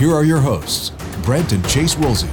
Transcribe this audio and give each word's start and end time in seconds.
here 0.00 0.14
are 0.14 0.24
your 0.24 0.40
hosts, 0.40 0.92
Brent 1.24 1.52
and 1.52 1.62
Chase 1.68 1.94
Wilsey. 1.94 2.30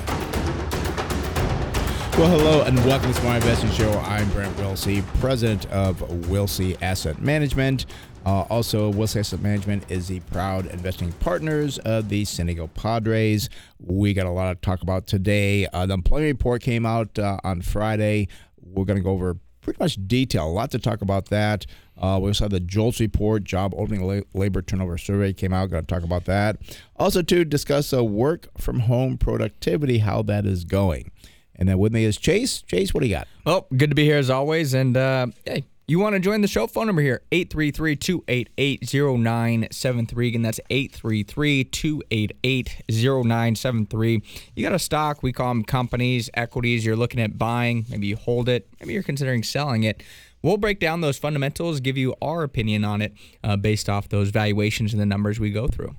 Well, 2.17 2.29
hello 2.29 2.61
and 2.61 2.77
welcome 2.85 3.11
to 3.11 3.19
Smart 3.19 3.43
Investing 3.43 3.71
Show. 3.71 3.91
I'm 3.91 4.29
Brent 4.29 4.55
Wilsey, 4.55 5.05
president 5.19 5.65
of 5.65 5.97
Wilsey 6.29 6.81
Asset 6.81 7.21
Management. 7.21 7.85
Uh, 8.25 8.43
also, 8.43 8.89
Wilsey 8.93 9.19
Asset 9.19 9.41
Management 9.41 9.91
is 9.91 10.07
the 10.07 10.21
proud 10.31 10.67
investing 10.67 11.11
partners 11.11 11.77
of 11.79 12.07
the 12.07 12.23
San 12.23 12.45
Diego 12.45 12.67
Padres. 12.67 13.49
We 13.81 14.13
got 14.13 14.27
a 14.27 14.31
lot 14.31 14.53
to 14.53 14.55
talk 14.61 14.81
about 14.81 15.05
today. 15.05 15.67
Uh, 15.67 15.85
the 15.85 15.95
employment 15.95 16.37
report 16.37 16.61
came 16.61 16.85
out 16.85 17.19
uh, 17.19 17.37
on 17.43 17.61
Friday. 17.61 18.29
We're 18.61 18.85
going 18.85 18.97
to 18.97 19.03
go 19.03 19.11
over 19.11 19.35
pretty 19.59 19.83
much 19.83 19.97
detail. 20.07 20.47
A 20.47 20.49
lot 20.49 20.71
to 20.71 20.79
talk 20.79 21.01
about 21.01 21.25
that. 21.31 21.65
Uh, 21.99 22.19
we 22.21 22.29
also 22.29 22.45
have 22.45 22.51
the 22.51 22.59
JOLTS 22.59 22.99
report, 22.99 23.43
job 23.43 23.73
opening 23.75 24.05
la- 24.05 24.21
labor 24.33 24.61
turnover 24.61 24.97
survey 24.97 25.33
came 25.33 25.53
out. 25.53 25.69
Going 25.69 25.83
to 25.83 25.87
talk 25.87 26.03
about 26.03 26.25
that. 26.25 26.57
Also, 26.95 27.21
to 27.21 27.45
discuss 27.45 27.93
uh, 27.93 28.03
work 28.03 28.47
from 28.57 28.81
home 28.81 29.17
productivity, 29.17 29.99
how 29.99 30.21
that 30.23 30.45
is 30.45 30.63
going. 30.63 31.11
And 31.55 31.67
then 31.67 31.79
with 31.79 31.91
me 31.91 32.05
is 32.05 32.17
Chase. 32.17 32.61
Chase, 32.61 32.93
what 32.93 33.01
do 33.01 33.07
you 33.07 33.15
got? 33.15 33.27
Well, 33.45 33.67
good 33.75 33.89
to 33.89 33.95
be 33.95 34.03
here 34.03 34.17
as 34.17 34.29
always. 34.29 34.73
And 34.73 34.95
uh, 34.95 35.27
hey, 35.45 35.63
you 35.89 35.99
want 35.99 36.15
to 36.15 36.19
join 36.19 36.41
the 36.41 36.49
show? 36.49 36.67
Phone 36.67 36.87
number 36.87 37.01
here 37.01 37.21
833 37.31 37.95
288 37.95 38.93
0973. 38.93 40.27
Again, 40.27 40.41
that's 40.41 40.59
833 40.69 41.63
288 41.63 42.83
0973. 42.89 44.21
You 44.53 44.63
got 44.63 44.75
a 44.75 44.79
stock, 44.79 45.23
we 45.23 45.31
call 45.31 45.47
them 45.47 45.63
companies, 45.63 46.29
equities. 46.33 46.85
You're 46.85 46.97
looking 46.97 47.21
at 47.21 47.37
buying, 47.37 47.85
maybe 47.89 48.07
you 48.07 48.17
hold 48.17 48.49
it, 48.49 48.67
maybe 48.81 48.93
you're 48.93 49.03
considering 49.03 49.43
selling 49.43 49.83
it. 49.83 50.03
We'll 50.41 50.57
break 50.57 50.79
down 50.79 51.01
those 51.01 51.17
fundamentals, 51.17 51.79
give 51.79 51.97
you 51.97 52.15
our 52.21 52.43
opinion 52.43 52.85
on 52.85 53.01
it 53.01 53.13
uh, 53.43 53.57
based 53.57 53.89
off 53.89 54.09
those 54.09 54.29
valuations 54.29 54.93
and 54.93 55.01
the 55.01 55.05
numbers 55.05 55.39
we 55.39 55.51
go 55.51 55.67
through. 55.67 55.95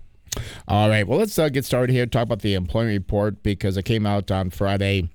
All 0.67 0.89
right. 0.89 1.07
Well, 1.07 1.19
let's 1.19 1.39
uh, 1.39 1.49
get 1.49 1.65
started 1.65 1.93
here. 1.93 2.07
Talk 2.07 2.25
about 2.25 2.41
the 2.41 2.55
employment 2.55 2.95
report 2.95 3.43
because 3.43 3.77
it 3.77 3.85
came 3.85 4.07
out 4.07 4.31
on 4.31 4.51
Friday. 4.51 5.09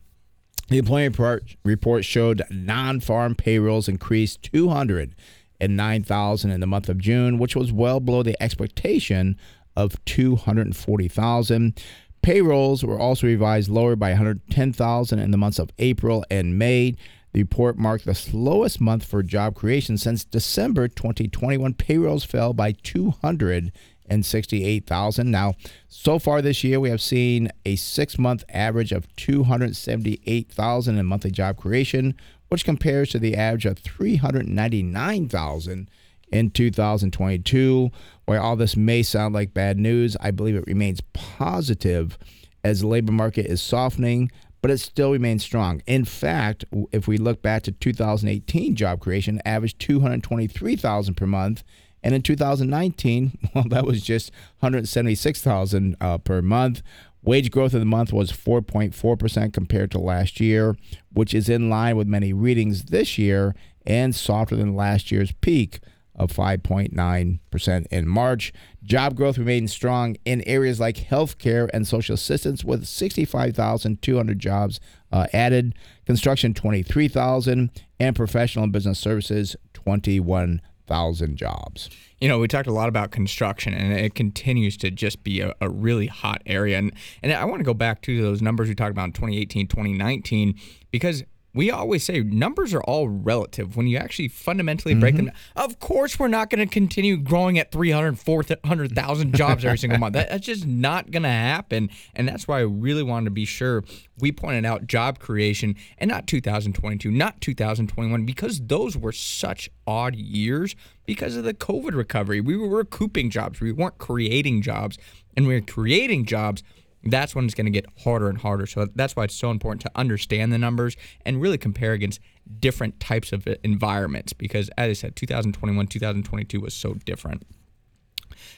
The 0.70 0.78
employment 0.78 1.18
report, 1.18 1.56
report 1.64 2.06
showed 2.06 2.42
non-farm 2.50 3.36
payrolls 3.36 3.88
increased 3.88 4.44
209,000 4.44 6.52
in 6.52 6.60
the 6.60 6.68
month 6.68 6.90
of 6.90 6.98
June, 6.98 7.38
which 7.38 7.56
was 7.56 7.72
well 7.72 8.00
below 8.00 8.24
the 8.24 8.42
expectation 8.42 9.38
of 9.76 10.04
240,000. 10.06 11.84
Payrolls 12.22 12.86
were 12.86 13.00
also 13.00 13.28
revised 13.28 13.70
lower 13.70 13.96
by 13.96 14.12
110,000 14.12 15.20
in 15.20 15.32
the 15.32 15.38
months 15.38 15.60
of 15.60 15.70
April 15.78 16.24
and 16.32 16.58
May. 16.58 16.96
The 17.34 17.42
report 17.42 17.78
marked 17.80 18.06
the 18.06 18.14
slowest 18.14 18.80
month 18.80 19.04
for 19.04 19.24
job 19.24 19.56
creation 19.56 19.98
since 19.98 20.24
December 20.24 20.88
2021. 20.88 21.74
payrolls 21.74 22.24
fell 22.24 22.54
by 22.54 22.74
268,000. 22.74 25.32
Now, 25.32 25.56
so 25.88 26.20
far 26.20 26.44
this 26.44 26.64
year, 26.64 26.80
we 26.80 26.92
have 26.92 27.02
seen 27.02 27.50
a 27.66 27.76
six 27.76 28.20
month 28.20 28.44
average 28.50 28.92
of 28.92 29.08
278,000 29.16 31.00
in 31.00 31.06
monthly 31.08 31.32
job 31.32 31.58
creation, 31.58 32.14
which 32.50 32.66
compares 32.66 33.10
to 33.10 33.18
the 33.18 33.36
average 33.36 33.66
of 33.66 33.80
399,000 33.80 35.90
in 36.32 36.52
2022. 36.52 37.90
While 38.26 38.44
all 38.44 38.56
this 38.56 38.78
may 38.78 39.02
sound 39.02 39.34
like 39.34 39.56
bad 39.56 39.80
news, 39.80 40.16
I 40.22 40.30
believe 40.30 40.56
it 40.56 40.68
remains 40.68 41.02
positive 41.14 42.16
as 42.64 42.82
the 42.82 42.88
labor 42.88 43.12
market 43.12 43.48
is 43.48 43.60
softening, 43.60 44.30
but 44.64 44.72
it 44.72 44.78
still 44.78 45.12
remains 45.12 45.44
strong. 45.44 45.82
In 45.86 46.06
fact, 46.06 46.64
if 46.94 47.06
we 47.06 47.18
look 47.18 47.42
back 47.42 47.64
to 47.64 47.74
2018 47.74 48.78
job 48.78 49.02
creation, 49.02 49.42
averaged 49.44 49.78
223,000 49.80 51.16
per 51.16 51.28
month, 51.28 51.66
and 52.02 52.16
in 52.16 52.22
2019, 52.22 53.38
well, 53.54 53.66
that 53.68 53.86
was 53.86 54.02
just 54.02 54.32
176,000 54.62 55.98
uh, 56.00 56.18
per 56.18 56.42
month. 56.42 56.82
Wage 57.22 57.52
growth 57.52 57.74
of 57.74 57.82
the 57.82 57.86
month 57.86 58.14
was 58.14 58.32
4.4% 58.32 59.52
compared 59.52 59.92
to 59.92 60.00
last 60.00 60.40
year, 60.40 60.78
which 61.12 61.34
is 61.34 61.50
in 61.50 61.70
line 61.70 61.98
with 61.98 62.08
many 62.08 62.32
readings 62.32 62.86
this 62.86 63.18
year 63.18 63.54
and 63.86 64.16
softer 64.16 64.56
than 64.56 64.78
last 64.78 65.12
year's 65.12 65.34
peak 65.34 65.82
of 66.16 66.32
5.9% 66.32 67.88
in 67.88 68.08
March. 68.08 68.54
Job 68.84 69.16
growth 69.16 69.38
remains 69.38 69.72
strong 69.72 70.16
in 70.26 70.42
areas 70.48 70.80
like 70.80 70.98
healthcare 70.98 71.70
and 71.74 71.88
social 71.88 72.14
assistance, 72.14 72.64
with 72.64 72.86
65,200 72.86 74.40
jobs 74.40 74.80
uh, 75.12 75.28
added, 75.34 75.76
construction 76.06 76.54
23,000, 76.54 77.72
and 78.00 78.16
professional 78.16 78.64
and 78.64 78.74
business 78.74 79.00
services 79.00 79.56
21,000 79.74 81.36
jobs. 81.36 81.90
You 82.20 82.28
know, 82.30 82.40
we 82.40 82.48
talked 82.48 82.68
a 82.68 82.74
lot 82.74 82.90
about 82.90 83.12
construction, 83.12 83.74
and 83.74 83.94
it 83.94 84.16
continues 84.16 84.78
to 84.78 84.92
just 84.92 85.24
be 85.24 85.42
a, 85.42 85.54
a 85.60 85.70
really 85.70 86.08
hot 86.08 86.42
area. 86.46 86.78
And, 86.78 86.94
and 87.22 87.34
I 87.34 87.46
want 87.46 87.60
to 87.60 87.66
go 87.66 87.74
back 87.74 88.02
to 88.04 88.22
those 88.22 88.42
numbers 88.42 88.70
we 88.70 88.76
talked 88.76 88.92
about 88.92 89.06
in 89.06 89.14
2018, 89.14 89.68
2019, 89.68 90.60
because 90.92 91.24
we 91.56 91.70
always 91.70 92.04
say 92.04 92.22
numbers 92.22 92.74
are 92.74 92.82
all 92.84 93.08
relative 93.08 93.78
when 93.78 93.88
you 93.88 93.98
actually 93.98 94.28
fundamentally 94.28 94.96
break 94.96 95.14
Mm-hmm. 95.16 95.26
them. 95.26 95.36
Of 95.56 95.80
course, 95.80 96.18
we're 96.18 96.28
not 96.28 96.50
going 96.50 96.68
to 96.68 96.72
continue 96.72 97.18
growing 97.18 97.60
at 97.60 97.72
300, 97.72 98.18
400,000 98.18 99.36
jobs 99.36 99.64
every 99.64 99.78
single 99.78 100.00
month. 100.00 100.14
That, 100.14 100.30
that's 100.30 100.46
just 100.46 100.66
not 100.66 101.12
going 101.12 101.24
to 101.24 101.30
happen. 101.30 101.90
And 102.16 102.28
that's 102.28 102.48
why 102.48 102.58
I 102.60 102.62
really 102.64 103.04
wanted 103.04 103.26
to 103.26 103.32
be 103.32 103.46
sure 103.46 103.84
we 104.20 104.32
pointed 104.32 104.66
out 104.66 104.88
job 104.88 105.20
creation 105.20 105.76
and 106.00 106.10
not 106.10 106.26
2022, 106.28 107.12
not 107.12 107.40
2021, 107.42 108.26
because 108.26 108.60
those 108.66 108.98
were 108.98 109.12
such 109.12 109.70
odd 109.86 110.16
years 110.16 110.76
because 111.06 111.36
of 111.36 111.44
the 111.44 111.54
COVID 111.54 111.94
recovery. 111.94 112.42
We 112.42 112.58
were 112.58 112.70
recouping 112.70 113.30
jobs, 113.30 113.60
we 113.62 113.72
weren't 113.72 113.98
creating 113.98 114.62
jobs, 114.62 114.98
and 115.36 115.48
we 115.48 115.54
were 115.56 115.62
creating 115.62 116.26
jobs 116.26 116.64
that's 117.06 117.36
when 117.36 117.46
it's 117.46 117.54
going 117.54 117.66
to 117.66 117.72
get 117.72 117.86
harder 118.04 118.30
and 118.30 118.38
harder. 118.38 118.66
So 118.66 118.88
that's 118.96 119.16
why 119.16 119.26
it's 119.26 119.36
so 119.36 119.52
important 119.52 119.82
to 119.82 119.92
understand 119.96 120.54
the 120.54 120.58
numbers 120.58 120.96
and 121.26 121.42
really 121.42 121.58
compare 121.58 121.94
against 121.94 122.20
different 122.60 123.00
types 123.00 123.32
of 123.32 123.48
environments 123.64 124.34
because, 124.34 124.70
as 124.78 124.90
I 124.90 124.94
said, 124.94 125.16
2021, 125.16 125.88
2022 125.88 126.60
was 126.60 126.74
so 126.74 126.94
different. 127.06 127.44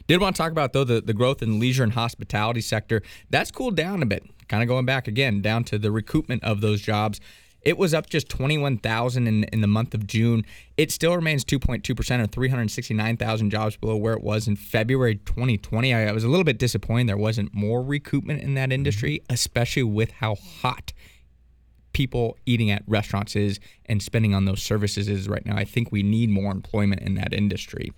Did 0.07 0.21
want 0.21 0.35
to 0.35 0.41
talk 0.41 0.51
about 0.51 0.73
though 0.73 0.83
the, 0.83 1.01
the 1.01 1.13
growth 1.13 1.41
in 1.41 1.59
leisure 1.59 1.83
and 1.83 1.93
hospitality 1.93 2.61
sector. 2.61 3.01
That's 3.29 3.51
cooled 3.51 3.75
down 3.75 4.01
a 4.01 4.05
bit. 4.05 4.23
Kind 4.47 4.61
of 4.61 4.69
going 4.69 4.85
back 4.85 5.07
again 5.07 5.41
down 5.41 5.63
to 5.65 5.79
the 5.79 5.89
recoupment 5.89 6.43
of 6.43 6.61
those 6.61 6.81
jobs. 6.81 7.19
It 7.65 7.79
was 7.79 7.95
up 7.95 8.07
just 8.07 8.29
21,000 8.29 9.27
in, 9.27 9.43
in 9.45 9.61
the 9.61 9.67
month 9.67 9.95
of 9.95 10.05
June. 10.05 10.45
It 10.77 10.91
still 10.91 11.15
remains 11.15 11.43
2.2% 11.43 12.23
or 12.23 12.27
369,000 12.27 13.49
jobs 13.49 13.75
below 13.75 13.95
where 13.95 14.13
it 14.13 14.23
was 14.23 14.47
in 14.47 14.55
February 14.55 15.15
2020. 15.15 15.93
I, 15.93 16.07
I 16.07 16.11
was 16.11 16.23
a 16.23 16.29
little 16.29 16.43
bit 16.43 16.59
disappointed 16.59 17.09
there 17.09 17.17
wasn't 17.17 17.53
more 17.55 17.83
recoupment 17.83 18.41
in 18.41 18.53
that 18.53 18.71
industry, 18.71 19.19
mm-hmm. 19.23 19.33
especially 19.33 19.83
with 19.83 20.11
how 20.11 20.35
hot 20.35 20.93
people 21.91 22.37
eating 22.45 22.69
at 22.69 22.83
restaurants 22.87 23.35
is 23.35 23.59
and 23.85 24.03
spending 24.03 24.35
on 24.35 24.45
those 24.45 24.61
services 24.61 25.07
is 25.07 25.27
right 25.27 25.45
now. 25.45 25.55
I 25.55 25.65
think 25.65 25.91
we 25.91 26.03
need 26.03 26.29
more 26.29 26.51
employment 26.51 27.01
in 27.01 27.15
that 27.15 27.33
industry. 27.33 27.91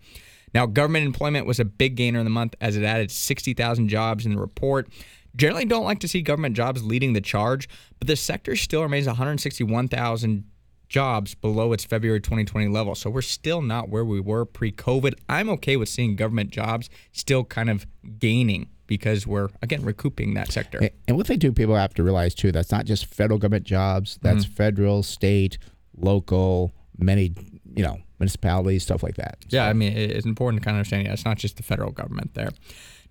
Now, 0.54 0.66
government 0.66 1.06
employment 1.06 1.46
was 1.46 1.60
a 1.60 1.66
big 1.66 1.96
gainer 1.96 2.20
in 2.20 2.26
the 2.26 2.32
month 2.32 2.56
as 2.62 2.78
it 2.78 2.84
added 2.84 3.12
60,000 3.12 3.90
jobs 3.90 4.26
in 4.26 4.34
the 4.34 4.40
report. 4.40 4.88
Generally, 5.36 5.66
don't 5.66 5.84
like 5.84 6.00
to 6.00 6.08
see 6.08 6.22
government 6.22 6.56
jobs 6.56 6.84
leading 6.84 7.14
the 7.14 7.22
charge, 7.22 7.68
but 8.00 8.08
the 8.08 8.16
sector 8.16 8.56
still 8.56 8.82
remains 8.82 9.08
161,000 9.08 10.46
jobs 10.90 11.36
below 11.36 11.74
its 11.74 11.84
February 11.84 12.22
2020 12.22 12.68
level. 12.70 12.96
So 12.96 13.10
we're 13.10 13.22
still 13.22 13.62
not 13.62 13.90
where 13.90 14.06
we 14.06 14.20
were 14.20 14.46
pre 14.46 14.72
COVID. 14.72 15.14
I'm 15.28 15.50
okay 15.50 15.76
with 15.78 15.90
seeing 15.90 16.16
government 16.16 16.50
jobs 16.50 16.90
still 17.12 17.44
kind 17.44 17.70
of 17.70 17.86
gaining 18.20 18.70
because 18.88 19.28
we're, 19.28 19.50
again, 19.62 19.84
recouping 19.84 20.34
that 20.36 20.52
sector. 20.52 20.78
And- 20.80 20.92
And 21.10 21.18
what 21.18 21.28
they 21.28 21.36
do, 21.36 21.52
people 21.52 21.76
have 21.76 21.94
to 21.96 22.04
realize 22.04 22.34
too, 22.34 22.52
that's 22.54 22.72
not 22.72 22.86
just 22.86 23.06
federal 23.06 23.38
government 23.38 23.66
jobs. 23.66 24.18
Mm-hmm. 24.18 24.28
That's 24.28 24.46
federal, 24.46 25.04
state, 25.04 25.58
local, 25.98 26.74
many, 26.98 27.34
you 27.76 27.84
know, 27.84 28.00
municipalities, 28.20 28.84
stuff 28.84 29.04
like 29.04 29.16
that. 29.16 29.40
Yeah, 29.50 29.68
I 29.68 29.74
mean, 29.74 29.92
it's 29.96 30.26
important 30.26 30.62
to 30.62 30.66
kind 30.66 30.76
of 30.76 30.80
understand. 30.80 31.06
Yeah, 31.06 31.14
it's 31.14 31.26
not 31.26 31.38
just 31.38 31.58
the 31.58 31.64
federal 31.64 31.92
government 31.92 32.34
there. 32.34 32.50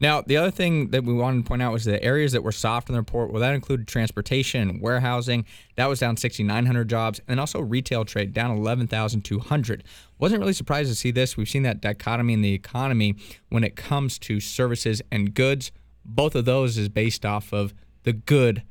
Now, 0.00 0.20
the 0.20 0.36
other 0.36 0.50
thing 0.50 0.90
that 0.90 1.04
we 1.04 1.14
wanted 1.14 1.44
to 1.44 1.48
point 1.48 1.62
out 1.62 1.72
was 1.72 1.84
the 1.84 2.02
areas 2.02 2.32
that 2.32 2.42
were 2.42 2.52
soft 2.52 2.88
in 2.88 2.94
the 2.94 3.00
report. 3.00 3.30
Well, 3.30 3.40
that 3.40 3.54
included 3.54 3.88
transportation, 3.88 4.80
warehousing. 4.80 5.46
That 5.76 5.88
was 5.88 6.00
down 6.00 6.16
6,900 6.16 6.88
jobs, 6.88 7.20
and 7.26 7.40
also 7.40 7.60
retail 7.60 8.04
trade 8.04 8.34
down 8.34 8.50
11,200. 8.50 9.84
Wasn't 10.18 10.40
really 10.40 10.52
surprised 10.52 10.90
to 10.90 10.94
see 10.94 11.10
this. 11.10 11.36
We've 11.36 11.48
seen 11.48 11.62
that 11.62 11.80
dichotomy 11.80 12.34
in 12.34 12.42
the 12.42 12.52
economy 12.52 13.16
when 13.48 13.64
it 13.64 13.76
comes 13.76 14.18
to 14.20 14.40
services 14.40 15.00
and 15.10 15.34
goods. 15.34 15.72
Both 16.04 16.34
of 16.34 16.44
those 16.44 16.76
is 16.76 16.88
based 16.88 17.24
off 17.24 17.52
of 17.52 17.74
the 18.02 18.12
good, 18.12 18.62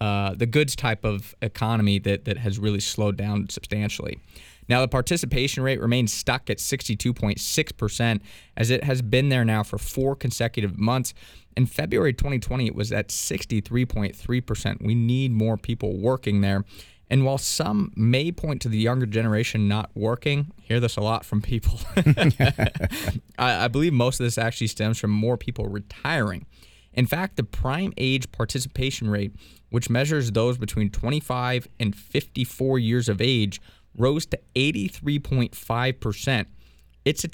uh, 0.00 0.34
the 0.34 0.46
goods 0.46 0.76
type 0.76 1.04
of 1.04 1.34
economy 1.40 1.98
that 2.00 2.26
that 2.26 2.38
has 2.38 2.58
really 2.58 2.80
slowed 2.80 3.16
down 3.16 3.48
substantially. 3.48 4.18
Now, 4.68 4.80
the 4.80 4.88
participation 4.88 5.62
rate 5.62 5.80
remains 5.80 6.12
stuck 6.12 6.48
at 6.50 6.58
62.6%, 6.58 8.20
as 8.56 8.70
it 8.70 8.84
has 8.84 9.02
been 9.02 9.28
there 9.28 9.44
now 9.44 9.62
for 9.62 9.78
four 9.78 10.16
consecutive 10.16 10.78
months. 10.78 11.14
In 11.56 11.66
February 11.66 12.12
2020, 12.12 12.66
it 12.66 12.74
was 12.74 12.92
at 12.92 13.08
63.3%. 13.08 14.82
We 14.82 14.94
need 14.94 15.32
more 15.32 15.56
people 15.56 15.96
working 15.96 16.40
there. 16.40 16.64
And 17.10 17.24
while 17.24 17.38
some 17.38 17.92
may 17.94 18.32
point 18.32 18.62
to 18.62 18.68
the 18.68 18.78
younger 18.78 19.06
generation 19.06 19.68
not 19.68 19.90
working, 19.94 20.52
hear 20.62 20.80
this 20.80 20.96
a 20.96 21.00
lot 21.00 21.24
from 21.24 21.42
people. 21.42 21.78
I, 21.96 23.10
I 23.38 23.68
believe 23.68 23.92
most 23.92 24.20
of 24.20 24.24
this 24.24 24.38
actually 24.38 24.68
stems 24.68 24.98
from 24.98 25.10
more 25.10 25.36
people 25.36 25.66
retiring. 25.68 26.46
In 26.94 27.06
fact, 27.06 27.36
the 27.36 27.44
prime 27.44 27.92
age 27.98 28.30
participation 28.32 29.10
rate, 29.10 29.34
which 29.70 29.90
measures 29.90 30.32
those 30.32 30.56
between 30.56 30.90
25 30.90 31.68
and 31.78 31.94
54 31.94 32.78
years 32.78 33.08
of 33.08 33.20
age, 33.20 33.60
rose 33.96 34.26
to 34.26 34.38
83.5%. 34.54 36.46
It's 37.04 37.26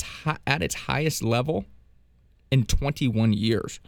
at 0.46 0.62
its 0.62 0.74
highest 0.74 1.22
level 1.22 1.64
in 2.50 2.64
21 2.64 3.32
years. 3.32 3.80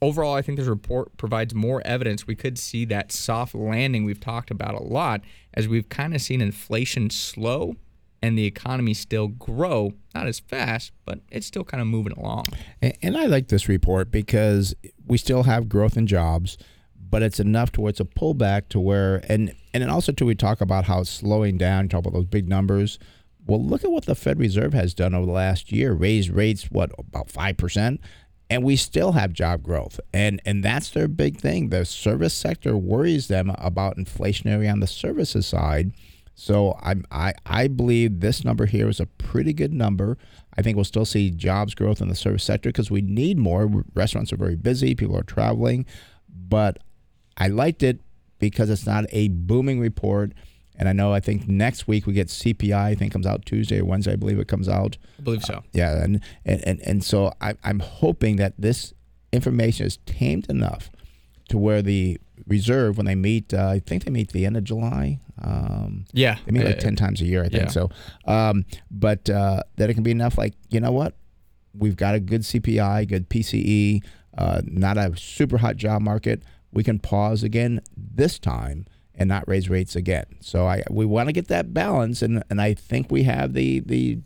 Overall, 0.00 0.34
I 0.34 0.42
think 0.42 0.58
this 0.58 0.68
report 0.68 1.16
provides 1.16 1.54
more 1.54 1.82
evidence 1.84 2.26
we 2.26 2.34
could 2.34 2.58
see 2.58 2.84
that 2.86 3.10
soft 3.10 3.54
landing 3.54 4.04
we've 4.04 4.20
talked 4.20 4.50
about 4.50 4.74
a 4.74 4.82
lot 4.82 5.22
as 5.54 5.66
we've 5.66 5.88
kind 5.88 6.14
of 6.14 6.20
seen 6.20 6.40
inflation 6.40 7.10
slow 7.10 7.76
and 8.24 8.38
the 8.38 8.46
economy 8.46 8.94
still 8.94 9.28
grow, 9.28 9.92
not 10.14 10.26
as 10.26 10.40
fast, 10.40 10.92
but 11.04 11.20
it's 11.30 11.46
still 11.46 11.64
kind 11.64 11.80
of 11.80 11.86
moving 11.86 12.12
along. 12.14 12.44
And, 12.80 13.18
I 13.18 13.26
like 13.26 13.48
this 13.48 13.68
report 13.68 14.10
because 14.10 14.74
we 15.06 15.18
still 15.18 15.42
have 15.42 15.68
growth 15.68 15.96
in 15.96 16.06
jobs, 16.06 16.56
but 17.14 17.22
it's 17.22 17.38
enough 17.38 17.70
to 17.70 17.80
where 17.80 17.90
it's 17.90 18.00
a 18.00 18.04
pullback 18.04 18.68
to 18.68 18.80
where, 18.80 19.22
and 19.28 19.54
and 19.72 19.80
then 19.80 19.88
also 19.88 20.10
too, 20.10 20.26
we 20.26 20.34
talk 20.34 20.60
about 20.60 20.86
how 20.86 21.04
slowing 21.04 21.56
down, 21.56 21.88
talk 21.88 22.00
about 22.00 22.12
those 22.12 22.24
big 22.24 22.48
numbers. 22.48 22.98
Well, 23.46 23.64
look 23.64 23.84
at 23.84 23.92
what 23.92 24.06
the 24.06 24.16
Fed 24.16 24.40
Reserve 24.40 24.74
has 24.74 24.94
done 24.94 25.14
over 25.14 25.24
the 25.24 25.30
last 25.30 25.70
year. 25.70 25.92
Raised 25.92 26.30
rates, 26.30 26.64
what, 26.72 26.90
about 26.98 27.28
5%? 27.28 28.00
And 28.50 28.64
we 28.64 28.74
still 28.74 29.12
have 29.12 29.32
job 29.32 29.62
growth. 29.62 30.00
And, 30.12 30.42
and 30.44 30.64
that's 30.64 30.90
their 30.90 31.06
big 31.06 31.38
thing. 31.38 31.68
The 31.68 31.84
service 31.84 32.34
sector 32.34 32.76
worries 32.76 33.28
them 33.28 33.54
about 33.58 33.96
inflationary 33.96 34.68
on 34.68 34.80
the 34.80 34.88
services 34.88 35.46
side. 35.46 35.92
So 36.34 36.76
I'm, 36.82 37.04
I, 37.12 37.34
I 37.46 37.68
believe 37.68 38.18
this 38.18 38.44
number 38.44 38.66
here 38.66 38.88
is 38.88 38.98
a 38.98 39.06
pretty 39.06 39.52
good 39.52 39.72
number. 39.72 40.18
I 40.58 40.62
think 40.62 40.74
we'll 40.74 40.84
still 40.84 41.04
see 41.04 41.30
jobs 41.30 41.76
growth 41.76 42.00
in 42.00 42.08
the 42.08 42.16
service 42.16 42.42
sector 42.42 42.70
because 42.70 42.90
we 42.90 43.02
need 43.02 43.38
more. 43.38 43.84
Restaurants 43.94 44.32
are 44.32 44.36
very 44.36 44.56
busy, 44.56 44.96
people 44.96 45.16
are 45.16 45.22
traveling. 45.22 45.86
But 46.28 46.78
I 47.36 47.48
liked 47.48 47.82
it 47.82 48.00
because 48.38 48.70
it's 48.70 48.86
not 48.86 49.04
a 49.10 49.28
booming 49.28 49.80
report. 49.80 50.32
And 50.76 50.88
I 50.88 50.92
know 50.92 51.12
I 51.12 51.20
think 51.20 51.48
next 51.48 51.86
week 51.86 52.06
we 52.06 52.12
get 52.12 52.28
CPI. 52.28 52.74
I 52.74 52.94
think 52.94 53.12
comes 53.12 53.26
out 53.26 53.46
Tuesday 53.46 53.80
or 53.80 53.84
Wednesday. 53.84 54.12
I 54.12 54.16
believe 54.16 54.38
it 54.38 54.48
comes 54.48 54.68
out. 54.68 54.96
I 55.18 55.22
believe 55.22 55.44
so. 55.44 55.54
Uh, 55.54 55.60
yeah, 55.72 56.02
and 56.02 56.20
and 56.44 56.66
and, 56.66 56.80
and 56.82 57.04
so 57.04 57.32
I, 57.40 57.54
I'm 57.62 57.78
hoping 57.78 58.36
that 58.36 58.54
this 58.58 58.92
information 59.32 59.86
is 59.86 59.98
tamed 60.04 60.50
enough 60.50 60.90
to 61.48 61.58
where 61.58 61.80
the 61.80 62.18
reserve, 62.46 62.96
when 62.96 63.06
they 63.06 63.14
meet, 63.14 63.54
uh, 63.54 63.68
I 63.68 63.78
think 63.78 64.04
they 64.04 64.10
meet 64.10 64.32
the 64.32 64.46
end 64.46 64.56
of 64.56 64.64
July. 64.64 65.20
Um, 65.40 66.06
yeah, 66.12 66.38
they 66.44 66.52
meet 66.52 66.64
like 66.64 66.78
uh, 66.78 66.80
ten 66.80 66.96
times 66.96 67.20
a 67.20 67.24
year. 67.24 67.44
I 67.44 67.48
think 67.48 67.64
yeah. 67.64 67.68
so. 67.68 67.90
Um, 68.26 68.64
but 68.90 69.30
uh, 69.30 69.62
that 69.76 69.90
it 69.90 69.94
can 69.94 70.02
be 70.02 70.10
enough. 70.10 70.36
Like 70.36 70.54
you 70.70 70.80
know 70.80 70.92
what, 70.92 71.14
we've 71.72 71.96
got 71.96 72.16
a 72.16 72.20
good 72.20 72.40
CPI, 72.40 73.06
good 73.06 73.30
PCE, 73.30 74.02
uh, 74.36 74.60
not 74.64 74.98
a 74.98 75.16
super 75.16 75.58
hot 75.58 75.76
job 75.76 76.02
market 76.02 76.42
we 76.74 76.84
can 76.84 76.98
pause 76.98 77.42
again 77.42 77.80
this 77.96 78.38
time 78.38 78.86
and 79.14 79.28
not 79.28 79.46
raise 79.48 79.70
rates 79.70 79.94
again. 79.96 80.26
So 80.40 80.66
I 80.66 80.82
we 80.90 81.06
want 81.06 81.28
to 81.28 81.32
get 81.32 81.48
that 81.48 81.72
balance, 81.72 82.20
and 82.20 82.42
and 82.50 82.60
I 82.60 82.74
think 82.74 83.10
we 83.10 83.22
have 83.22 83.54
the 83.54 83.80
the 83.80 84.18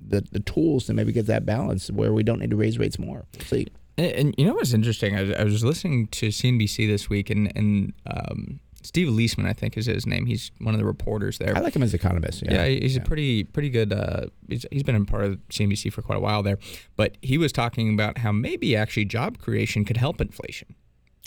the, 0.00 0.22
the 0.32 0.40
tools 0.40 0.86
to 0.86 0.94
maybe 0.94 1.12
get 1.12 1.26
that 1.26 1.46
balance 1.46 1.90
where 1.90 2.12
we 2.12 2.22
don't 2.22 2.40
need 2.40 2.50
to 2.50 2.56
raise 2.56 2.78
rates 2.78 2.98
more. 2.98 3.26
We'll 3.36 3.46
see. 3.46 3.68
And, 3.96 4.12
and, 4.12 4.34
you 4.38 4.46
know 4.46 4.54
what's 4.54 4.72
interesting? 4.72 5.14
I 5.16 5.22
was, 5.22 5.32
I 5.32 5.44
was, 5.44 5.62
listening 5.62 6.08
to 6.08 6.28
CNBC 6.28 6.88
this 6.88 7.08
week, 7.08 7.30
and 7.30 7.52
and 7.54 7.92
um, 8.06 8.60
Steve 8.82 9.08
Liesman, 9.08 9.46
I 9.46 9.52
think 9.52 9.76
is 9.76 9.86
his 9.86 10.06
name. 10.06 10.26
He's 10.26 10.50
one 10.58 10.74
of 10.74 10.78
the 10.78 10.86
reporters 10.86 11.38
there. 11.38 11.56
I 11.56 11.60
like 11.60 11.76
him 11.76 11.82
as 11.82 11.92
an 11.92 12.00
economist. 12.00 12.42
Yeah, 12.42 12.64
yeah 12.64 12.80
he's 12.80 12.96
yeah. 12.96 13.02
a 13.02 13.04
pretty 13.04 13.44
pretty 13.44 13.68
good. 13.68 13.92
Uh, 13.92 14.26
he's, 14.48 14.64
he's 14.72 14.82
been 14.82 14.96
in 14.96 15.06
part 15.06 15.24
of 15.24 15.38
CNBC 15.48 15.92
for 15.92 16.02
quite 16.02 16.16
a 16.16 16.20
while 16.20 16.42
there, 16.42 16.58
but 16.96 17.18
he 17.20 17.36
was 17.36 17.52
talking 17.52 17.92
about 17.92 18.18
how 18.18 18.32
maybe 18.32 18.74
actually 18.74 19.04
job 19.04 19.38
creation 19.38 19.84
could 19.84 19.98
help 19.98 20.20
inflation. 20.20 20.74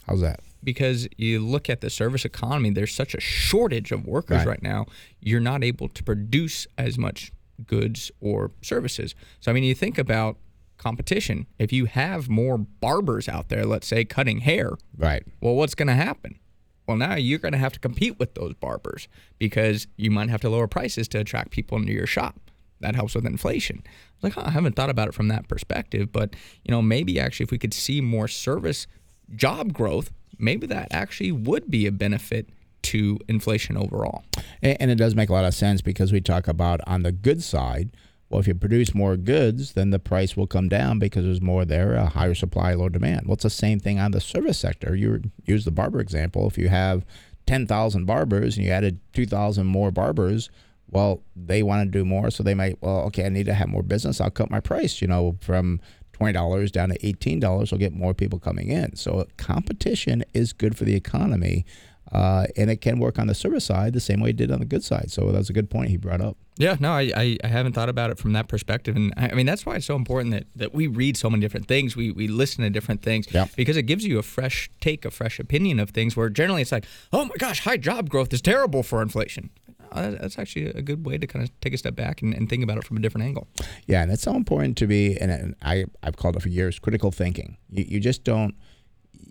How's 0.08 0.22
that? 0.22 0.40
Because 0.63 1.07
you 1.18 1.39
look 1.39 1.69
at 1.69 1.81
the 1.81 1.89
service 1.89 2.25
economy, 2.25 2.69
there's 2.71 2.94
such 2.94 3.13
a 3.13 3.19
shortage 3.19 3.92
of 3.92 4.06
workers 4.06 4.39
right. 4.39 4.48
right, 4.48 4.63
now, 4.63 4.86
you're 5.19 5.39
not 5.39 5.63
able 5.63 5.89
to 5.89 6.04
produce 6.04 6.68
as 6.77 6.98
much 6.98 7.31
goods 7.65 8.12
or 8.19 8.51
services. 8.62 9.15
So, 9.39 9.51
I 9.51 9.54
mean, 9.54 9.63
you 9.63 9.75
think 9.75 9.98
about 9.98 10.38
competition. 10.77 11.48
If 11.60 11.71
you 11.71 11.86
have 11.86 12.30
more 12.30 12.57
barbers 12.57 13.30
out 13.30 13.50
there, 13.50 13.65
let's 13.65 13.88
say, 13.88 14.06
cutting 14.06 14.39
hair, 14.39 14.71
right? 14.98 15.24
Well, 15.42 15.56
what's 15.56 15.75
going 15.75 15.88
to 15.88 15.94
happen? 15.94 16.39
Well, 16.88 16.98
now 16.98 17.15
you're 17.15 17.39
going 17.39 17.54
to 17.54 17.57
have 17.57 17.71
to 17.74 17.80
compete 17.80 18.19
with 18.19 18.36
those 18.36 18.54
barbers 18.56 19.07
because 19.39 19.88
you 19.95 20.12
might 20.12 20.30
have 20.30 20.42
to 20.42 20.50
lower 20.50 20.68
prices 20.68 21.07
to 21.10 21.19
attract 21.19 21.51
people 21.51 21.77
into 21.77 21.94
your 21.94 22.07
shop. 22.07 22.51
That 22.81 22.95
helps 22.95 23.15
with 23.15 23.25
inflation. 23.25 23.83
Like, 24.21 24.38
I 24.38 24.50
haven't 24.50 24.75
thought 24.75 24.89
about 24.89 25.07
it 25.07 25.13
from 25.13 25.30
that 25.30 25.48
perspective, 25.48 26.12
but 26.12 26.36
you 26.65 26.71
know, 26.71 26.81
maybe 26.81 27.18
actually 27.19 27.45
if 27.45 27.51
we 27.51 27.57
could 27.57 27.74
see 27.74 28.01
more 28.01 28.27
service 28.27 28.88
job 29.33 29.71
growth, 29.71 30.12
maybe 30.38 30.68
that 30.68 30.88
actually 30.92 31.32
would 31.32 31.70
be 31.70 31.86
a 31.86 31.92
benefit 31.92 32.50
to 32.84 33.18
inflation 33.28 33.78
overall. 33.78 34.24
And, 34.62 34.92
it 34.92 34.96
does 34.96 35.16
make 35.16 35.30
a 35.30 35.34
lot 35.34 35.46
of 35.46 35.54
sense 35.54 35.82
because 35.82 36.12
we 36.12 36.22
talk 36.22 36.48
about 36.48 36.82
on 36.86 37.04
the 37.04 37.12
good 37.12 37.42
side. 37.42 37.92
Well, 38.30 38.40
if 38.40 38.48
you 38.48 38.56
produce 38.56 38.96
more 38.96 39.16
goods, 39.16 39.74
then 39.74 39.92
the 39.92 40.00
price 40.00 40.36
will 40.36 40.48
come 40.48 40.68
down 40.68 41.00
because 41.00 41.24
there's 41.24 41.42
more 41.42 41.66
there, 41.66 41.94
a 41.94 42.08
higher 42.08 42.34
supply, 42.34 42.74
lower 42.74 42.90
demand. 42.90 43.28
Well, 43.28 43.36
it's 43.36 43.44
the 43.44 43.50
same 43.50 43.80
thing 43.80 44.00
on 44.00 44.12
the 44.12 44.20
service 44.20 44.58
sector. 44.58 44.96
You 44.96 45.22
use 45.46 45.66
the 45.66 45.72
barber 45.72 46.00
example. 46.00 46.48
If 46.48 46.58
you 46.58 46.70
have 46.70 47.06
10,000 47.46 48.06
barbers 48.06 48.58
and 48.58 48.66
you 48.66 48.72
added 48.72 49.00
2,000 49.14 49.66
more 49.66 49.92
barbers, 49.92 50.50
well, 50.90 51.22
they 51.36 51.64
want 51.64 51.86
to 51.86 51.92
do 51.92 52.06
more, 52.06 52.32
so 52.32 52.44
they 52.44 52.54
might, 52.54 52.78
well, 52.82 53.02
okay, 53.04 53.26
I 53.26 53.30
need 53.30 53.46
to 53.46 53.54
have 53.54 53.68
more 53.68 53.84
business. 53.84 54.20
I'll 54.20 54.30
cut 54.30 54.52
my 54.52 54.60
price, 54.60 55.02
you 55.02 55.08
know, 55.08 55.38
from 55.40 55.80
$20 56.24 56.72
down 56.72 56.90
to 56.90 56.98
$18 57.00 57.72
will 57.72 57.78
get 57.78 57.94
more 57.94 58.14
people 58.14 58.40
coming 58.40 58.70
in. 58.70 58.96
So 58.96 59.25
competition 59.38 60.24
is 60.34 60.54
good 60.54 60.78
for 60.78 60.86
the 60.86 60.96
economy. 60.96 61.66
Uh, 62.12 62.46
and 62.56 62.70
it 62.70 62.78
can 62.78 63.00
work 63.00 63.18
on 63.18 63.25
the 63.25 63.34
service 63.34 63.65
side 63.65 63.92
the 63.94 64.00
same 64.00 64.20
way 64.20 64.30
it 64.30 64.36
did 64.36 64.51
on 64.51 64.60
the 64.60 64.65
good 64.65 64.84
side. 64.84 65.10
So 65.10 65.32
that 65.32 65.38
was 65.38 65.50
a 65.50 65.53
good 65.53 65.72
point 65.72 65.89
he 65.89 65.98
brought 65.98 66.22
up. 66.22 66.38
Yeah, 66.58 66.75
no, 66.80 66.92
I, 66.92 67.12
I, 67.15 67.38
I, 67.44 67.48
haven't 67.48 67.74
thought 67.74 67.89
about 67.89 68.12
it 68.12 68.20
from 68.20 68.34
that 68.34 68.48
perspective. 68.48 68.96
And 68.96 69.12
I, 69.18 69.30
I, 69.30 69.34
mean, 69.34 69.48
that's 69.48 69.65
why 69.65 69.77
it's 69.77 69.88
so 69.88 69.96
important 69.96 70.32
that, 70.32 70.46
that 70.56 70.75
we 70.75 70.86
read 70.86 71.18
so 71.18 71.27
many 71.27 71.42
different 71.42 71.68
things. 71.68 71.96
We, 71.96 72.12
we 72.12 72.27
listen 72.27 72.63
to 72.63 72.70
different 72.70 73.01
things 73.01 73.25
because 73.56 73.77
it 73.77 73.84
gives 73.84 74.06
you 74.06 74.20
a 74.20 74.22
fresh 74.22 74.70
take, 74.80 75.06
a 75.06 75.10
fresh 75.10 75.39
opinion 75.39 75.80
of 75.80 75.89
things 75.89 76.15
where 76.15 76.30
generally 76.30 76.62
it's 76.62 76.72
like, 76.72 76.86
oh 77.12 77.25
my 77.25 77.36
gosh, 77.39 77.62
high 77.62 77.77
job 77.77 78.10
growth 78.10 78.32
is 78.32 78.42
terrible 78.44 78.84
for 78.84 79.01
inflation. 79.01 79.50
Uh, 79.94 80.12
that's 80.20 80.40
actually 80.40 80.66
a 80.68 80.82
good 80.82 81.06
way 81.06 81.18
to 81.18 81.28
kind 81.28 81.44
of 81.44 81.60
take 81.62 81.74
a 81.74 81.78
step 81.78 81.96
back 81.96 82.22
and, 82.22 82.34
and 82.34 82.50
think 82.50 82.64
about 82.64 82.78
it 82.78 82.84
from 82.84 82.98
a 82.98 83.00
different 83.00 83.28
angle. 83.28 83.48
Yeah, 83.86 84.02
and 84.02 84.12
it's 84.12 84.24
so 84.24 84.36
important 84.36 84.76
to 84.78 84.88
be, 84.88 85.18
and 85.18 85.56
I, 85.62 85.86
I've 86.02 86.18
called 86.18 86.36
it 86.36 86.42
for 86.42 86.50
years, 86.50 86.80
critical 86.80 87.12
thinking. 87.12 87.58
You, 87.70 87.86
you 87.88 88.00
just 88.00 88.24
don't, 88.24 88.56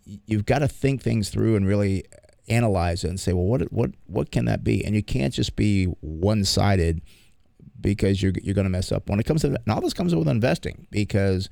you've 0.05 0.47
got 0.47 0.61
to 0.61 0.69
think 0.69 1.03
things 1.03 1.31
through 1.31 1.57
and 1.57 1.67
really 1.67 2.05
analyze 2.49 3.05
it 3.05 3.09
and 3.09 3.21
say, 3.21 3.33
well, 3.33 3.45
what 3.45 3.73
what 3.73 3.91
what 4.07 4.31
can 4.31 4.45
that 4.47 4.65
be? 4.65 4.85
And 4.85 4.95
you 4.95 5.03
can't 5.03 5.35
just 5.35 5.57
be 5.57 5.87
one 6.01 6.45
sided 6.45 7.03
because 7.81 8.23
you're 8.23 8.33
you're 8.43 8.55
going 8.55 8.65
to 8.65 8.71
mess 8.71 8.93
up 8.93 9.09
when 9.09 9.19
it 9.19 9.25
comes 9.25 9.43
to 9.43 9.49
and 9.49 9.59
all 9.69 9.81
this 9.81 9.95
comes 9.95 10.13
up 10.13 10.19
with 10.19 10.29
investing 10.29 10.87
because 10.91 11.49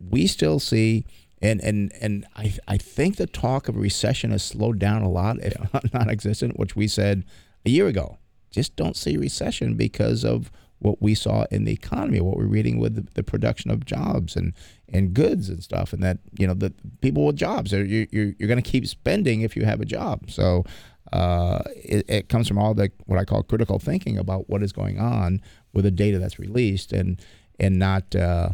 we 0.00 0.26
still 0.26 0.58
see 0.58 1.04
and 1.40 1.60
and 1.60 1.92
and 2.00 2.26
I 2.36 2.54
I 2.68 2.76
think 2.76 3.16
the 3.16 3.26
talk 3.26 3.68
of 3.68 3.76
recession 3.76 4.30
has 4.30 4.42
slowed 4.42 4.78
down 4.78 5.02
a 5.02 5.08
lot, 5.08 5.38
if 5.38 5.54
yeah. 5.58 5.66
not 5.74 5.94
non-existent, 5.94 6.58
which 6.58 6.76
we 6.76 6.88
said 6.88 7.24
a 7.64 7.70
year 7.70 7.86
ago 7.86 8.18
just 8.52 8.76
don't 8.76 8.96
see 8.96 9.16
recession 9.16 9.74
because 9.74 10.24
of 10.24 10.52
what 10.82 11.00
we 11.00 11.14
saw 11.14 11.46
in 11.50 11.64
the 11.64 11.72
economy, 11.72 12.20
what 12.20 12.36
we're 12.36 12.44
reading 12.44 12.78
with 12.78 12.96
the, 12.96 13.06
the, 13.14 13.22
production 13.22 13.70
of 13.70 13.84
jobs 13.84 14.34
and, 14.34 14.52
and 14.92 15.14
goods 15.14 15.48
and 15.48 15.62
stuff, 15.62 15.92
and 15.92 16.02
that 16.02 16.18
you 16.38 16.46
know 16.46 16.54
the 16.54 16.72
people 17.00 17.24
with 17.24 17.36
jobs, 17.36 17.72
you're 17.72 17.84
you're, 17.84 18.06
you're 18.38 18.48
going 18.48 18.62
to 18.62 18.70
keep 18.70 18.86
spending 18.86 19.42
if 19.42 19.56
you 19.56 19.64
have 19.64 19.80
a 19.80 19.84
job. 19.84 20.28
So 20.28 20.64
uh, 21.12 21.62
it, 21.76 22.04
it, 22.08 22.28
comes 22.28 22.48
from 22.48 22.58
all 22.58 22.74
the 22.74 22.90
what 23.06 23.18
I 23.18 23.24
call 23.24 23.42
critical 23.42 23.78
thinking 23.78 24.18
about 24.18 24.50
what 24.50 24.62
is 24.62 24.72
going 24.72 24.98
on 24.98 25.40
with 25.72 25.84
the 25.84 25.90
data 25.90 26.18
that's 26.18 26.38
released, 26.38 26.92
and 26.92 27.20
and 27.58 27.78
not. 27.78 28.14
Uh, 28.14 28.50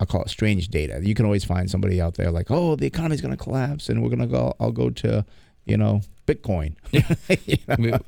I'll 0.00 0.06
call 0.06 0.22
it 0.22 0.30
strange 0.30 0.68
data. 0.68 0.98
You 1.02 1.14
can 1.14 1.26
always 1.26 1.44
find 1.44 1.70
somebody 1.70 2.00
out 2.00 2.14
there 2.14 2.30
like, 2.30 2.50
oh, 2.50 2.74
the 2.74 2.86
economy's 2.86 3.20
going 3.20 3.36
to 3.36 3.42
collapse, 3.42 3.90
and 3.90 4.02
we're 4.02 4.08
going 4.08 4.20
to 4.20 4.26
go. 4.26 4.54
I'll 4.58 4.72
go 4.72 4.88
to, 4.88 5.26
you 5.66 5.76
know, 5.76 6.00
Bitcoin. 6.34 6.74
Yeah. 6.90 7.14
you 7.46 7.56
know? 7.68 8.00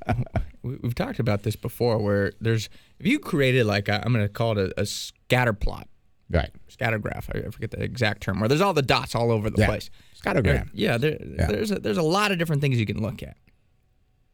we, 0.63 0.79
have 0.83 0.95
talked 0.95 1.19
about 1.19 1.43
this 1.43 1.57
before, 1.57 1.99
where 1.99 2.33
there's 2.41 2.69
if 2.99 3.07
you 3.07 3.19
created 3.19 3.67
like 3.67 3.89
i 3.89 3.97
am 4.05 4.13
going 4.13 4.25
to 4.25 4.29
call 4.29 4.59
it 4.59 4.73
a, 4.77 4.81
a 4.83 4.87
scatter 4.87 5.53
plot 5.53 5.89
Right. 6.33 6.51
Scattergraph. 6.71 7.29
I 7.35 7.47
I 7.47 7.51
forget 7.51 7.71
the 7.73 7.83
exact 7.83 8.23
term. 8.23 8.41
Where 8.41 8.49
there's 8.49 8.63
all 8.63 8.73
the 8.73 8.81
dots 8.83 9.15
all 9.15 9.31
over 9.31 9.51
the 9.51 9.61
Yeah. 9.61 9.67
place. 9.67 9.91
Scattergram. 10.19 10.71
Yeah, 10.73 10.97
there, 10.97 11.19
there's 11.21 11.71
a, 11.71 11.79
there's 11.79 11.99
a 11.99 12.03
lot 12.03 12.33
of 12.33 12.39
different 12.39 12.63
things 12.63 12.79
you 12.79 12.87
can 12.87 13.03
look 13.03 13.23
at. 13.23 13.37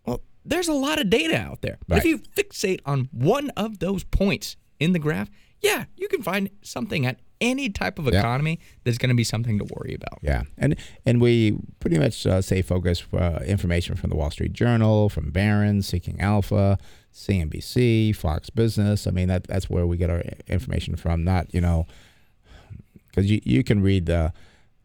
Well, 0.07 0.23
there's 0.45 0.69
a 0.69 0.75
lot 0.75 1.01
of 1.01 1.11
data 1.11 1.37
out 1.37 1.61
there. 1.61 1.79
Right. 1.89 1.99
If 1.99 2.05
you 2.05 2.19
fixate 2.19 2.81
on 2.87 3.09
one 3.11 3.51
of 3.57 3.81
those 3.81 4.05
points 4.05 4.57
in 4.79 4.93
the 4.93 5.01
graph, 5.01 5.29
yeah, 5.61 5.87
you 5.97 6.07
can 6.07 6.23
find 6.23 6.51
something 6.63 7.05
at 7.05 7.19
any 7.41 7.69
type 7.69 7.99
of 7.99 8.07
Yeah. 8.07 8.19
economy 8.19 8.59
that's 8.85 8.99
going 8.99 9.11
to 9.11 9.15
be 9.15 9.25
something 9.25 9.59
to 9.59 9.65
worry 9.75 9.95
about. 9.95 10.19
Yeah, 10.23 10.43
and 10.57 10.77
and 11.07 11.21
we 11.21 11.57
pretty 11.81 11.99
much 11.99 12.27
uh, 12.27 12.43
say 12.43 12.63
focus 12.63 13.05
uh, 13.13 13.41
information 13.47 13.95
from 13.97 14.11
the 14.11 14.17
Wall 14.17 14.31
Street 14.31 14.53
Journal, 14.53 15.09
from 15.09 15.31
Barron's, 15.31 15.87
Seeking 15.87 16.21
Alpha, 16.21 16.79
CNBC, 17.15 18.15
Fox 18.17 18.51
Business. 18.51 19.07
I 19.07 19.11
mean 19.11 19.29
that 19.29 19.45
that's 19.45 19.69
where 19.71 19.87
we 19.87 19.97
get 19.97 20.11
our 20.11 20.23
information 20.49 20.97
from. 20.97 21.25
Not 21.25 21.53
you 21.55 21.61
know, 21.61 21.87
because 23.09 23.31
you, 23.31 23.41
you 23.45 23.63
can 23.65 23.83
read 23.83 24.07
the 24.07 24.33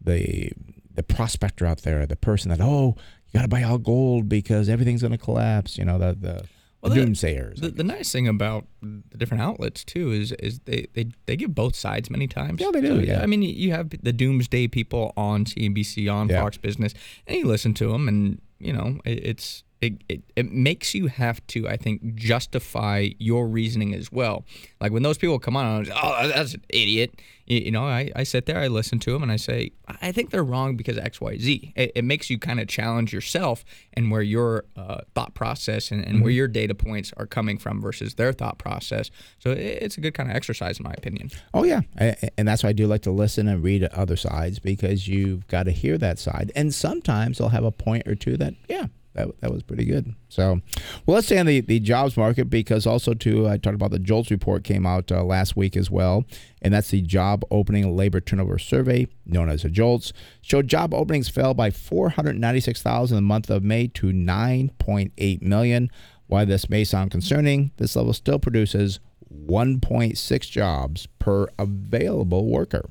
the 0.00 0.52
the 0.94 1.02
prospector 1.02 1.66
out 1.66 1.82
there, 1.82 2.06
the 2.06 2.16
person 2.16 2.50
that 2.50 2.60
oh 2.60 2.96
you 3.30 3.38
got 3.38 3.42
to 3.42 3.48
buy 3.48 3.62
all 3.64 3.78
gold 3.78 4.28
because 4.28 4.68
everything's 4.68 5.02
going 5.02 5.12
to 5.12 5.18
collapse. 5.18 5.76
You 5.78 5.84
know 5.84 5.98
the 5.98 6.16
the, 6.18 6.44
Well, 6.84 6.94
the 6.94 7.00
doomsayers. 7.00 7.60
The, 7.60 7.70
the 7.70 7.84
nice 7.84 8.12
thing 8.12 8.28
about 8.28 8.66
the 8.82 9.16
different 9.18 9.42
outlets 9.42 9.84
too 9.84 10.12
is 10.12 10.32
is 10.32 10.60
they, 10.66 10.86
they, 10.92 11.06
they 11.26 11.36
give 11.36 11.54
both 11.54 11.74
sides 11.74 12.10
many 12.10 12.26
times. 12.26 12.60
Yeah, 12.60 12.70
they 12.72 12.80
do, 12.82 13.00
yeah. 13.00 13.22
I 13.22 13.26
mean, 13.26 13.42
you 13.42 13.72
have 13.72 13.90
the 13.90 14.12
doomsday 14.12 14.68
people 14.68 15.12
on 15.16 15.44
CNBC, 15.46 16.12
on 16.12 16.28
Yeah. 16.28 16.42
Fox 16.42 16.58
Business, 16.58 16.92
and 17.26 17.38
you 17.38 17.46
listen 17.46 17.72
to 17.74 17.90
them, 17.90 18.06
and 18.08 18.40
you 18.58 18.72
know 18.72 19.00
it, 19.04 19.24
it's 19.24 19.64
it, 19.84 19.92
it 20.08 20.22
it 20.36 20.52
makes 20.52 20.94
you 20.94 21.06
have 21.06 21.44
to, 21.48 21.68
I 21.68 21.76
think, 21.76 22.14
justify 22.16 23.10
your 23.18 23.46
reasoning 23.46 23.94
as 23.94 24.10
well. 24.10 24.44
Like 24.80 24.92
when 24.92 25.02
those 25.02 25.18
people 25.18 25.38
come 25.38 25.56
on, 25.56 25.82
and 25.82 25.92
oh, 25.94 26.28
that's 26.28 26.54
an 26.54 26.62
idiot. 26.68 27.20
You, 27.46 27.58
you 27.58 27.70
know, 27.70 27.84
I, 27.84 28.10
I 28.16 28.22
sit 28.22 28.46
there, 28.46 28.58
I 28.58 28.68
listen 28.68 28.98
to 29.00 29.12
them, 29.12 29.22
and 29.22 29.30
I 29.30 29.36
say, 29.36 29.72
I 30.00 30.12
think 30.12 30.30
they're 30.30 30.42
wrong 30.44 30.76
because 30.76 30.96
X, 30.96 31.20
Y, 31.20 31.36
Z. 31.38 31.72
It, 31.76 31.92
it 31.94 32.02
makes 32.04 32.30
you 32.30 32.38
kind 32.38 32.58
of 32.58 32.68
challenge 32.68 33.12
yourself 33.12 33.64
and 33.92 34.10
where 34.10 34.22
your 34.22 34.64
uh, 34.76 35.02
thought 35.14 35.34
process 35.34 35.90
and, 35.90 36.02
and 36.04 36.22
where 36.22 36.30
your 36.32 36.48
data 36.48 36.74
points 36.74 37.12
are 37.18 37.26
coming 37.26 37.58
from 37.58 37.82
versus 37.82 38.14
their 38.14 38.32
thought 38.32 38.56
process. 38.58 39.10
So 39.40 39.50
it, 39.50 39.58
it's 39.58 39.98
a 39.98 40.00
good 40.00 40.14
kind 40.14 40.30
of 40.30 40.36
exercise, 40.36 40.78
in 40.78 40.84
my 40.84 40.94
opinion. 40.96 41.30
Oh 41.52 41.64
yeah, 41.64 41.82
a- 42.00 42.30
and 42.38 42.48
that's 42.48 42.62
why 42.62 42.70
I 42.70 42.72
do 42.72 42.86
like 42.86 43.02
to 43.02 43.10
listen 43.12 43.46
and 43.46 43.62
read 43.62 43.84
other 43.84 44.16
sides 44.16 44.58
because 44.58 45.06
you've 45.06 45.46
got 45.48 45.64
to 45.64 45.70
hear 45.70 45.98
that 45.98 46.18
side, 46.18 46.50
and 46.56 46.72
sometimes 46.74 47.36
they'll 47.38 47.50
have 47.50 47.64
a 47.64 47.70
point 47.72 48.08
or 48.08 48.14
two 48.14 48.36
that 48.38 48.54
yeah. 48.68 48.86
That, 49.14 49.28
that 49.40 49.52
was 49.52 49.62
pretty 49.62 49.84
good. 49.84 50.14
So, 50.28 50.60
well, 51.06 51.14
let's 51.14 51.26
stay 51.26 51.38
on 51.38 51.46
the, 51.46 51.60
the 51.60 51.78
jobs 51.78 52.16
market 52.16 52.50
because 52.50 52.86
also 52.86 53.14
too 53.14 53.48
I 53.48 53.56
talked 53.56 53.76
about 53.76 53.92
the 53.92 53.98
JOLTS 54.00 54.30
report 54.30 54.64
came 54.64 54.84
out 54.84 55.12
uh, 55.12 55.22
last 55.22 55.56
week 55.56 55.76
as 55.76 55.90
well, 55.90 56.24
and 56.60 56.74
that's 56.74 56.90
the 56.90 57.00
job 57.00 57.44
opening 57.50 57.96
labor 57.96 58.20
turnover 58.20 58.58
survey 58.58 59.06
known 59.24 59.48
as 59.48 59.62
the 59.62 59.70
JOLTS. 59.70 60.12
Showed 60.42 60.66
job 60.66 60.92
openings 60.92 61.28
fell 61.28 61.54
by 61.54 61.70
496,000 61.70 63.16
in 63.16 63.22
the 63.22 63.26
month 63.26 63.50
of 63.50 63.62
May 63.62 63.86
to 63.88 64.06
9.8 64.08 65.42
million. 65.42 65.90
While 66.26 66.46
this 66.46 66.68
may 66.68 66.84
sound 66.84 67.10
concerning, 67.10 67.70
this 67.76 67.94
level 67.96 68.12
still 68.14 68.38
produces 68.38 68.98
1.6 69.46 70.50
jobs 70.50 71.06
per 71.18 71.48
available 71.58 72.46
worker. 72.46 72.88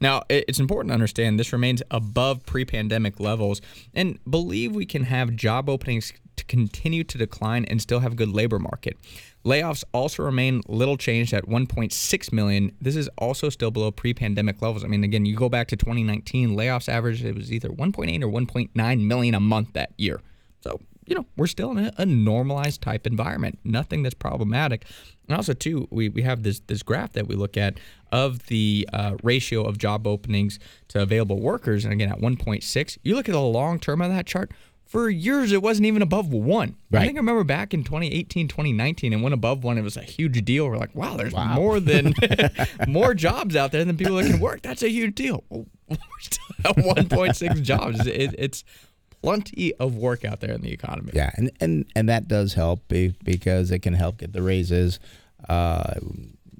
Now, 0.00 0.22
it's 0.28 0.60
important 0.60 0.90
to 0.90 0.94
understand 0.94 1.38
this 1.38 1.52
remains 1.52 1.82
above 1.90 2.44
pre 2.44 2.64
pandemic 2.64 3.18
levels 3.20 3.60
and 3.94 4.18
believe 4.28 4.74
we 4.74 4.86
can 4.86 5.04
have 5.04 5.36
job 5.36 5.68
openings 5.68 6.12
to 6.36 6.44
continue 6.44 7.02
to 7.04 7.18
decline 7.18 7.64
and 7.64 7.80
still 7.80 8.00
have 8.00 8.12
a 8.12 8.16
good 8.16 8.28
labor 8.28 8.58
market. 8.58 8.96
Layoffs 9.44 9.84
also 9.92 10.22
remain 10.22 10.60
little 10.66 10.96
changed 10.96 11.32
at 11.32 11.46
1.6 11.46 12.32
million. 12.32 12.72
This 12.80 12.96
is 12.96 13.08
also 13.16 13.48
still 13.48 13.70
below 13.70 13.90
pre 13.90 14.12
pandemic 14.12 14.60
levels. 14.60 14.84
I 14.84 14.88
mean, 14.88 15.04
again, 15.04 15.24
you 15.24 15.36
go 15.36 15.48
back 15.48 15.68
to 15.68 15.76
2019, 15.76 16.50
layoffs 16.50 16.88
average, 16.88 17.24
it 17.24 17.34
was 17.34 17.52
either 17.52 17.68
1.8 17.68 18.22
or 18.22 18.28
1.9 18.28 19.00
million 19.00 19.34
a 19.34 19.40
month 19.40 19.72
that 19.74 19.92
year. 19.96 20.20
You 21.06 21.16
know, 21.16 21.26
we're 21.36 21.46
still 21.46 21.70
in 21.70 21.78
a, 21.78 21.92
a 21.98 22.06
normalized 22.06 22.82
type 22.82 23.06
environment, 23.06 23.58
nothing 23.64 24.02
that's 24.02 24.14
problematic. 24.14 24.84
And 25.28 25.36
also, 25.36 25.52
too, 25.52 25.88
we, 25.90 26.08
we 26.08 26.22
have 26.22 26.42
this 26.42 26.60
this 26.66 26.82
graph 26.82 27.12
that 27.12 27.26
we 27.26 27.34
look 27.34 27.56
at 27.56 27.78
of 28.12 28.46
the 28.46 28.88
uh, 28.92 29.16
ratio 29.22 29.62
of 29.64 29.78
job 29.78 30.06
openings 30.06 30.58
to 30.88 31.02
available 31.02 31.40
workers. 31.40 31.84
And 31.84 31.92
again, 31.92 32.10
at 32.10 32.18
1.6, 32.18 32.98
you 33.02 33.14
look 33.14 33.28
at 33.28 33.32
the 33.32 33.40
long 33.40 33.78
term 33.78 34.02
of 34.02 34.10
that 34.10 34.26
chart. 34.26 34.52
For 34.84 35.10
years, 35.10 35.50
it 35.50 35.62
wasn't 35.62 35.86
even 35.86 36.00
above 36.00 36.32
one. 36.32 36.76
Right. 36.92 37.02
I 37.02 37.06
think 37.06 37.16
I 37.16 37.18
remember 37.18 37.42
back 37.42 37.74
in 37.74 37.82
2018, 37.82 38.46
2019, 38.46 39.12
and 39.12 39.20
went 39.20 39.34
above 39.34 39.64
one. 39.64 39.78
It 39.78 39.82
was 39.82 39.96
a 39.96 40.02
huge 40.02 40.44
deal. 40.44 40.68
We're 40.68 40.76
like, 40.76 40.94
wow, 40.94 41.16
there's 41.16 41.34
more 41.34 41.80
than 41.80 42.14
more 42.88 43.12
jobs 43.12 43.56
out 43.56 43.72
there 43.72 43.84
than 43.84 43.96
people 43.96 44.14
that 44.16 44.30
can 44.30 44.38
work. 44.38 44.62
That's 44.62 44.84
a 44.84 44.88
huge 44.88 45.16
deal. 45.16 45.42
We're 45.50 45.96
still 46.20 46.44
at 46.64 46.76
1.6 46.76 47.62
jobs. 47.62 48.06
It, 48.06 48.36
it's 48.38 48.62
plenty 49.22 49.74
of 49.74 49.96
work 49.96 50.24
out 50.24 50.40
there 50.40 50.52
in 50.52 50.60
the 50.60 50.72
economy. 50.72 51.12
Yeah, 51.14 51.30
and 51.34 51.50
and 51.60 51.86
and 51.94 52.08
that 52.08 52.28
does 52.28 52.54
help 52.54 52.86
be, 52.88 53.14
because 53.24 53.70
it 53.70 53.80
can 53.80 53.94
help 53.94 54.18
get 54.18 54.32
the 54.32 54.42
raises. 54.42 54.98
Uh, 55.48 55.94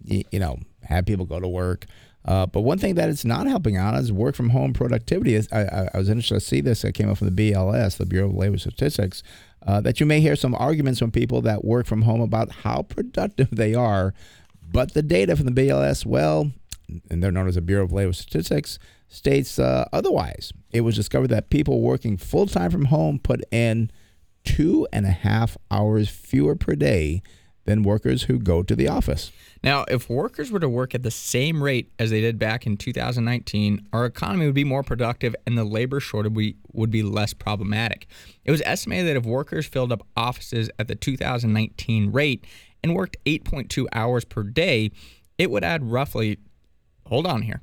you, 0.05 0.25
you 0.31 0.39
know, 0.39 0.59
have 0.83 1.07
people 1.07 1.27
go 1.27 1.41
to 1.41 1.49
work. 1.49 1.87
Uh, 2.25 2.45
but 2.45 2.63
one 2.63 2.79
thing 2.79 2.97
that 2.97 3.09
it's 3.09 3.25
not 3.25 3.47
helping 3.47 3.77
out 3.77 3.95
is 3.95 4.13
work 4.13 4.35
from 4.35 4.51
home 4.51 4.73
productivity. 4.73 5.39
I, 5.53 5.61
I, 5.63 5.89
I 5.95 5.99
was 5.99 6.09
interested 6.09 6.35
to 6.35 6.41
see 6.41 6.61
this. 6.61 6.83
It 6.85 6.93
came 6.93 7.09
up 7.09 7.19
from 7.19 7.33
the 7.33 7.53
BLS, 7.53 7.99
the 7.99 8.07
Bureau 8.07 8.29
of 8.29 8.35
Labor 8.35 8.59
Statistics, 8.59 9.23
uh, 9.65 9.81
that 9.83 10.01
you 10.01 10.07
may 10.07 10.21
hear 10.21 10.35
some 10.35 10.55
arguments 10.57 10.99
from 10.99 11.13
people 11.13 11.41
that 11.43 11.65
work 11.65 11.87
from 11.87 12.03
home 12.03 12.21
about 12.21 12.51
how 12.51 12.83
productive 12.83 13.49
they 13.53 13.75
are. 13.75 14.13
But 14.69 14.95
the 14.95 15.03
data 15.03 15.37
from 15.37 15.47
the 15.47 15.53
BLS, 15.53 16.05
well, 16.05 16.51
and 16.88 17.23
they're 17.23 17.33
known 17.33 17.49
as 17.49 17.55
the 17.55 17.61
Bureau 17.61 17.85
of 17.85 17.93
Labor 17.93 18.12
Statistics, 18.12 18.78
states 19.09 19.59
uh, 19.59 19.88
otherwise. 19.93 20.52
It 20.73 20.83
was 20.83 20.97
discovered 20.97 21.28
that 21.28 21.50
people 21.50 21.81
working 21.81 22.16
full 22.16 22.47
time 22.47 22.71
from 22.71 22.87
home 22.87 23.19
put 23.19 23.43
in 23.50 23.90
two 24.45 24.87
and 24.93 25.07
a 25.07 25.11
half 25.11 25.57
hours 25.71 26.09
fewer 26.09 26.55
per 26.55 26.75
day 26.75 27.23
than 27.66 27.83
workers 27.83 28.25
who 28.25 28.38
go 28.38 28.62
to 28.62 28.76
the 28.76 28.88
office. 28.88 29.33
Now, 29.62 29.85
if 29.88 30.09
workers 30.09 30.52
were 30.52 30.61
to 30.61 30.69
work 30.69 30.95
at 30.95 31.02
the 31.02 31.11
same 31.11 31.62
rate 31.62 31.90
as 31.99 32.11
they 32.11 32.21
did 32.21 32.38
back 32.38 32.64
in 32.64 32.76
2019, 32.76 33.88
our 33.93 34.07
economy 34.07 34.47
would 34.47 34.55
be 34.55 34.64
more 34.64 34.85
productive 34.85 35.35
and 35.47 35.59
the 35.59 35.64
labor 35.64 35.99
shortage 35.99 36.33
would 36.33 36.38
be, 36.38 36.57
would 36.73 36.90
be 36.90 37.02
less 37.02 37.35
problematic. 37.35 38.07
It 38.45 38.52
was 38.52 38.62
estimated 38.64 39.09
that 39.09 39.16
if 39.16 39.26
workers 39.26 39.66
filled 39.66 39.90
up 39.90 40.07
offices 40.16 40.71
at 40.78 40.87
the 40.87 40.95
2019 40.95 42.12
rate 42.12 42.45
and 42.83 42.95
worked 42.95 43.16
8.2 43.26 43.87
hours 43.93 44.25
per 44.25 44.45
day, 44.45 44.93
it 45.37 45.50
would 45.50 45.64
add 45.64 45.90
roughly, 45.90 46.38
hold 47.07 47.27
on 47.27 47.43
here, 47.43 47.63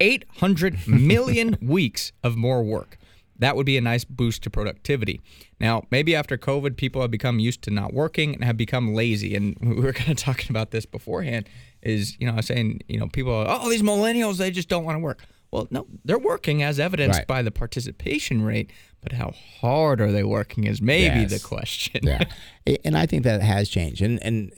800 0.00 0.86
million 0.86 1.56
weeks 1.62 2.12
of 2.22 2.36
more 2.36 2.62
work. 2.62 2.98
That 3.40 3.54
would 3.54 3.66
be 3.66 3.76
a 3.76 3.80
nice 3.80 4.04
boost 4.04 4.42
to 4.42 4.50
productivity. 4.50 5.20
Now, 5.60 5.84
maybe 5.92 6.16
after 6.16 6.36
COVID, 6.36 6.76
people 6.76 7.02
have 7.02 7.10
become 7.12 7.38
used 7.38 7.62
to 7.62 7.70
not 7.70 7.92
working 7.92 8.34
and 8.34 8.42
have 8.42 8.56
become 8.56 8.94
lazy. 8.94 9.36
And 9.36 9.56
we 9.60 9.76
were 9.80 9.92
kind 9.92 10.10
of 10.10 10.16
talking 10.16 10.50
about 10.50 10.72
this 10.72 10.86
beforehand. 10.86 11.48
Is 11.80 12.16
you 12.18 12.26
know, 12.26 12.32
I 12.32 12.36
was 12.36 12.46
saying, 12.46 12.80
you 12.88 12.98
know, 12.98 13.06
people, 13.06 13.32
are, 13.32 13.46
oh, 13.48 13.70
these 13.70 13.82
millennials, 13.82 14.38
they 14.38 14.50
just 14.50 14.68
don't 14.68 14.84
want 14.84 14.96
to 14.96 15.00
work. 15.00 15.22
Well, 15.52 15.68
no, 15.70 15.86
they're 16.04 16.18
working 16.18 16.62
as 16.62 16.78
evidenced 16.78 17.20
Right. 17.20 17.26
by 17.26 17.42
the 17.42 17.50
participation 17.52 18.42
rate, 18.42 18.70
but 19.00 19.12
how 19.12 19.32
hard 19.60 20.00
are 20.00 20.12
they 20.12 20.24
working 20.24 20.64
is 20.64 20.82
maybe 20.82 21.24
the 21.24 21.38
question. 21.38 22.00
Yeah, 22.02 22.24
and 22.84 22.98
I 22.98 23.06
think 23.06 23.22
that 23.22 23.40
has 23.40 23.68
changed. 23.68 24.02
And 24.02 24.22
and 24.22 24.52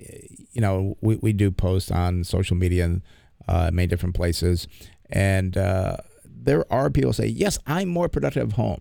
you 0.53 0.61
know, 0.61 0.97
we, 1.01 1.17
we 1.17 1.33
do 1.33 1.51
post 1.51 1.93
on 1.93 2.25
social 2.25 2.57
media 2.57 2.87
and 2.87 3.03
uh, 3.51 3.71
many 3.73 3.87
different 3.87 4.15
places, 4.15 4.69
and 5.11 5.57
uh, 5.57 5.97
there 6.25 6.65
are 6.73 6.91
people 6.91 7.13
say, 7.13 7.27
yes, 7.27 7.59
I'm 7.67 7.89
more 7.89 8.09
productive 8.09 8.51
at 8.51 8.57
home. 8.57 8.81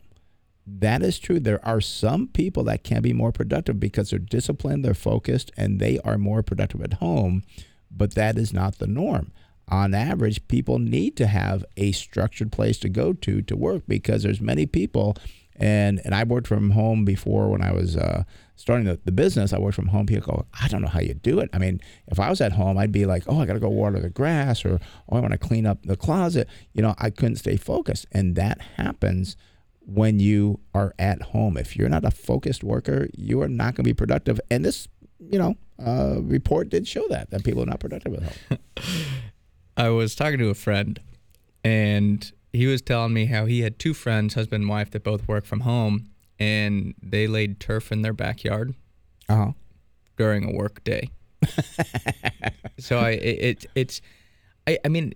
That 0.66 1.02
is 1.02 1.18
true. 1.18 1.40
There 1.40 1.66
are 1.66 1.82
some 1.82 2.28
people 2.28 2.64
that 2.66 2.84
can 2.84 3.02
be 3.02 3.14
more 3.14 3.32
productive 3.32 3.80
because 3.80 4.12
they're 4.12 4.20
disciplined, 4.20 4.86
they're 4.86 4.94
focused, 4.94 5.52
and 5.58 5.80
they 5.80 6.00
are 6.00 6.18
more 6.18 6.44
productive 6.44 6.82
at 6.82 6.94
home. 6.96 7.44
But 7.90 8.14
that 8.14 8.38
is 8.38 8.54
not 8.54 8.78
the 8.78 8.88
norm. 8.88 9.32
On 9.68 9.94
average, 9.94 10.48
people 10.48 10.80
need 10.80 11.18
to 11.18 11.28
have 11.28 11.66
a 11.76 11.92
structured 11.92 12.52
place 12.52 12.78
to 12.80 12.90
go 12.90 13.14
to 13.14 13.42
to 13.42 13.56
work 13.56 13.84
because 13.88 14.24
there's 14.24 14.42
many 14.42 14.66
people, 14.66 15.16
and 15.56 16.02
and 16.06 16.14
I 16.14 16.24
worked 16.24 16.48
from 16.48 16.72
home 16.72 17.06
before 17.06 17.50
when 17.50 17.64
I 17.64 17.72
was 17.72 17.98
uh, 17.98 18.24
starting 18.60 18.86
the, 18.86 19.00
the 19.06 19.12
business. 19.12 19.54
I 19.54 19.58
worked 19.58 19.76
from 19.76 19.88
home. 19.88 20.06
People 20.06 20.34
go, 20.34 20.46
I 20.62 20.68
don't 20.68 20.82
know 20.82 20.90
how 20.90 21.00
you 21.00 21.14
do 21.14 21.40
it. 21.40 21.50
I 21.54 21.60
mean, 21.60 21.80
if 22.08 22.20
I 22.20 22.30
was 22.30 22.42
at 22.42 22.52
home, 22.52 22.78
I'd 22.78 22.92
be 22.92 23.06
like, 23.06 23.24
oh, 23.28 23.40
I 23.40 23.46
got 23.46 23.54
to 23.54 23.60
go 23.60 23.70
water 23.70 24.00
the 24.00 24.10
grass, 24.10 24.66
or 24.66 24.80
oh, 25.10 25.18
I 25.18 25.22
want 25.22 25.32
to 25.32 25.38
clean 25.38 25.66
up 25.66 25.86
the 25.86 25.96
closet. 25.96 26.50
You 26.74 26.82
know, 26.82 26.94
I 26.98 27.10
couldn't 27.10 27.38
stay 27.38 27.56
focused, 27.56 28.06
and 28.12 28.36
that 28.36 28.60
happens 28.76 29.38
when 29.86 30.20
you 30.20 30.60
are 30.74 30.94
at 31.00 31.22
home. 31.22 31.56
If 31.56 31.78
you're 31.78 31.90
not 31.90 32.04
a 32.04 32.12
focused 32.12 32.62
worker, 32.62 33.08
you 33.16 33.42
are 33.42 33.48
not 33.48 33.76
going 33.76 33.86
to 33.86 33.90
be 33.90 33.94
productive. 33.94 34.42
And 34.52 34.66
this, 34.66 34.90
you 35.20 35.40
know, 35.40 35.56
uh, 35.84 36.18
report 36.22 36.68
did 36.68 36.86
show 36.86 37.08
that 37.08 37.32
that 37.32 37.46
people 37.46 37.64
are 37.64 37.66
not 37.66 37.80
productive 37.80 38.14
at 38.16 38.24
home. 38.24 38.60
I 39.78 39.88
was 39.88 40.16
talking 40.16 40.40
to 40.40 40.50
a 40.50 40.54
friend, 40.54 41.00
and 41.64 42.30
he 42.52 42.68
was 42.68 42.82
telling 42.82 43.14
me 43.14 43.28
how 43.28 43.46
he 43.46 43.62
had 43.62 43.80
two 43.80 43.94
friends, 43.94 44.34
husband 44.34 44.64
and 44.64 44.70
wife, 44.70 44.92
that 44.92 45.06
both 45.06 45.30
work 45.30 45.46
from 45.46 45.62
home, 45.62 46.09
and 46.40 46.94
they 47.02 47.28
laid 47.28 47.60
turf 47.60 47.92
in 47.92 48.02
their 48.02 48.14
backyard 48.14 48.74
Uh 49.28 49.36
huh. 49.36 49.52
during 50.18 50.44
a 50.50 50.56
work 50.56 50.84
day. 50.84 51.10
so 52.80 52.98
I 53.00 53.12
it, 53.12 53.40
it 53.42 53.66
it's 53.76 54.02
I, 54.68 54.78
I 54.84 54.88
mean 54.90 55.14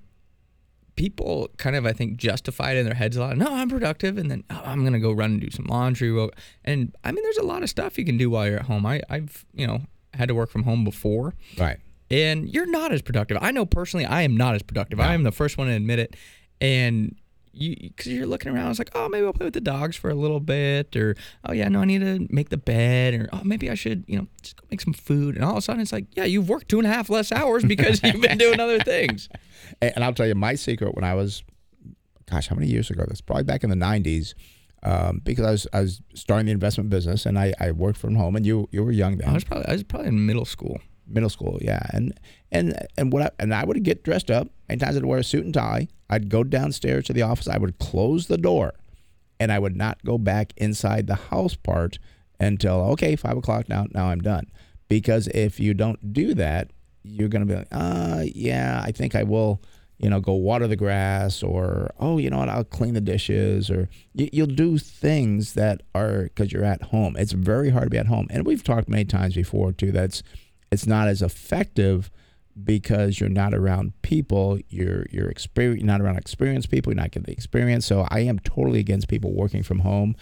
people 0.95 1.49
kind 1.57 1.75
of 1.75 1.85
I 1.85 1.91
think 1.93 2.17
justify 2.17 2.71
it 2.71 2.77
in 2.77 2.85
their 2.85 2.93
heads 2.95 3.17
a 3.17 3.21
lot. 3.21 3.37
No, 3.37 3.47
I'm 3.53 3.69
productive, 3.69 4.17
and 4.17 4.29
then 4.29 4.43
oh, 4.49 4.61
I'm 4.63 4.83
gonna 4.83 4.99
go 4.99 5.11
run 5.11 5.31
and 5.31 5.41
do 5.41 5.49
some 5.49 5.65
laundry. 5.65 6.09
And 6.63 6.95
I 7.03 7.11
mean, 7.11 7.23
there's 7.23 7.37
a 7.37 7.43
lot 7.43 7.63
of 7.63 7.69
stuff 7.69 7.97
you 7.97 8.05
can 8.05 8.17
do 8.17 8.29
while 8.29 8.47
you're 8.47 8.57
at 8.59 8.65
home. 8.65 8.85
I, 8.85 9.01
I've 9.09 9.45
you 9.53 9.67
know 9.67 9.81
had 10.13 10.27
to 10.27 10.35
work 10.35 10.49
from 10.51 10.63
home 10.63 10.83
before, 10.83 11.33
Right. 11.57 11.77
and 12.11 12.47
you're 12.47 12.69
not 12.69 12.91
as 12.91 13.01
productive. 13.01 13.37
I 13.41 13.49
know 13.51 13.65
personally, 13.65 14.05
I 14.05 14.21
am 14.21 14.37
not 14.37 14.53
as 14.55 14.61
productive. 14.61 14.99
I 14.99 15.13
am 15.15 15.23
the 15.23 15.31
first 15.31 15.57
one 15.57 15.67
to 15.67 15.73
admit 15.73 15.99
it, 15.99 16.15
and. 16.61 17.15
You, 17.55 17.75
because 17.75 18.07
you're 18.07 18.25
looking 18.25 18.51
around, 18.51 18.71
it's 18.71 18.79
like, 18.79 18.89
oh, 18.95 19.07
maybe 19.09 19.25
I'll 19.25 19.33
play 19.33 19.45
with 19.45 19.53
the 19.53 19.61
dogs 19.61 19.95
for 19.95 20.09
a 20.09 20.15
little 20.15 20.39
bit, 20.39 20.95
or 20.95 21.15
oh 21.45 21.53
yeah, 21.53 21.69
no, 21.69 21.81
I 21.81 21.85
need 21.85 22.01
to 22.01 22.27
make 22.31 22.49
the 22.49 22.57
bed, 22.57 23.13
or 23.13 23.29
oh, 23.31 23.41
maybe 23.43 23.69
I 23.69 23.75
should, 23.75 24.03
you 24.07 24.17
know, 24.17 24.27
just 24.41 24.55
go 24.57 24.65
make 24.71 24.81
some 24.81 24.93
food. 24.93 25.35
And 25.35 25.45
all 25.45 25.51
of 25.51 25.57
a 25.57 25.61
sudden, 25.61 25.81
it's 25.81 25.91
like, 25.91 26.07
yeah, 26.15 26.25
you've 26.25 26.49
worked 26.49 26.69
two 26.69 26.79
and 26.79 26.87
a 26.87 26.91
half 26.91 27.09
less 27.09 27.31
hours 27.31 27.63
because 27.63 28.01
you've 28.03 28.21
been 28.21 28.37
doing 28.37 28.59
other 28.59 28.79
things. 28.79 29.29
And, 29.81 29.93
and 29.95 30.03
I'll 30.03 30.13
tell 30.13 30.27
you 30.27 30.35
my 30.35 30.55
secret 30.55 30.93
when 30.93 31.05
I 31.05 31.13
was, 31.13 31.41
gosh, 32.29 32.47
how 32.47 32.55
many 32.55 32.67
years 32.67 32.91
ago? 32.91 33.05
That's 33.07 33.21
probably 33.21 33.43
back 33.43 33.63
in 33.63 33.69
the 33.69 33.77
'90s, 33.77 34.33
um, 34.83 35.21
because 35.23 35.45
I 35.45 35.51
was 35.51 35.67
I 35.73 35.81
was 35.81 36.01
starting 36.13 36.47
the 36.47 36.51
investment 36.51 36.89
business 36.89 37.25
and 37.25 37.39
I, 37.39 37.53
I 37.59 37.71
worked 37.71 37.97
from 37.97 38.15
home. 38.15 38.35
And 38.35 38.45
you 38.45 38.67
you 38.71 38.83
were 38.83 38.91
young 38.91 39.17
then, 39.17 39.29
I 39.29 39.33
was 39.33 39.45
probably 39.45 39.67
I 39.67 39.71
was 39.71 39.83
probably 39.83 40.09
in 40.09 40.25
middle 40.25 40.45
school. 40.45 40.79
Middle 41.07 41.29
school, 41.29 41.59
yeah. 41.61 41.85
And 41.91 42.13
and 42.51 42.87
and 42.97 43.11
what 43.11 43.23
I, 43.23 43.31
and 43.39 43.53
I 43.53 43.65
would 43.65 43.81
get 43.83 44.03
dressed 44.03 44.31
up. 44.31 44.47
Anytime 44.69 44.95
I'd 44.95 45.05
wear 45.05 45.19
a 45.19 45.23
suit 45.23 45.45
and 45.45 45.53
tie, 45.53 45.87
I'd 46.09 46.29
go 46.29 46.43
downstairs 46.43 47.05
to 47.05 47.13
the 47.13 47.21
office. 47.21 47.47
I 47.47 47.57
would 47.57 47.79
close 47.79 48.27
the 48.27 48.37
door, 48.37 48.73
and 49.39 49.51
I 49.51 49.59
would 49.59 49.75
not 49.75 50.03
go 50.03 50.17
back 50.17 50.53
inside 50.57 51.07
the 51.07 51.15
house 51.15 51.55
part 51.55 51.99
until 52.39 52.81
okay, 52.91 53.15
five 53.15 53.37
o'clock 53.37 53.69
now. 53.69 53.85
Now 53.91 54.07
I'm 54.07 54.21
done. 54.21 54.51
Because 54.89 55.27
if 55.29 55.59
you 55.59 55.73
don't 55.73 56.13
do 56.13 56.33
that, 56.35 56.71
you're 57.03 57.29
gonna 57.29 57.45
be 57.45 57.55
like, 57.55 57.67
uh, 57.71 58.23
yeah, 58.33 58.81
I 58.83 58.91
think 58.91 59.15
I 59.15 59.23
will. 59.23 59.61
You 59.99 60.09
know, 60.09 60.19
go 60.19 60.33
water 60.33 60.67
the 60.67 60.75
grass, 60.75 61.41
or 61.43 61.93
oh, 61.97 62.17
you 62.17 62.29
know 62.29 62.39
what, 62.39 62.49
I'll 62.49 62.65
clean 62.65 62.93
the 62.93 62.99
dishes, 62.99 63.69
or 63.69 63.87
you, 64.13 64.27
you'll 64.33 64.47
do 64.47 64.77
things 64.77 65.53
that 65.53 65.81
are 65.95 66.23
because 66.23 66.51
you're 66.51 66.65
at 66.65 66.81
home. 66.81 67.15
It's 67.17 67.31
very 67.31 67.69
hard 67.69 67.85
to 67.85 67.89
be 67.89 67.97
at 67.97 68.07
home, 68.07 68.27
and 68.29 68.45
we've 68.45 68.63
talked 68.63 68.89
many 68.89 69.05
times 69.05 69.35
before 69.35 69.71
too. 69.71 69.93
That's 69.93 70.21
it's 70.73 70.87
not 70.87 71.07
as 71.07 71.21
effective 71.21 72.11
because 72.61 73.19
you're 73.19 73.29
not 73.29 73.53
around 73.53 73.93
people. 74.01 74.59
You're 74.69 75.05
you're 75.09 75.29
experience 75.29 75.83
not 75.83 76.01
around 76.01 76.17
experienced 76.17 76.69
people. 76.69 76.91
You're 76.91 77.01
not 77.01 77.11
getting 77.11 77.23
the 77.23 77.31
experience. 77.31 77.85
So 77.85 78.05
I 78.09 78.21
am 78.21 78.39
totally 78.39 78.79
against 78.79 79.07
people 79.07 79.33
working 79.33 79.63
from 79.63 79.79
home, 79.79 80.15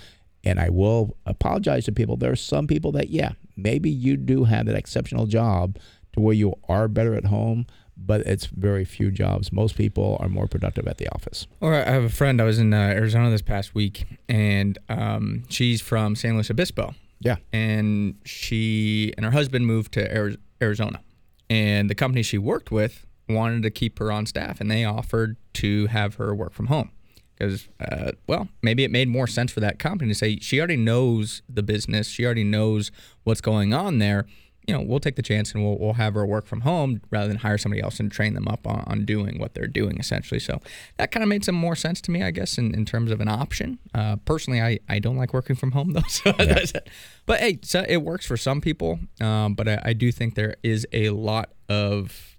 and 0.43 0.59
I 0.59 0.69
will 0.69 1.17
apologize 1.25 1.85
to 1.85 1.91
people. 1.91 2.17
There 2.17 2.31
are 2.31 2.37
some 2.37 2.67
people 2.67 2.91
that 2.93 3.09
yeah, 3.09 3.33
maybe 3.55 3.89
you 3.89 4.17
do 4.17 4.45
have 4.45 4.65
that 4.67 4.75
exceptional 4.75 5.25
job 5.25 5.77
to 6.13 6.19
where 6.19 6.33
you 6.35 6.53
are 6.67 6.87
better 6.87 7.15
at 7.15 7.25
home, 7.25 7.65
but 7.97 8.21
it's 8.21 8.45
very 8.47 8.85
few 8.85 9.11
jobs. 9.11 9.51
Most 9.51 9.75
people 9.75 10.17
are 10.19 10.29
more 10.29 10.47
productive 10.47 10.87
at 10.87 10.97
the 10.97 11.07
office. 11.09 11.47
Or 11.59 11.73
I 11.73 11.89
have 11.89 12.03
a 12.03 12.09
friend. 12.09 12.41
I 12.41 12.45
was 12.45 12.59
in 12.59 12.73
uh, 12.73 12.77
Arizona 12.77 13.29
this 13.29 13.41
past 13.41 13.73
week, 13.75 14.05
and 14.27 14.77
um, 14.89 15.43
she's 15.49 15.81
from 15.81 16.15
San 16.15 16.35
Luis 16.35 16.49
Obispo, 16.49 16.93
Yeah, 17.21 17.37
and 17.53 18.15
she 18.25 19.13
and 19.15 19.25
her 19.25 19.31
husband 19.31 19.67
moved 19.67 19.93
to 19.93 20.33
Arizona, 20.61 21.01
and 21.49 21.89
the 21.89 21.95
company 21.95 22.23
she 22.23 22.37
worked 22.37 22.71
with 22.71 23.05
wanted 23.29 23.63
to 23.63 23.69
keep 23.69 23.99
her 23.99 24.11
on 24.11 24.25
staff, 24.25 24.59
and 24.59 24.69
they 24.69 24.83
offered 24.83 25.37
to 25.53 25.87
have 25.87 26.15
her 26.15 26.35
work 26.35 26.53
from 26.53 26.67
home. 26.67 26.91
Because, 27.37 27.69
uh, 27.79 28.11
well, 28.27 28.49
maybe 28.61 28.83
it 28.83 28.91
made 28.91 29.07
more 29.07 29.25
sense 29.25 29.51
for 29.51 29.61
that 29.61 29.79
company 29.79 30.11
to 30.11 30.15
say 30.17 30.37
she 30.39 30.59
already 30.59 30.77
knows 30.77 31.41
the 31.49 31.63
business, 31.63 32.07
she 32.07 32.25
already 32.25 32.43
knows 32.43 32.91
what's 33.23 33.41
going 33.41 33.73
on 33.73 33.97
there. 33.97 34.25
You 34.71 34.77
know, 34.77 34.83
we'll 34.83 35.01
take 35.01 35.17
the 35.17 35.21
chance 35.21 35.53
and 35.53 35.65
we'll, 35.65 35.77
we'll 35.77 35.93
have 35.95 36.13
her 36.13 36.25
work 36.25 36.45
from 36.45 36.61
home 36.61 37.01
rather 37.09 37.27
than 37.27 37.35
hire 37.35 37.57
somebody 37.57 37.81
else 37.81 37.99
and 37.99 38.09
train 38.09 38.35
them 38.35 38.47
up 38.47 38.65
on, 38.65 38.85
on 38.87 39.03
doing 39.03 39.37
what 39.37 39.53
they're 39.53 39.67
doing 39.67 39.97
essentially. 39.99 40.39
So 40.39 40.61
that 40.95 41.11
kind 41.11 41.23
of 41.23 41.27
made 41.27 41.43
some 41.43 41.55
more 41.55 41.75
sense 41.75 41.99
to 42.01 42.11
me, 42.11 42.23
I 42.23 42.31
guess, 42.31 42.57
in, 42.57 42.73
in 42.73 42.85
terms 42.85 43.11
of 43.11 43.19
an 43.19 43.27
option. 43.27 43.79
Uh, 43.93 44.15
personally, 44.23 44.61
I, 44.61 44.79
I 44.87 44.99
don't 44.99 45.17
like 45.17 45.33
working 45.33 45.57
from 45.57 45.73
home 45.73 45.91
though. 45.93 46.07
So 46.07 46.33
it. 46.39 46.89
But 47.25 47.41
hey, 47.41 47.59
so 47.63 47.83
it 47.85 47.97
works 47.97 48.25
for 48.25 48.37
some 48.37 48.61
people. 48.61 48.99
Um, 49.19 49.55
but 49.55 49.67
I, 49.67 49.81
I 49.87 49.93
do 49.93 50.09
think 50.09 50.35
there 50.35 50.55
is 50.63 50.87
a 50.93 51.09
lot 51.09 51.51
of 51.67 52.37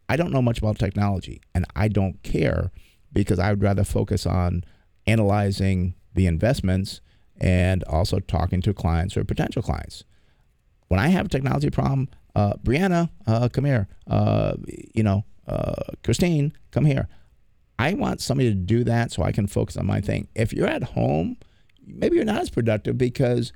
I 0.08 0.16
don't 0.16 0.32
know 0.32 0.42
much 0.42 0.60
about 0.60 0.80
technology 0.80 1.42
and 1.54 1.66
I 1.76 1.88
don't 1.88 2.22
care 2.24 2.72
because 3.14 3.40
I 3.40 3.50
would 3.50 3.62
rather 3.62 3.84
focus 3.84 4.26
on 4.26 4.64
analyzing 5.06 5.96
the 6.14 6.28
investments 6.28 7.02
and 7.40 7.84
also 7.86 8.20
talking 8.20 8.62
to 8.62 8.74
clients 8.74 9.16
or 9.16 9.24
potential 9.24 9.62
clients 9.62 10.04
when 10.90 11.00
I 11.00 11.08
have 11.08 11.28
a 11.28 11.30
technology 11.30 11.70
problem, 11.70 12.10
uh, 12.36 12.54
Brianna, 12.64 13.10
uh, 13.26 13.48
come 13.48 13.66
here. 13.66 13.88
Uh, 14.08 14.56
you 14.94 15.04
know, 15.04 15.24
uh, 15.48 15.76
Christine, 16.04 16.52
come 16.72 16.86
here. 16.86 17.08
I 17.80 17.94
want 17.94 18.20
somebody 18.20 18.50
to 18.50 18.56
do 18.56 18.84
that 18.84 19.14
so 19.14 19.24
I 19.24 19.32
can 19.32 19.48
focus 19.48 19.78
on 19.78 19.88
my 19.88 20.02
thing. 20.02 20.28
If 20.36 20.52
you're 20.52 20.68
at 20.68 20.84
home, 20.84 21.38
maybe 21.88 22.18
you're 22.18 22.26
not 22.26 22.42
as 22.42 22.50
productive 22.50 22.98
because 22.98 23.54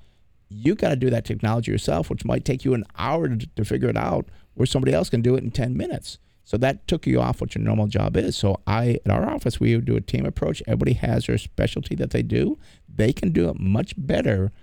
you 0.47 0.75
got 0.75 0.89
to 0.89 0.95
do 0.95 1.09
that 1.09 1.25
technology 1.25 1.71
yourself, 1.71 2.09
which 2.09 2.23
might 2.23 2.45
take 2.45 2.63
you 2.63 2.73
an 2.73 2.85
hour 2.97 3.27
to, 3.27 3.45
to 3.45 3.65
figure 3.65 3.89
it 3.89 3.97
out, 3.97 4.29
where 4.53 4.65
somebody 4.65 4.93
else 4.93 5.09
can 5.09 5.21
do 5.21 5.35
it 5.35 5.43
in 5.43 5.51
10 5.51 5.75
minutes. 5.75 6.19
So 6.45 6.55
that 6.57 6.87
took 6.87 7.05
you 7.05 7.19
off 7.19 7.41
what 7.41 7.53
your 7.53 7.65
normal 7.65 7.87
job 7.87 8.15
is. 8.15 8.37
So 8.37 8.61
I, 8.65 8.99
at 9.05 9.11
our 9.11 9.29
office, 9.29 9.59
we 9.59 9.75
do 9.81 9.97
a 9.97 10.01
team 10.01 10.25
approach. 10.25 10.63
Everybody 10.67 10.93
has 10.93 11.25
their 11.25 11.37
specialty 11.37 11.95
that 11.95 12.11
they 12.11 12.23
do. 12.23 12.57
They 12.87 13.11
can 13.11 13.33
do 13.33 13.49
it 13.49 13.59
much 13.59 13.93
better 13.97 14.53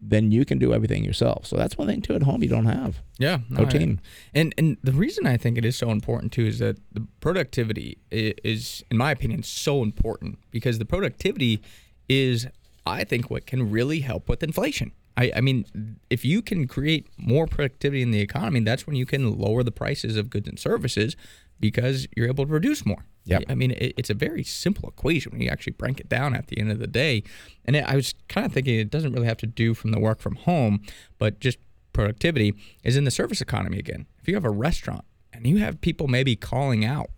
than 0.00 0.30
you 0.30 0.44
can 0.44 0.58
do 0.58 0.72
everything 0.72 1.04
yourself. 1.04 1.46
So 1.46 1.56
that's 1.56 1.76
one 1.76 1.88
thing 1.88 2.02
too. 2.02 2.14
At 2.14 2.22
home, 2.22 2.42
you 2.42 2.48
don't 2.48 2.66
have. 2.66 3.00
Yeah, 3.18 3.38
No 3.50 3.64
team. 3.64 4.00
And 4.34 4.54
and 4.56 4.76
the 4.82 4.92
reason 4.92 5.26
I 5.26 5.36
think 5.36 5.58
it 5.58 5.64
is 5.64 5.76
so 5.76 5.90
important 5.90 6.32
too 6.32 6.46
is 6.46 6.58
that 6.60 6.78
the 6.92 7.06
productivity 7.20 7.98
is, 8.10 8.84
in 8.90 8.96
my 8.96 9.10
opinion, 9.10 9.42
so 9.42 9.82
important 9.82 10.38
because 10.50 10.78
the 10.78 10.84
productivity 10.84 11.60
is, 12.08 12.46
I 12.86 13.04
think, 13.04 13.30
what 13.30 13.46
can 13.46 13.70
really 13.70 14.00
help 14.00 14.28
with 14.28 14.42
inflation. 14.42 14.92
I, 15.16 15.32
I 15.36 15.40
mean, 15.40 15.98
if 16.10 16.24
you 16.24 16.42
can 16.42 16.68
create 16.68 17.08
more 17.16 17.48
productivity 17.48 18.02
in 18.02 18.12
the 18.12 18.20
economy, 18.20 18.60
that's 18.60 18.86
when 18.86 18.94
you 18.94 19.04
can 19.04 19.36
lower 19.36 19.64
the 19.64 19.72
prices 19.72 20.16
of 20.16 20.30
goods 20.30 20.48
and 20.48 20.58
services 20.58 21.16
because 21.58 22.06
you're 22.16 22.28
able 22.28 22.44
to 22.44 22.50
produce 22.50 22.86
more. 22.86 23.04
Yep. 23.30 23.44
I 23.48 23.54
mean, 23.54 23.72
it, 23.72 23.94
it's 23.96 24.10
a 24.10 24.14
very 24.14 24.42
simple 24.42 24.88
equation 24.88 25.32
when 25.32 25.40
you 25.40 25.48
actually 25.48 25.74
break 25.74 26.00
it 26.00 26.08
down 26.08 26.34
at 26.34 26.48
the 26.48 26.58
end 26.58 26.70
of 26.70 26.78
the 26.78 26.86
day. 26.86 27.22
And 27.64 27.76
it, 27.76 27.84
I 27.86 27.94
was 27.94 28.14
kind 28.28 28.46
of 28.46 28.52
thinking 28.52 28.78
it 28.78 28.90
doesn't 28.90 29.12
really 29.12 29.26
have 29.26 29.36
to 29.38 29.46
do 29.46 29.74
from 29.74 29.90
the 29.90 30.00
work 30.00 30.20
from 30.20 30.36
home, 30.36 30.82
but 31.18 31.40
just 31.40 31.58
productivity 31.92 32.54
is 32.84 32.96
in 32.96 33.04
the 33.04 33.10
service 33.10 33.40
economy 33.40 33.78
again. 33.78 34.06
If 34.20 34.28
you 34.28 34.34
have 34.34 34.44
a 34.44 34.50
restaurant 34.50 35.04
and 35.32 35.46
you 35.46 35.58
have 35.58 35.80
people 35.80 36.08
maybe 36.08 36.36
calling 36.36 36.84
out 36.84 37.10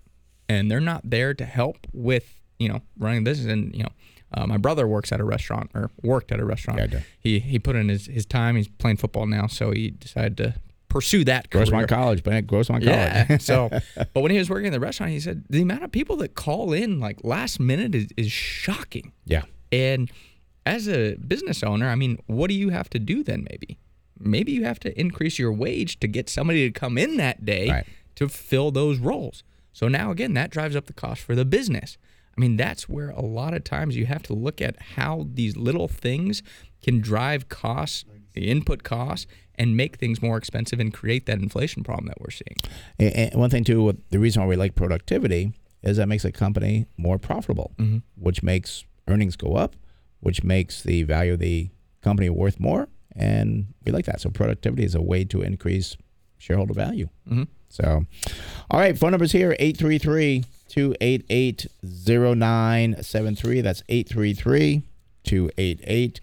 and 0.49 0.71
they're 0.71 0.81
not 0.81 1.03
there 1.05 1.35
to 1.35 1.45
help 1.45 1.87
with, 1.93 2.41
you 2.59 2.69
know, 2.69 2.81
running 2.99 3.25
business 3.25 3.53
and, 3.53 3.75
you 3.75 3.83
know, 3.85 3.91
uh, 4.33 4.47
my 4.47 4.57
brother 4.57 4.87
works 4.87 5.13
at 5.13 5.21
a 5.21 5.25
restaurant 5.25 5.71
or 5.75 5.91
worked 6.03 6.31
at 6.33 6.41
a 6.41 6.45
restaurant. 6.45 6.79
Yeah, 6.79 6.87
He 7.19 7.41
he 7.41 7.59
put 7.59 7.75
in 7.75 7.89
his, 7.89 8.07
his 8.07 8.25
time. 8.25 8.57
He's 8.57 8.69
playing 8.69 8.99
football 8.99 9.27
now, 9.27 9.49
so 9.49 9.73
he 9.73 9.91
decided 9.91 10.37
to 10.37 10.55
pursue 10.91 11.25
that 11.25 11.51
career. 11.51 11.65
Grossmont 11.65 11.89
College, 11.89 12.25
man. 12.27 12.45
Grossmont 12.47 12.83
Yeah. 12.85 13.25
College. 13.25 13.41
so, 13.51 13.71
but 14.13 14.21
when 14.23 14.31
he 14.31 14.37
was 14.39 14.51
working 14.51 14.67
in 14.67 14.73
the 14.73 14.81
restaurant, 14.81 15.13
he 15.13 15.21
said 15.21 15.45
the 15.49 15.63
amount 15.63 15.83
of 15.85 15.91
people 15.93 16.17
that 16.17 16.35
call 16.35 16.75
in 16.75 17.01
like 17.01 17.25
last 17.25 17.59
minute 17.59 17.95
is, 17.95 18.09
is 18.19 18.31
shocking. 18.31 19.13
yeah. 19.25 19.43
And 19.73 20.11
as 20.67 20.89
a 20.89 21.15
business 21.17 21.63
owner, 21.63 21.89
I 21.89 21.95
mean, 21.95 22.19
what 22.27 22.49
do 22.49 22.55
you 22.55 22.69
have 22.71 22.91
to 22.91 22.99
do 22.99 23.23
then? 23.25 23.47
Maybe, 23.51 23.79
maybe 24.19 24.53
you 24.53 24.65
have 24.65 24.79
to 24.81 25.01
increase 25.01 25.39
your 25.39 25.53
wage 25.53 25.99
to 26.01 26.07
get 26.09 26.29
somebody 26.29 26.71
to 26.71 26.73
come 26.79 26.99
in 26.99 27.17
that 27.17 27.45
day 27.47 27.69
Right. 27.71 27.87
to 28.17 28.29
fill 28.29 28.71
those 28.71 28.99
roles. 28.99 29.43
So 29.73 29.89
now 29.89 30.11
again, 30.11 30.35
that 30.35 30.51
drives 30.51 30.75
up 30.77 30.87
the 30.87 30.93
cost 30.93 31.23
for 31.23 31.35
the 31.35 31.45
business. 31.45 31.97
I 32.37 32.41
mean, 32.41 32.57
that's 32.57 32.89
where 32.89 33.11
a 33.11 33.23
lot 33.23 33.55
of 33.55 33.65
times 33.65 33.97
you 33.97 34.07
have 34.07 34.23
to 34.25 34.35
look 34.35 34.61
at 34.61 34.77
how 34.97 35.27
these 35.33 35.57
little 35.57 35.89
things 35.89 36.43
can 36.83 37.01
drive 37.01 37.49
costs, 37.49 38.05
the 38.33 38.49
input 38.51 38.83
costs, 38.83 39.27
and 39.61 39.77
make 39.77 39.97
things 39.99 40.21
more 40.23 40.37
expensive 40.37 40.81
and 40.81 40.93
create 40.93 41.27
that 41.27 41.39
inflation 41.39 41.85
problem 41.85 42.07
that 42.09 42.21
we're 42.21 42.31
seeing. 42.31 42.57
And, 42.99 43.35
one 43.39 43.51
thing 43.51 43.63
too, 43.65 43.97
the 44.11 44.19
reason 44.19 44.43
why 44.43 44.49
we 44.49 44.57
like 44.57 44.75
productivity 44.75 45.53
is 45.83 45.97
that 45.99 46.09
makes 46.09 46.25
a 46.25 46.33
company 46.33 46.87
more 46.97 47.19
profitable, 47.19 47.73
Mm-hmm. 47.79 47.99
which 48.17 48.43
makes 48.43 48.85
earnings 49.07 49.37
go 49.37 49.55
up, 49.55 49.77
which 50.21 50.43
makes 50.43 50.83
the 50.83 51.03
value 51.05 51.35
of 51.35 51.39
the 51.39 51.71
company 52.03 52.29
worth 52.31 52.59
more, 52.59 52.89
and 53.15 53.67
we 53.85 53.93
like 53.93 54.07
that. 54.07 54.21
So 54.21 54.31
productivity 54.31 54.85
is 54.85 54.95
a 54.95 55.03
way 55.03 55.25
to 55.27 55.43
increase 55.43 55.97
shareholder 56.39 56.75
value. 56.75 57.09
Mhm. 57.31 57.47
So, 57.69 58.05
all 58.71 58.81
right, 58.81 58.97
phone 58.99 59.11
numbers 59.13 59.33
here 59.33 59.55
833 59.59 60.45
288 60.69 61.67
0973. 61.83 63.61
That's 63.61 63.83
833 63.89 64.83
288 65.25 66.21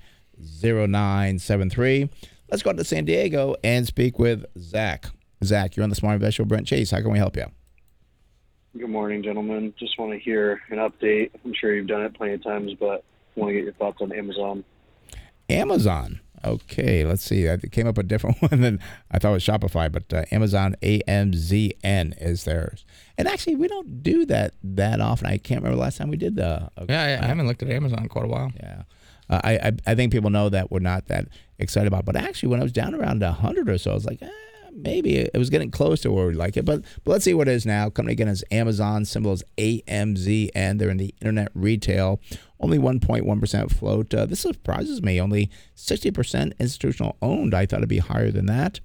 0973. 0.63 2.09
Let's 2.49 2.63
go 2.63 2.71
to 2.73 2.83
San 2.83 3.05
Diego 3.05 3.55
and 3.63 3.85
speak 3.85 4.19
with 4.19 4.45
Zach. 4.57 5.05
Zach, 5.43 5.75
you're 5.75 5.83
on 5.83 5.89
the 5.89 5.95
Smart 5.95 6.15
Investor 6.15 6.43
with 6.43 6.49
Brent 6.49 6.67
Chase. 6.67 6.91
How 6.91 7.01
can 7.01 7.11
we 7.11 7.17
help 7.17 7.35
you? 7.35 7.45
Good 8.77 8.89
morning, 8.89 9.23
gentlemen. 9.23 9.73
Just 9.77 9.97
want 9.99 10.13
to 10.13 10.19
hear 10.19 10.61
an 10.69 10.77
update. 10.77 11.31
I'm 11.43 11.53
sure 11.53 11.73
you've 11.73 11.87
done 11.87 12.03
it 12.03 12.13
plenty 12.15 12.33
of 12.33 12.43
times, 12.43 12.71
but 12.79 13.03
want 13.35 13.49
to 13.49 13.53
get 13.53 13.63
your 13.63 13.73
thoughts 13.73 13.97
on 14.01 14.11
Amazon. 14.11 14.63
Amazon. 15.49 16.19
Okay, 16.45 17.03
let's 17.03 17.23
see. 17.23 17.43
It 17.45 17.71
came 17.71 17.87
up 17.87 17.97
a 17.97 18.03
different 18.03 18.41
one 18.41 18.61
than 18.61 18.79
I 19.11 19.19
thought 19.19 19.31
it 19.31 19.33
was 19.33 19.45
Shopify, 19.45 19.91
but 19.91 20.13
uh, 20.13 20.23
Amazon 20.31 20.75
AMZN 20.81 22.13
is 22.21 22.43
theirs. 22.45 22.85
And 23.17 23.27
actually, 23.27 23.55
we 23.55 23.67
don't 23.67 24.03
do 24.03 24.25
that 24.27 24.53
that 24.63 25.01
often. 25.01 25.27
I 25.27 25.37
can't 25.37 25.61
remember 25.61 25.75
the 25.75 25.81
last 25.81 25.97
time 25.97 26.09
we 26.09 26.17
did 26.17 26.35
the. 26.35 26.69
uh, 26.77 26.85
Yeah, 26.87 27.17
yeah 27.17 27.19
I 27.23 27.27
haven't 27.27 27.47
looked 27.47 27.63
at 27.63 27.69
Amazon 27.69 28.03
in 28.03 28.09
quite 28.09 28.25
a 28.25 28.29
while. 28.29 28.51
Yeah. 28.57 28.83
Uh, 29.29 29.41
I, 29.43 29.53
I 29.55 29.71
I 29.87 29.95
think 29.95 30.11
people 30.11 30.29
know 30.29 30.49
that 30.49 30.71
we're 30.71 30.79
not 30.79 31.07
that 31.07 31.27
excited 31.59 31.87
about. 31.87 32.05
But 32.05 32.15
actually, 32.15 32.49
when 32.49 32.59
I 32.59 32.63
was 32.63 32.71
down 32.71 32.95
around 32.95 33.21
hundred 33.21 33.69
or 33.69 33.77
so, 33.77 33.91
I 33.91 33.93
was 33.93 34.05
like, 34.05 34.21
eh, 34.21 34.29
maybe 34.73 35.17
it 35.17 35.37
was 35.37 35.49
getting 35.49 35.71
close 35.71 36.01
to 36.01 36.11
where 36.11 36.27
we 36.27 36.33
like 36.33 36.57
it. 36.57 36.65
But 36.65 36.83
but 37.03 37.11
let's 37.11 37.25
see 37.25 37.33
what 37.33 37.47
it 37.47 37.53
is 37.53 37.65
now. 37.65 37.89
Company 37.89 38.13
again 38.13 38.27
is 38.27 38.43
Amazon. 38.51 39.05
Symbol 39.05 39.33
is 39.33 39.43
AMZN. 39.57 40.79
They're 40.79 40.89
in 40.89 40.97
the 40.97 41.13
internet 41.21 41.49
retail. 41.53 42.19
Only 42.59 42.77
1.1 42.77 43.39
percent 43.39 43.71
float. 43.71 44.13
Uh, 44.13 44.25
this 44.25 44.39
surprises 44.39 45.01
me. 45.01 45.19
Only 45.19 45.49
60 45.75 46.11
percent 46.11 46.53
institutional 46.59 47.17
owned. 47.21 47.53
I 47.53 47.65
thought 47.65 47.79
it'd 47.79 47.89
be 47.89 47.99
higher 47.99 48.31
than 48.31 48.45
that. 48.47 48.79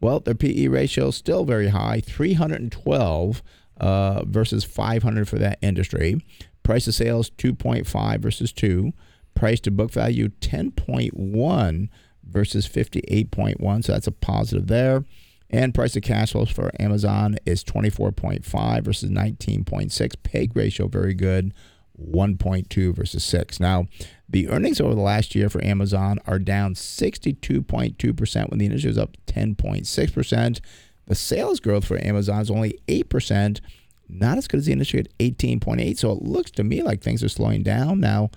Well, 0.00 0.20
their 0.20 0.34
PE 0.34 0.66
ratio 0.68 1.08
is 1.08 1.16
still 1.16 1.44
very 1.44 1.68
high, 1.68 2.00
312 2.00 3.42
uh, 3.78 4.24
versus 4.26 4.64
500 4.64 5.28
for 5.28 5.38
that 5.38 5.58
industry. 5.62 6.20
Price 6.62 6.86
of 6.86 6.94
sales 6.94 7.30
2.5 7.30 8.20
versus 8.20 8.52
2. 8.52 8.92
Price 9.36 9.60
to 9.60 9.70
book 9.70 9.92
value 9.92 10.30
10.1 10.40 11.88
versus 12.28 12.66
58.1. 12.66 13.84
So 13.84 13.92
that's 13.92 14.08
a 14.08 14.12
positive 14.12 14.66
there. 14.66 15.04
And 15.48 15.74
price 15.74 15.92
to 15.92 16.00
cash 16.00 16.32
flows 16.32 16.50
for 16.50 16.72
Amazon 16.80 17.36
is 17.46 17.62
24.5 17.62 18.82
versus 18.82 19.10
19.6. 19.10 20.14
PEG 20.24 20.56
ratio 20.56 20.88
very 20.88 21.14
good, 21.14 21.54
1.2 22.00 22.94
versus 22.94 23.22
6. 23.24 23.60
Now, 23.60 23.86
the 24.28 24.48
earnings 24.48 24.80
over 24.80 24.94
the 24.94 25.00
last 25.00 25.36
year 25.36 25.48
for 25.48 25.64
Amazon 25.64 26.18
are 26.26 26.40
down 26.40 26.74
62.2% 26.74 28.50
when 28.50 28.58
the 28.58 28.66
industry 28.66 28.90
is 28.90 28.98
up 28.98 29.16
10.6%. 29.26 30.60
The 31.06 31.14
sales 31.14 31.60
growth 31.60 31.84
for 31.84 32.04
Amazon 32.04 32.40
is 32.40 32.50
only 32.50 32.80
8%, 32.88 33.60
not 34.08 34.38
as 34.38 34.48
good 34.48 34.58
as 34.58 34.66
the 34.66 34.72
industry 34.72 34.98
at 34.98 35.18
18.8. 35.18 35.96
So 35.96 36.10
it 36.10 36.22
looks 36.22 36.50
to 36.52 36.64
me 36.64 36.82
like 36.82 37.02
things 37.02 37.22
are 37.22 37.28
slowing 37.28 37.62
down. 37.62 38.00
Now, 38.00 38.30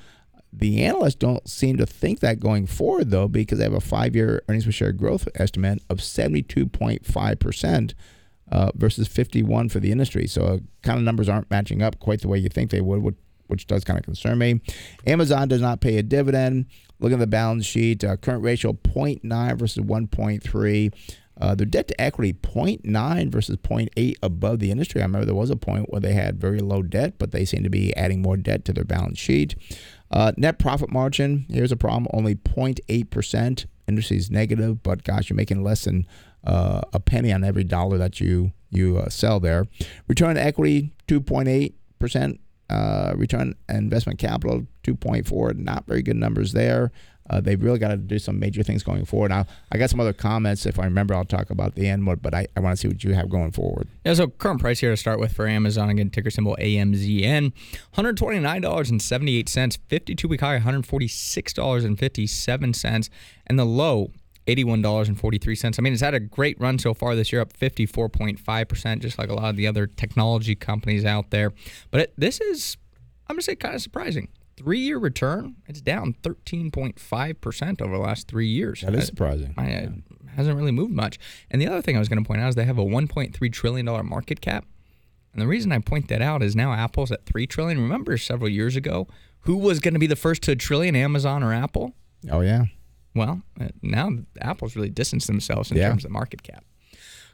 the 0.52 0.84
analysts 0.84 1.16
don't 1.16 1.48
seem 1.48 1.78
to 1.78 1.86
think 1.86 2.20
that 2.22 2.40
going 2.40 2.66
forward, 2.66 3.12
though, 3.12 3.28
because 3.28 3.60
they 3.60 3.64
have 3.64 3.74
a 3.74 3.80
five 3.80 4.16
year 4.16 4.42
earnings 4.50 4.66
per 4.66 4.72
share 4.72 4.92
growth 4.92 5.28
estimate 5.36 5.84
of 5.90 5.98
72.5% 6.00 7.94
uh, 8.52 8.72
versus 8.76 9.08
51 9.08 9.70
for 9.70 9.80
the 9.80 9.92
industry. 9.92 10.26
So, 10.28 10.44
uh, 10.44 10.58
kind 10.82 10.98
of 10.98 11.04
numbers 11.04 11.30
aren't 11.30 11.52
matching 11.52 11.82
up 11.84 12.00
quite 12.00 12.22
the 12.22 12.28
way 12.28 12.40
you 12.40 12.50
think 12.50 12.72
they 12.72 12.82
would, 12.82 13.04
which, 13.04 13.16
which 13.48 13.68
does 13.68 13.84
kind 13.84 14.00
of 14.00 14.06
concern 14.06 14.40
me. 14.40 14.60
Amazon 15.06 15.48
does 15.48 15.62
not 15.62 15.82
pay 15.82 15.98
a 15.98 16.04
dividend. 16.04 16.66
Look 17.00 17.14
at 17.14 17.20
the 17.20 17.28
balance 17.28 17.66
sheet. 17.66 18.04
Uh, 18.04 18.18
current 18.18 18.44
ratio 18.44 18.74
0.9 18.74 19.58
versus 19.58 19.84
1.3. 19.84 20.94
Uh, 21.42 21.56
their 21.56 21.66
debt 21.66 21.88
to 21.88 22.02
equity 22.02 22.34
0.9 22.34 23.32
versus 23.32 23.56
0.8 23.58 24.16
above 24.22 24.60
the 24.60 24.72
industry. 24.72 25.00
I 25.00 25.06
remember 25.06 25.26
there 25.26 25.36
was 25.36 25.50
a 25.50 25.56
point 25.56 25.90
where 25.90 26.02
they 26.02 26.14
had 26.14 26.40
very 26.42 26.60
low 26.60 26.82
debt, 26.82 27.14
but 27.18 27.32
they 27.32 27.46
seem 27.46 27.64
to 27.64 27.70
be 27.70 27.96
adding 27.96 28.22
more 28.22 28.36
debt 28.36 28.66
to 28.66 28.74
their 28.74 28.84
balance 28.84 29.18
sheet. 29.18 29.56
Uh, 30.12 30.32
net 30.38 30.58
profit 30.60 30.92
margin, 30.92 31.46
here's 31.50 31.72
a 31.72 31.78
problem, 31.78 32.08
only 32.14 32.36
0.8%. 32.36 33.66
Industry 33.88 34.18
is 34.18 34.32
negative, 34.32 34.82
but 34.84 35.04
gosh, 35.04 35.30
you're 35.30 35.38
making 35.38 35.64
less 35.64 35.84
than 35.86 36.06
uh, 36.44 36.82
a 36.94 37.00
penny 37.00 37.32
on 37.32 37.44
every 37.44 37.64
dollar 37.64 37.98
that 37.98 38.20
you 38.20 38.52
you 38.72 38.98
uh, 38.98 39.10
sell 39.10 39.40
there. 39.40 39.66
Return 40.08 40.30
on 40.30 40.38
equity 40.38 40.94
2.8%. 41.08 42.40
Uh, 42.70 43.14
return 43.16 43.56
investment 43.68 44.20
capital 44.20 44.68
2.4. 44.84 45.58
Not 45.58 45.88
very 45.88 46.04
good 46.04 46.18
numbers 46.18 46.54
there. 46.54 46.92
Uh, 47.30 47.42
they've 47.42 47.62
really 47.62 47.80
got 47.80 47.90
to 47.90 47.98
do 47.98 48.18
some 48.18 48.40
major 48.40 48.64
things 48.64 48.82
going 48.84 49.04
forward. 49.06 49.30
Now, 49.30 49.46
I 49.72 49.78
got 49.78 49.90
some 49.90 50.00
other 50.00 50.14
comments. 50.14 50.66
If 50.66 50.80
I 50.80 50.86
remember, 50.86 51.14
I'll 51.14 51.26
talk 51.26 51.50
about 51.50 51.76
the 51.76 51.88
end, 51.88 52.06
but 52.22 52.34
I, 52.34 52.48
I 52.56 52.60
want 52.60 52.78
to 52.78 52.82
see 52.82 52.88
what 52.88 53.04
you 53.04 53.14
have 53.14 53.30
going 53.30 53.52
forward. 53.52 53.88
Yeah, 54.06 54.14
so 54.16 54.28
current 54.28 54.62
price 54.62 54.80
here 54.80 54.92
to 54.92 54.98
start 54.98 55.20
with 55.20 55.34
for 55.34 55.48
Amazon, 55.48 55.90
again, 55.90 56.10
ticker 56.10 56.32
symbol 56.32 56.56
AMZN, 56.60 57.54
$129.78, 57.96 59.78
52 59.88 60.28
week 60.28 60.42
high, 60.42 60.60
$146.57, 60.60 63.10
and 63.48 63.60
the 63.60 63.66
low, 63.66 64.12
$81.43. 64.48 65.78
I 65.78 65.82
mean, 65.82 65.94
it's 65.94 66.02
had 66.02 66.16
a 66.16 66.20
great 66.20 66.60
run 66.60 66.80
so 66.80 66.94
far 66.94 67.16
this 67.16 67.32
year, 67.32 67.42
up 67.42 67.54
54.5%, 67.54 69.00
just 69.00 69.18
like 69.20 69.30
a 69.30 69.34
lot 69.34 69.50
of 69.50 69.56
the 69.56 69.68
other 69.68 69.88
technology 69.88 70.56
companies 70.56 71.06
out 71.06 71.30
there. 71.30 71.54
But 71.92 72.02
it, 72.02 72.14
this 72.18 72.42
is, 72.42 72.76
I'm 73.28 73.36
going 73.36 73.42
to 73.42 73.46
say, 73.46 73.56
kind 73.56 73.76
of 73.76 73.82
surprising. 73.82 74.30
Three 74.60 74.80
year 74.80 74.98
return, 75.00 75.56
it's 75.68 75.80
down 75.80 76.16
13.5% 76.22 77.82
over 77.82 77.94
the 77.96 78.02
last 78.04 78.28
three 78.28 78.48
years. 78.48 78.82
That 78.82 78.94
is 78.94 79.06
surprising. 79.06 79.54
I, 79.58 79.64
I, 79.64 79.90
hasn't 80.36 80.58
really 80.58 80.74
moved 80.74 80.92
much. 80.94 81.18
And 81.50 81.62
the 81.62 81.68
other 81.68 81.82
thing 81.82 81.96
I 81.96 82.00
was 82.00 82.10
going 82.10 82.22
to 82.22 82.28
point 82.28 82.42
out 82.42 82.50
is 82.50 82.56
they 82.56 82.66
have 82.66 82.78
a 82.78 82.84
1.3 82.84 83.54
trillion 83.54 83.86
dollar 83.86 84.04
market 84.04 84.42
cap. 84.42 84.66
And 85.32 85.42
the 85.42 85.48
reason 85.48 85.72
I 85.72 85.80
point 85.80 86.10
that 86.10 86.22
out 86.22 86.44
is 86.44 86.58
now 86.58 86.74
Apple's 86.74 87.10
at 87.12 87.26
3 87.26 87.48
trillion. 87.48 87.80
Remember 87.80 88.18
several 88.18 88.50
years 88.50 88.76
ago 88.76 89.08
who 89.42 89.56
was 89.56 89.80
going 89.80 89.94
to 89.94 90.00
be 90.00 90.08
the 90.08 90.18
first 90.18 90.42
to 90.44 90.52
a 90.52 90.56
trillion, 90.58 90.94
Amazon 90.96 91.42
or 91.42 91.54
Apple? 91.54 91.94
Oh, 92.30 92.42
yeah. 92.42 92.66
Well, 93.16 93.42
uh, 93.62 93.70
now 93.82 94.10
Apple's 94.42 94.76
really 94.76 94.90
distanced 94.90 95.28
themselves 95.28 95.72
in 95.72 95.78
Yeah. 95.78 95.88
terms 95.90 96.04
of 96.04 96.12
market 96.12 96.44
cap. 96.44 96.66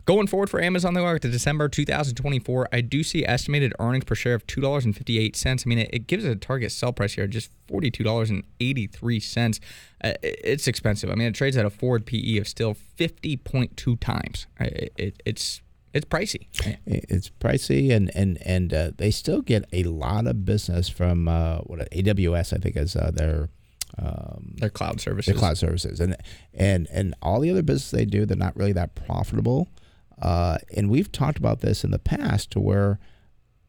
Going 0.06 0.28
forward 0.28 0.52
for 0.52 0.62
Amazon, 0.62 0.94
though, 0.94 1.18
to 1.18 1.30
December 1.30 1.68
2024, 1.68 2.70
I 2.72 2.82
do 2.82 3.02
see 3.02 3.26
estimated 3.26 3.74
earnings 3.80 4.04
per 4.06 4.13
share 4.13 4.36
of 4.36 4.46
$2.58. 4.46 5.65
I 5.65 5.68
mean, 5.68 5.80
it, 5.80 5.89
it 5.91 6.06
gives 6.06 6.24
it 6.26 6.32
a 6.32 6.36
target 6.36 6.72
sell 6.72 6.94
price 6.94 7.13
here 7.13 7.24
of 7.24 7.32
just 7.32 7.50
$42.83. 7.68 9.60
Uh, 10.04 10.13
it- 10.22 10.39
it's 10.44 10.68
expensive. 10.68 11.10
I 11.10 11.15
mean, 11.15 11.28
it 11.30 11.34
trades 11.34 11.58
at 11.58 11.65
a 11.65 11.72
forward 11.72 12.06
PE 12.06 12.38
of 12.38 12.48
still 12.48 12.76
50.2 13.00 14.00
times. 14.00 14.46
It, 14.60 14.94
it, 14.96 15.24
it's 15.26 15.62
it's 15.94 16.06
pricey. 16.06 16.48
It's 16.86 17.32
pricey, 17.39 17.89
and 17.96 18.12
and 18.13 18.38
and 18.46 18.74
uh, 18.74 18.91
they 18.98 19.10
still 19.12 19.41
get 19.41 19.63
a 19.72 19.84
lot 19.84 20.28
of 20.28 20.44
business 20.46 20.89
from 20.89 21.28
uh, 21.30 21.60
what 21.60 21.89
AWS, 21.91 22.52
I 22.54 22.58
think, 22.58 22.76
is 22.76 22.98
uh, 22.98 23.12
their 23.13 23.48
um, 23.98 24.56
Their 24.58 24.70
cloud 24.70 25.00
services. 25.00 25.34
their 25.34 25.39
cloud 25.39 25.58
services, 25.58 26.02
and 26.02 26.18
and 26.54 26.88
and 26.91 27.15
all 27.22 27.39
the 27.39 27.50
other 27.50 27.63
business 27.63 27.91
they 27.91 28.04
do, 28.04 28.26
they're 28.26 28.36
not 28.36 28.58
really 28.58 28.74
that 28.74 28.94
profitable. 28.96 29.70
Uh, 30.21 30.58
and 30.75 30.89
we've 30.89 31.12
talked 31.12 31.38
about 31.38 31.62
this 31.62 31.84
in 31.84 31.91
the 31.91 31.99
past, 31.99 32.51
to 32.51 32.60
where 32.60 32.99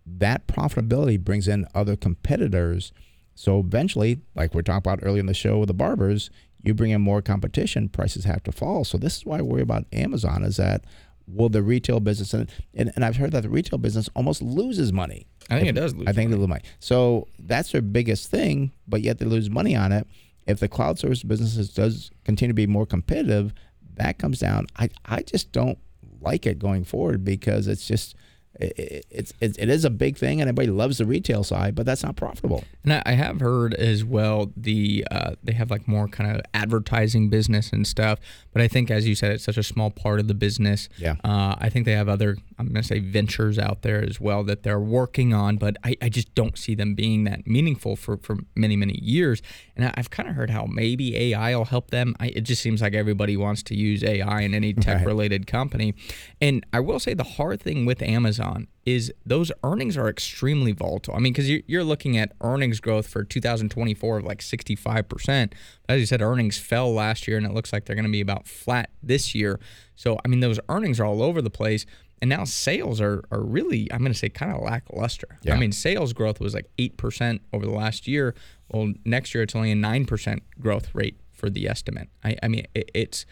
that 0.07 0.47
profitability 0.47 1.19
brings 1.21 1.49
in 1.49 1.67
other 1.75 1.97
competitors. 1.97 2.93
So 3.35 3.59
eventually, 3.61 4.21
like 4.35 4.55
we're 4.55 4.63
talking 4.63 4.79
about 4.79 5.01
earlier 5.03 5.21
in 5.21 5.27
the 5.27 5.35
show 5.35 5.59
with 5.59 5.67
the 5.69 5.75
barbers, 5.75 6.31
you 6.63 6.75
bring 6.75 6.91
in 6.91 7.01
more 7.01 7.23
competition, 7.23 7.89
prices 7.89 8.25
have 8.25 8.43
to 8.45 8.53
fall. 8.53 8.85
So 8.85 8.99
this 8.99 9.17
is 9.19 9.27
why 9.27 9.39
I 9.39 9.43
worry 9.43 9.63
about 9.63 9.85
Amazon 9.93 10.43
is 10.43 10.57
that 10.57 10.85
will 11.29 11.49
the 11.49 11.63
retail 11.63 11.99
business 12.01 12.33
and 12.33 12.51
and, 12.73 12.93
and 12.95 13.05
I've 13.05 13.17
heard 13.17 13.33
that 13.33 13.43
the 13.43 13.49
retail 13.49 13.79
business 13.79 14.09
almost 14.15 14.41
loses 14.43 14.93
money. 14.93 15.27
I 15.51 15.57
think 15.59 15.69
it 15.69 15.75
does 15.75 15.95
lose 15.95 16.07
I 16.09 16.13
think 16.13 16.31
money. 16.31 16.37
they 16.37 16.41
lose 16.41 16.49
money. 16.49 16.63
So 16.79 17.27
that's 17.39 17.73
their 17.73 17.83
biggest 17.83 18.31
thing, 18.31 18.73
but 18.87 19.03
yet 19.03 19.19
they 19.19 19.27
lose 19.27 19.51
money 19.51 19.77
on 19.77 19.93
it. 19.93 20.07
If 20.47 20.61
the 20.61 20.69
cloud 20.69 20.99
service 20.99 21.23
businesses 21.25 21.69
does 21.71 22.11
continue 22.25 22.51
to 22.51 22.55
be 22.55 22.67
more 22.69 22.87
competitive, 22.87 23.53
that 23.95 24.19
comes 24.19 24.39
down. 24.39 24.67
I, 24.77 24.89
I 25.05 25.23
just 25.23 25.51
don't 25.51 25.79
like 26.21 26.47
it 26.47 26.59
going 26.59 26.85
forward 26.85 27.25
because 27.25 27.67
it's 27.69 27.87
just 27.87 28.15
it, 28.61 29.07
it's 29.11 29.33
it, 29.41 29.57
it 29.59 29.69
is 29.69 29.85
a 29.85 29.91
big 29.91 30.17
thing, 30.17 30.41
and 30.41 30.49
everybody 30.49 30.69
loves 30.69 30.99
the 30.99 31.05
retail 31.05 31.45
side, 31.45 31.75
but 31.75 31.87
that's 31.87 32.03
not 32.03 32.17
profitable. 32.17 32.65
And 32.85 33.03
I, 33.05 33.13
have 33.13 33.41
heard 33.41 33.75
as 33.75 34.05
well 34.05 34.53
the 34.57 35.07
uh, 35.11 35.33
they 35.43 35.53
have 35.53 35.71
like 35.71 35.87
more 35.87 36.09
kind 36.09 36.35
of 36.35 36.43
advertising 36.55 37.29
business 37.29 37.73
and 37.73 37.87
stuff. 37.87 38.19
But 38.53 38.63
I 38.63 38.69
think, 38.69 38.91
as 38.91 39.07
you 39.07 39.15
said, 39.15 39.33
it's 39.33 39.45
such 39.45 39.59
a 39.59 39.63
small 39.63 39.91
part 39.91 40.21
of 40.21 40.29
the 40.29 40.35
business. 40.35 40.89
Yeah. 40.97 41.17
Uh, 41.25 41.57
I 41.59 41.69
think 41.69 41.85
they 41.87 41.93
have 41.93 42.09
other 42.09 42.37
I'm 42.59 42.69
gonna 42.69 42.83
say 42.83 43.01
ventures 43.01 43.59
out 43.59 43.83
there 43.83 44.03
as 44.03 44.21
well 44.21 44.43
that 44.45 44.63
they're 44.63 44.81
working 44.81 45.35
on, 45.35 45.57
but 45.57 45.77
I, 45.85 45.97
I 46.01 46.09
just 46.09 46.35
don't 46.35 46.57
see 46.57 46.75
them 46.75 46.95
being 46.95 47.25
that 47.25 47.47
meaningful 47.47 47.97
for 47.97 48.17
for 48.17 48.39
many 48.55 48.77
many 48.77 48.99
years. 49.03 49.43
And 49.75 49.87
I, 49.87 49.95
I've 49.97 50.11
kind 50.11 50.29
of 50.29 50.35
heard 50.35 50.51
how 50.51 50.67
maybe 50.67 51.17
AI 51.17 51.55
will 51.57 51.67
help 51.67 51.91
them. 51.91 52.15
I, 52.21 52.29
it 52.29 52.43
just 52.43 52.63
seems 52.63 52.81
like 52.81 52.95
everybody 52.95 53.37
wants 53.37 53.63
to 53.65 53.75
use 53.75 54.03
AI 54.03 54.41
in 54.43 54.55
any 54.55 54.73
tech 54.75 55.05
related 55.05 55.47
company. 55.47 55.95
And 56.41 56.65
I 56.73 56.81
will 56.81 57.01
say 57.01 57.15
the 57.15 57.25
hard 57.25 57.61
thing 57.61 57.85
with 57.85 58.03
Amazon 58.03 58.46
is 58.85 59.13
those 59.25 59.51
earnings 59.65 59.97
are 59.97 60.09
extremely 60.09 60.73
volatile. 60.73 61.15
I 61.15 61.19
mean, 61.19 61.33
because 61.33 61.51
you're, 61.51 61.63
you're 61.67 61.85
looking 61.85 62.17
at 62.17 62.33
earnings 62.41 62.81
growth 62.81 63.09
for 63.09 63.25
2024 63.25 64.19
of 64.19 64.25
like 64.25 64.39
65%. 64.39 65.53
As 65.89 66.01
you 66.01 66.07
said, 66.07 66.23
earnings 66.23 66.59
fell 66.59 66.93
last 66.93 67.27
year, 67.27 67.37
and 67.37 67.47
it 67.47 67.53
looks 67.53 67.73
like 67.73 67.85
they're 67.85 67.97
going 67.97 68.07
to 68.07 68.13
be 68.13 68.21
about 68.21 68.47
flat 68.47 68.91
this 69.03 69.35
year. 69.35 69.59
So, 69.97 70.19
I 70.25 70.29
mean, 70.29 70.41
those 70.41 70.61
earnings 70.69 71.01
are 71.01 71.05
all 71.05 71.23
over 71.23 71.43
the 71.43 71.51
place. 71.51 71.87
And 72.23 72.31
now 72.31 72.45
sales 72.45 73.01
are, 73.01 73.23
are 73.31 73.43
really, 73.43 73.93
I'm 73.93 73.99
going 73.99 74.13
to 74.13 74.19
say, 74.19 74.31
kind 74.31 74.53
of 74.53 74.63
lackluster. 74.63 75.39
Yeah. 75.43 75.55
I 75.55 75.59
mean, 75.59 75.73
sales 75.73 76.13
growth 76.13 76.41
was 76.41 76.55
like 76.55 76.71
8% 76.79 77.41
over 77.53 77.67
the 77.67 77.73
last 77.73 78.09
year. 78.09 78.35
Well, 78.69 78.95
next 79.05 79.35
year 79.35 79.43
it's 79.43 79.55
only 79.55 79.71
a 79.71 79.77
9% 79.77 80.41
growth 80.59 80.95
rate 80.95 81.21
for 81.33 81.51
the 81.51 81.69
estimate. 81.69 82.09
I, 82.25 82.37
I 82.43 82.49
mean, 82.49 82.67
it, 82.75 82.91
it's 82.95 83.27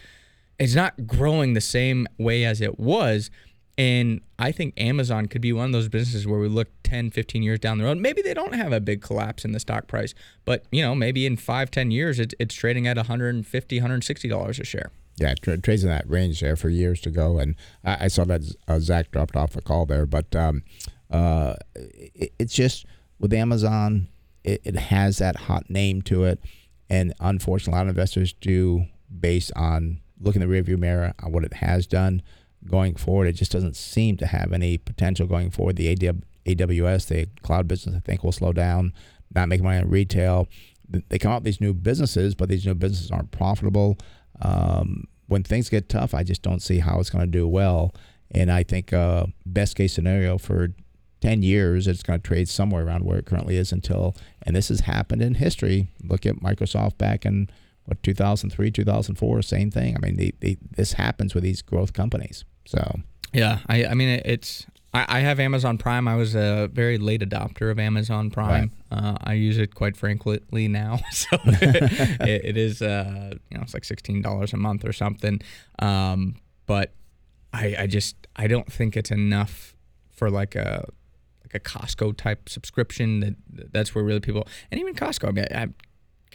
it's 0.57 0.75
not 0.75 1.05
growing 1.05 1.53
the 1.53 1.61
same 1.61 2.07
way 2.17 2.45
as 2.45 2.61
it 2.61 2.79
was. 2.79 3.29
And 3.77 4.21
I 4.39 4.51
think 4.51 4.73
Amazon 4.77 5.25
could 5.27 5.41
be 5.41 5.51
one 5.51 5.65
of 5.65 5.71
those 5.73 5.89
businesses 5.89 6.25
where 6.25 6.39
we 6.39 6.47
look 6.47 6.69
10, 6.83 7.11
15 7.11 7.43
years 7.43 7.59
down 7.59 7.77
the 7.77 7.83
road. 7.83 7.97
Maybe 7.97 8.21
they 8.21 8.33
don't 8.33 8.55
have 8.55 8.71
a 8.71 8.79
big 8.79 9.01
collapse 9.01 9.43
in 9.43 9.51
the 9.51 9.59
stock 9.59 9.87
price, 9.87 10.13
but 10.45 10.63
you 10.71 10.81
know, 10.81 10.95
maybe 10.95 11.25
in 11.25 11.35
five, 11.35 11.71
10 11.71 11.91
years, 11.91 12.19
it's, 12.19 12.33
it's 12.39 12.55
trading 12.55 12.87
at 12.87 12.95
150, 12.95 13.77
160 13.77 14.29
dollars 14.29 14.59
a 14.59 14.63
share. 14.63 14.91
Yeah, 15.17 15.33
tra- 15.41 15.57
trades 15.57 15.83
in 15.83 15.89
that 15.89 16.09
range 16.09 16.41
there 16.41 16.55
for 16.55 16.69
years 16.69 16.99
to 17.01 17.09
go, 17.09 17.37
and 17.39 17.55
I, 17.85 18.05
I 18.05 18.07
saw 18.07 18.25
that 18.25 18.41
uh, 18.67 18.79
Zach 18.79 19.11
dropped 19.11 19.35
off 19.35 19.55
a 19.55 19.61
call 19.61 19.85
there, 19.85 20.05
but 20.05 20.35
um, 20.35 20.63
uh, 21.09 21.55
it, 21.73 22.33
it's 22.37 22.53
just 22.53 22.85
with 23.17 23.33
Amazon, 23.33 24.09
it, 24.43 24.61
it 24.65 24.75
has 24.75 25.19
that 25.19 25.35
hot 25.37 25.69
name 25.69 26.01
to 26.03 26.25
it, 26.25 26.39
and 26.89 27.13
unfortunately, 27.21 27.73
a 27.73 27.77
lot 27.77 27.83
of 27.83 27.89
investors 27.89 28.33
do 28.33 28.85
based 29.17 29.53
on 29.55 30.01
looking 30.19 30.41
in 30.41 30.49
the 30.49 30.53
rearview 30.53 30.77
mirror 30.77 31.13
on 31.23 31.31
what 31.31 31.45
it 31.45 31.53
has 31.53 31.87
done 31.87 32.21
going 32.67 32.95
forward. 32.95 33.27
It 33.27 33.33
just 33.33 33.51
doesn't 33.51 33.75
seem 33.75 34.17
to 34.17 34.27
have 34.27 34.53
any 34.53 34.77
potential 34.77 35.27
going 35.27 35.51
forward. 35.51 35.75
The 35.75 35.95
AWS, 36.45 37.07
the 37.07 37.27
cloud 37.41 37.67
business, 37.67 37.95
I 37.95 37.99
think 37.99 38.23
will 38.23 38.31
slow 38.31 38.53
down. 38.53 38.93
Not 39.33 39.49
making 39.49 39.65
money 39.65 39.79
on 39.79 39.89
retail. 39.89 40.47
They 40.89 41.17
come 41.17 41.31
out 41.31 41.37
with 41.37 41.45
these 41.45 41.61
new 41.61 41.73
businesses, 41.73 42.35
but 42.35 42.49
these 42.49 42.65
new 42.65 42.75
businesses 42.75 43.11
aren't 43.11 43.31
profitable. 43.31 43.97
Um, 44.41 45.05
when 45.27 45.43
things 45.43 45.69
get 45.69 45.89
tough, 45.89 46.13
I 46.13 46.23
just 46.23 46.41
don't 46.41 46.61
see 46.61 46.79
how 46.79 46.99
it's 46.99 47.09
going 47.09 47.25
to 47.25 47.31
do 47.31 47.47
well. 47.47 47.93
And 48.31 48.51
I 48.51 48.63
think 48.63 48.93
uh, 48.93 49.27
best 49.45 49.75
case 49.75 49.93
scenario 49.93 50.37
for 50.37 50.69
10 51.21 51.41
years, 51.41 51.87
it's 51.87 52.03
going 52.03 52.19
to 52.19 52.27
trade 52.27 52.47
somewhere 52.47 52.85
around 52.85 53.03
where 53.03 53.17
it 53.17 53.25
currently 53.25 53.57
is 53.57 53.71
until, 53.71 54.15
and 54.43 54.55
this 54.55 54.69
has 54.69 54.81
happened 54.81 55.21
in 55.21 55.35
history. 55.35 55.89
Look 56.03 56.25
at 56.25 56.35
Microsoft 56.35 56.97
back 56.97 57.25
in 57.25 57.49
what 57.85 58.01
2003, 58.03 58.71
2004, 58.71 59.41
same 59.41 59.71
thing. 59.71 59.95
I 59.95 59.99
mean, 59.99 60.33
this 60.75 60.93
happens 60.93 61.33
with 61.33 61.43
these 61.43 61.61
growth 61.61 61.93
companies. 61.93 62.45
So 62.65 62.99
Yeah, 63.33 63.59
I, 63.67 63.85
I 63.85 63.93
mean, 63.93 64.21
it's. 64.25 64.65
I, 64.93 65.05
I 65.07 65.19
have 65.19 65.39
Amazon 65.39 65.77
Prime. 65.77 66.07
I 66.07 66.15
was 66.15 66.35
a 66.35 66.69
very 66.71 66.97
late 66.97 67.21
adopter 67.21 67.69
of 67.69 67.79
Amazon 67.79 68.31
Prime. 68.31 68.71
Uh, 68.91 69.17
I 69.21 69.33
use 69.33 69.57
it 69.57 69.75
quite 69.75 69.97
frankly 69.97 70.67
now, 70.69 70.99
so 71.11 71.37
it, 71.45 72.45
it 72.45 72.57
is. 72.57 72.81
Uh, 72.81 73.33
you 73.49 73.57
know, 73.57 73.63
it's 73.63 73.73
like 73.73 73.83
sixteen 73.83 74.21
dollars 74.21 74.53
a 74.53 74.57
month 74.57 74.85
or 74.85 74.93
something. 74.93 75.41
Um, 75.79 76.35
but 76.65 76.93
I, 77.53 77.75
I 77.79 77.87
just 77.87 78.15
I 78.35 78.47
don't 78.47 78.71
think 78.71 78.97
it's 78.97 79.11
enough 79.11 79.75
for 80.11 80.29
like 80.29 80.55
a 80.55 80.87
like 81.43 81.55
a 81.55 81.59
Costco 81.59 82.17
type 82.17 82.49
subscription. 82.49 83.19
That 83.19 83.73
that's 83.73 83.93
where 83.93 84.03
really 84.03 84.19
people 84.21 84.47
and 84.71 84.79
even 84.79 84.93
Costco. 84.95 85.27
I 85.27 85.31
mean, 85.31 85.45
I, 85.51 85.61
I'm 85.61 85.75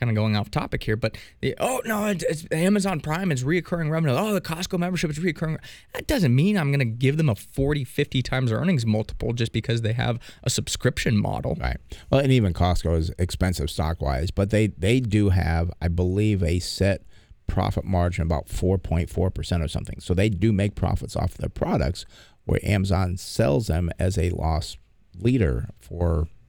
kind 0.00 0.10
of 0.10 0.16
going 0.16 0.34
off 0.34 0.50
topic 0.50 0.82
here, 0.82 0.96
but 0.96 1.16
the, 1.40 1.54
oh 1.60 1.80
no, 1.84 2.06
it's, 2.06 2.24
it's 2.24 2.46
Amazon 2.50 3.00
Prime 3.00 3.30
is 3.30 3.44
reoccurring 3.44 3.90
revenue. 3.90 4.14
Oh, 4.16 4.32
the 4.32 4.40
Costco 4.40 4.78
membership 4.78 5.10
is 5.10 5.18
reoccurring. 5.18 5.58
That 5.94 6.06
doesn't 6.06 6.34
mean 6.34 6.56
I'm 6.56 6.70
going 6.70 6.80
to 6.80 6.84
give 6.84 7.18
them 7.18 7.28
a 7.28 7.34
40, 7.34 7.84
50 7.84 8.22
times 8.22 8.50
earnings 8.50 8.86
multiple 8.86 9.32
just 9.32 9.52
because 9.52 9.82
they 9.82 9.92
have 9.92 10.18
a 10.42 10.50
subscription 10.50 11.16
model. 11.16 11.56
Right. 11.60 11.76
Well, 12.10 12.20
and 12.20 12.32
even 12.32 12.52
Costco 12.54 12.96
is 12.96 13.12
expensive 13.18 13.70
stock 13.70 14.00
wise, 14.00 14.30
but 14.30 14.50
they 14.50 14.68
they 14.68 15.00
do 15.00 15.28
have, 15.28 15.70
I 15.80 15.88
believe, 15.88 16.42
a 16.42 16.58
set 16.58 17.02
profit 17.46 17.84
margin 17.84 18.22
about 18.22 18.46
4.4 18.46 19.34
percent 19.34 19.62
or 19.62 19.68
something. 19.68 20.00
So 20.00 20.14
they 20.14 20.28
do 20.28 20.52
make 20.52 20.74
profits 20.74 21.16
off 21.16 21.34
their 21.34 21.48
products, 21.48 22.06
where 22.44 22.60
Amazon 22.62 23.16
sells 23.16 23.66
them 23.66 23.90
as 23.98 24.16
a 24.16 24.30
loss 24.30 24.76
leader 25.18 25.68
for. 25.78 26.28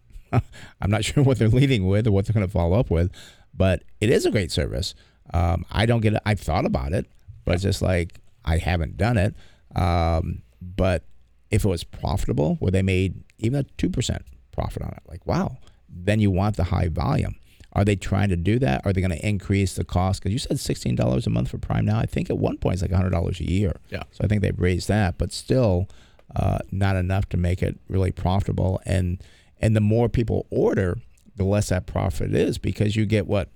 I'm 0.81 0.89
not 0.89 1.03
sure 1.03 1.23
what 1.25 1.39
they're 1.39 1.49
leading 1.49 1.87
with 1.87 2.07
or 2.07 2.11
what 2.11 2.25
they're 2.25 2.33
going 2.33 2.45
to 2.45 2.51
follow 2.51 2.79
up 2.79 2.89
with, 2.89 3.11
but 3.53 3.83
it 3.99 4.09
is 4.09 4.25
a 4.25 4.31
great 4.31 4.51
service. 4.51 4.95
Um, 5.33 5.65
I 5.71 5.85
don't 5.85 6.01
get 6.01 6.13
it. 6.13 6.21
I've 6.25 6.39
thought 6.39 6.65
about 6.65 6.93
it, 6.93 7.05
but 7.45 7.55
it's 7.55 7.63
just 7.63 7.81
like 7.81 8.19
I 8.45 8.57
haven't 8.57 8.97
done 8.97 9.17
it. 9.17 9.35
Um, 9.75 10.41
but 10.61 11.03
if 11.49 11.65
it 11.65 11.67
was 11.67 11.83
profitable, 11.83 12.55
where 12.55 12.71
they 12.71 12.81
made 12.81 13.23
even 13.39 13.59
a 13.61 13.63
two 13.77 13.89
percent 13.89 14.23
profit 14.51 14.83
on 14.83 14.89
it, 14.89 15.03
like 15.07 15.25
wow, 15.25 15.57
then 15.89 16.19
you 16.19 16.31
want 16.31 16.57
the 16.57 16.65
high 16.65 16.87
volume. 16.87 17.35
Are 17.73 17.85
they 17.85 17.95
trying 17.95 18.27
to 18.29 18.35
do 18.35 18.59
that? 18.59 18.85
Are 18.85 18.91
they 18.91 18.99
going 18.99 19.17
to 19.17 19.25
increase 19.25 19.75
the 19.75 19.85
cost? 19.85 20.21
Because 20.21 20.33
you 20.33 20.39
said 20.39 20.59
sixteen 20.59 20.95
dollars 20.95 21.25
a 21.25 21.29
month 21.29 21.49
for 21.49 21.57
Prime 21.57 21.85
now. 21.85 21.99
I 21.99 22.05
think 22.05 22.29
at 22.29 22.37
one 22.37 22.57
point 22.57 22.73
it's 22.73 22.81
like 22.81 22.91
hundred 22.91 23.11
dollars 23.11 23.39
a 23.39 23.49
year. 23.49 23.79
Yeah. 23.89 24.03
So 24.11 24.23
I 24.23 24.27
think 24.27 24.41
they've 24.41 24.59
raised 24.59 24.87
that, 24.89 25.17
but 25.17 25.31
still 25.31 25.87
uh, 26.35 26.59
not 26.71 26.95
enough 26.95 27.29
to 27.29 27.37
make 27.37 27.63
it 27.63 27.79
really 27.87 28.11
profitable. 28.11 28.81
And 28.85 29.23
and 29.61 29.75
the 29.75 29.81
more 29.81 30.09
people 30.09 30.47
order, 30.49 30.97
the 31.41 31.49
less 31.49 31.69
that 31.69 31.87
profit 31.87 32.33
is 32.35 32.57
because 32.57 32.95
you 32.95 33.05
get 33.05 33.25
what 33.27 33.49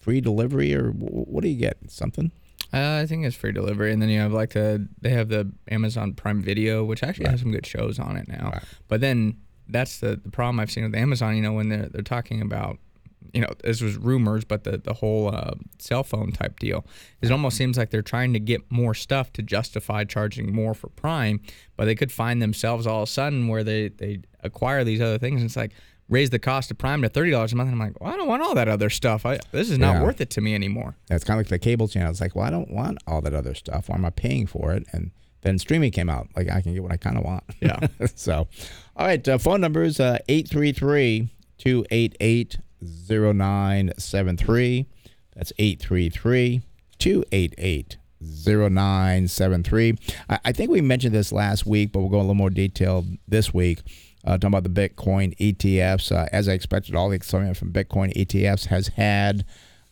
free 0.00 0.20
delivery 0.20 0.74
or 0.74 0.90
what 0.90 1.42
do 1.42 1.48
you 1.48 1.58
get? 1.58 1.78
Something. 1.88 2.32
Uh, 2.72 3.00
I 3.02 3.06
think 3.06 3.24
it's 3.24 3.36
free 3.36 3.52
delivery, 3.52 3.92
and 3.92 4.00
then 4.00 4.08
you 4.08 4.20
have 4.20 4.32
like 4.32 4.50
the 4.50 4.88
they 5.00 5.10
have 5.10 5.28
the 5.28 5.50
Amazon 5.70 6.12
Prime 6.12 6.40
Video, 6.42 6.84
which 6.84 7.02
actually 7.02 7.28
has 7.28 7.40
some 7.40 7.50
good 7.50 7.66
shows 7.66 7.98
on 7.98 8.16
it 8.16 8.28
now. 8.28 8.50
Right. 8.52 8.62
But 8.88 9.00
then 9.00 9.38
that's 9.68 10.00
the, 10.00 10.20
the 10.22 10.30
problem 10.30 10.60
I've 10.60 10.70
seen 10.70 10.84
with 10.84 10.94
Amazon. 10.94 11.36
You 11.36 11.42
know, 11.42 11.52
when 11.52 11.68
they're 11.68 11.88
they're 11.88 12.02
talking 12.02 12.40
about, 12.42 12.78
you 13.32 13.40
know, 13.40 13.48
this 13.64 13.80
was 13.80 13.96
rumors, 13.96 14.44
but 14.44 14.62
the 14.64 14.78
the 14.78 14.94
whole 14.94 15.34
uh, 15.34 15.54
cell 15.78 16.04
phone 16.04 16.30
type 16.30 16.60
deal, 16.60 16.84
it 17.22 17.30
almost 17.32 17.56
seems 17.56 17.76
like 17.76 17.90
they're 17.90 18.02
trying 18.02 18.32
to 18.34 18.40
get 18.40 18.60
more 18.70 18.94
stuff 18.94 19.32
to 19.34 19.42
justify 19.42 20.04
charging 20.04 20.52
more 20.52 20.74
for 20.74 20.90
Prime, 20.90 21.40
but 21.76 21.86
they 21.86 21.96
could 21.96 22.12
find 22.12 22.40
themselves 22.40 22.86
all 22.86 23.02
of 23.02 23.08
a 23.08 23.12
sudden 23.12 23.48
where 23.48 23.64
they 23.64 23.88
they 23.88 24.20
acquire 24.44 24.84
these 24.84 25.00
other 25.00 25.18
things, 25.18 25.40
and 25.40 25.48
it's 25.48 25.56
like 25.56 25.72
raise 26.10 26.28
the 26.30 26.38
cost 26.38 26.70
of 26.70 26.76
Prime 26.76 27.00
to 27.02 27.08
thirty 27.08 27.30
dollars 27.30 27.52
a 27.54 27.56
month. 27.56 27.70
And 27.72 27.80
I'm 27.80 27.88
like, 27.88 27.98
well, 28.00 28.12
I 28.12 28.16
don't 28.16 28.28
want 28.28 28.42
all 28.42 28.54
that 28.56 28.68
other 28.68 28.90
stuff. 28.90 29.24
I, 29.24 29.38
this 29.52 29.70
is 29.70 29.78
not 29.78 29.94
Yeah. 29.94 30.02
worth 30.02 30.20
it 30.20 30.28
to 30.30 30.40
me 30.42 30.54
anymore. 30.54 30.96
That's 31.08 31.24
kind 31.24 31.40
of 31.40 31.46
like 31.46 31.48
the 31.50 31.58
cable 31.58 31.88
channel. 31.88 32.10
It's 32.10 32.20
like, 32.20 32.36
well, 32.36 32.44
I 32.44 32.50
don't 32.50 32.70
want 32.70 32.98
all 33.06 33.22
that 33.22 33.32
other 33.32 33.54
stuff. 33.54 33.88
Why 33.88 33.94
am 33.96 34.04
I 34.04 34.10
paying 34.10 34.46
for 34.46 34.72
it? 34.74 34.86
And 34.92 35.12
then 35.42 35.58
streaming 35.58 35.90
came 35.92 36.10
out. 36.10 36.28
Like, 36.36 36.50
I 36.50 36.60
can 36.60 36.74
get 36.74 36.82
what 36.82 36.92
I 36.92 36.98
kind 36.98 37.16
of 37.16 37.24
want. 37.24 37.44
Yeah. 37.62 37.78
so, 38.14 38.46
all 38.96 39.06
right. 39.06 39.26
Uh, 39.26 39.38
phone 39.38 39.60
number 39.62 39.82
is 39.82 39.98
833 40.00 41.28
288 41.58 42.58
0973. 43.08 44.86
That's 45.34 45.52
833 45.58 46.62
288 46.98 47.96
0973. 48.22 49.96
I 50.28 50.52
think 50.52 50.70
we 50.70 50.80
mentioned 50.80 51.14
this 51.14 51.32
last 51.32 51.64
week, 51.66 51.92
but 51.92 52.00
we'll 52.00 52.10
go 52.10 52.18
a 52.18 52.20
little 52.20 52.34
more 52.34 52.50
detail 52.50 53.06
this 53.26 53.54
week. 53.54 53.80
Uh, 54.24 54.36
talking 54.36 54.54
about 54.54 54.64
the 54.64 54.88
Bitcoin 54.88 55.36
ETFs. 55.38 56.12
Uh, 56.12 56.28
as 56.32 56.48
I 56.48 56.52
expected, 56.52 56.94
all 56.94 57.08
the 57.08 57.16
excitement 57.16 57.56
from 57.56 57.72
Bitcoin 57.72 58.14
ETFs 58.14 58.66
has 58.66 58.88
had 58.88 59.44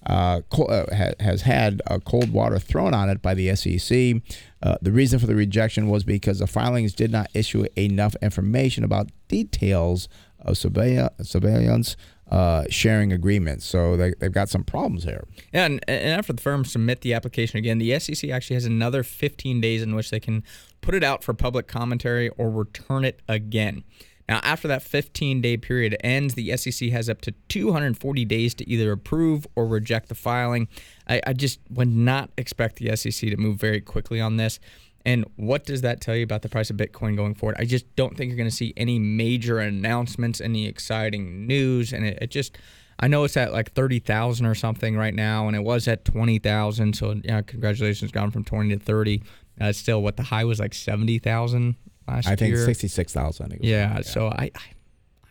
uh, 0.07 0.41
uh, 0.53 0.85
ha- 0.95 1.15
has 1.21 1.43
had 1.43 1.83
cold 2.05 2.33
water 2.33 2.59
thrown 2.59 2.95
on 2.95 3.11
it 3.11 3.21
by 3.21 3.35
the 3.35 3.55
SEC. 3.57 4.17
Uh, 4.63 4.77
the 4.81 4.93
reason 4.93 5.19
for 5.19 5.27
the 5.27 5.35
rejection 5.35 5.89
was 5.89 6.05
because 6.05 6.39
the 6.39 6.47
filings 6.47 6.95
did 6.95 7.11
not 7.11 7.29
issue 7.35 7.65
enough 7.77 8.15
information 8.23 8.85
about 8.85 9.11
details 9.29 10.09
of 10.41 10.55
surveilla- 10.55 11.11
surveillance 11.25 11.97
uh, 12.31 12.65
sharing 12.69 13.13
agreements. 13.13 13.65
So 13.65 13.97
they, 13.97 14.13
they've 14.19 14.33
got 14.33 14.49
some 14.49 14.63
problems 14.63 15.05
here. 15.05 15.25
Yeah, 15.53 15.67
and, 15.67 15.85
and 15.89 16.19
after 16.19 16.33
the 16.33 16.43
firms 16.43 16.73
submit 16.73 17.01
the 17.01 17.15
application 17.15 17.59
again, 17.59 17.79
the 17.79 17.99
SEC 17.99 18.31
actually 18.31 18.55
has 18.55 18.65
another 18.65 19.03
15 19.03 19.61
days 19.61 19.83
in 19.83 19.95
which 19.95 20.11
they 20.11 20.21
can 20.21 20.45
put 20.81 20.95
it 20.95 21.03
out 21.03 21.25
for 21.25 21.35
public 21.35 21.67
commentary 21.67 22.29
or 22.31 22.51
return 22.51 23.05
it 23.05 23.21
again. 23.29 23.83
Now, 24.29 24.41
after 24.43 24.69
that 24.69 24.83
15 24.83 25.41
day 25.41 25.57
period 25.57 25.97
ends, 26.01 26.35
the 26.35 26.55
SEC 26.57 26.91
has 26.91 27.09
up 27.09 27.23
to 27.23 27.33
240 27.49 28.25
days 28.27 28.55
to 28.55 28.69
either 28.69 28.93
approve 28.93 29.47
or 29.57 29.67
reject 29.67 30.09
the 30.09 30.15
filing. 30.15 30.69
I, 31.09 31.23
I 31.27 31.33
just 31.33 31.61
would 31.71 31.89
not 31.89 32.31
expect 32.37 32.77
the 32.77 32.95
SEC 32.95 33.31
to 33.31 33.37
move 33.37 33.59
very 33.59 33.81
quickly 33.81 34.21
on 34.21 34.37
this. 34.37 34.61
And 35.07 35.25
what 35.37 35.65
does 35.65 35.81
that 35.81 36.03
tell 36.03 36.15
you 36.15 36.25
about 36.25 36.43
the 36.43 36.51
price 36.51 36.69
of 36.69 36.77
Bitcoin 36.77 37.17
going 37.17 37.35
forward? 37.35 37.57
I 37.59 37.65
just 37.65 37.87
don't 37.97 38.17
think 38.17 38.29
you're 38.29 38.37
going 38.37 38.51
to 38.51 38.55
see 38.55 38.75
any 38.77 38.99
major 38.99 39.59
announcements, 39.59 40.41
any 40.41 40.67
exciting 40.67 41.47
news, 41.47 41.93
and 41.93 42.05
it, 42.05 42.19
it 42.21 42.31
just. 42.31 42.59
I 43.01 43.07
know 43.07 43.23
it's 43.23 43.37
at 43.37 43.53
like 43.53 43.73
thirty 43.75 44.01
thousand 44.01 44.47
or 44.47 44.57
something 44.57 44.97
right 44.97 45.15
now, 45.15 45.47
and 45.47 45.55
it 45.55 45.63
was 45.63 45.87
at 45.87 46.05
twenty 46.05 46.41
thousand. 46.41 46.97
So 46.97 47.15
yeah, 47.23 47.43
congratulations, 47.43 48.11
gone 48.11 48.33
from 48.33 48.43
twenty 48.43 48.77
to 48.77 48.85
thirty. 48.85 49.23
Uh, 49.61 49.71
still, 49.71 50.03
what 50.03 50.17
the 50.17 50.25
high 50.25 50.45
was 50.45 50.59
like 50.59 50.75
seventy 50.75 51.21
thousand 51.21 51.77
last 52.09 52.29
I 52.29 52.37
think 52.37 52.55
year. 52.55 52.65
sixty 52.65 52.89
six 52.89 53.13
thousand. 53.13 53.59
Yeah, 53.61 54.01
so 54.03 54.29
I, 54.29 54.51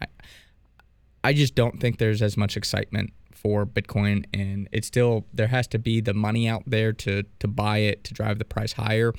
I, 0.01 0.07
I 1.23 1.33
just 1.33 1.55
don't 1.55 1.79
think 1.79 1.97
there's 1.97 2.21
as 2.21 2.37
much 2.37 2.55
excitement 2.57 3.11
for 3.33 3.65
Bitcoin, 3.65 4.25
and 4.33 4.67
it's 4.71 4.87
still 4.87 5.25
there 5.33 5.47
has 5.47 5.67
to 5.67 5.79
be 5.79 6.01
the 6.01 6.13
money 6.13 6.47
out 6.47 6.63
there 6.65 6.93
to 6.93 7.23
to 7.39 7.47
buy 7.47 7.79
it 7.79 8.03
to 8.05 8.13
drive 8.13 8.39
the 8.39 8.45
price 8.45 8.73
higher, 8.73 9.13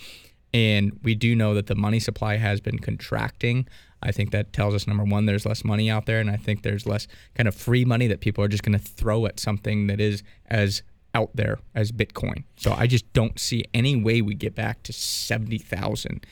and 0.55 0.99
we 1.03 1.15
do 1.15 1.35
know 1.35 1.55
that 1.55 1.67
the 1.67 1.75
money 1.75 2.01
supply 2.01 2.37
has 2.37 2.61
been 2.61 2.79
contracting. 2.79 3.67
I 4.03 4.13
think 4.13 4.31
that 4.31 4.53
tells 4.53 4.75
us 4.75 4.87
number 4.87 5.03
one, 5.03 5.27
there's 5.27 5.45
less 5.45 5.65
money 5.65 5.91
out 5.91 6.07
there, 6.07 6.21
and 6.21 6.31
I 6.31 6.37
think 6.37 6.63
there's 6.63 6.87
less 6.87 7.09
kind 7.35 7.49
of 7.49 7.55
free 7.55 7.85
money 7.85 8.07
that 8.07 8.21
people 8.21 8.45
are 8.45 8.49
just 8.49 8.63
going 8.63 8.79
to 8.79 8.85
throw 8.85 9.27
at 9.27 9.41
something 9.41 9.89
that 9.89 10.01
is 10.01 10.23
as 10.47 10.83
out 11.15 11.31
there 11.35 11.59
as 11.75 11.91
Bitcoin. 11.91 12.45
So 12.57 12.73
I 12.73 12.87
just 12.87 13.13
don't 13.13 13.41
see 13.41 13.65
any 13.75 13.97
way 13.97 14.23
we 14.23 14.35
get 14.35 14.55
back 14.55 14.83
to 14.85 14.93
seventy 14.93 15.59
thousand 15.59 16.25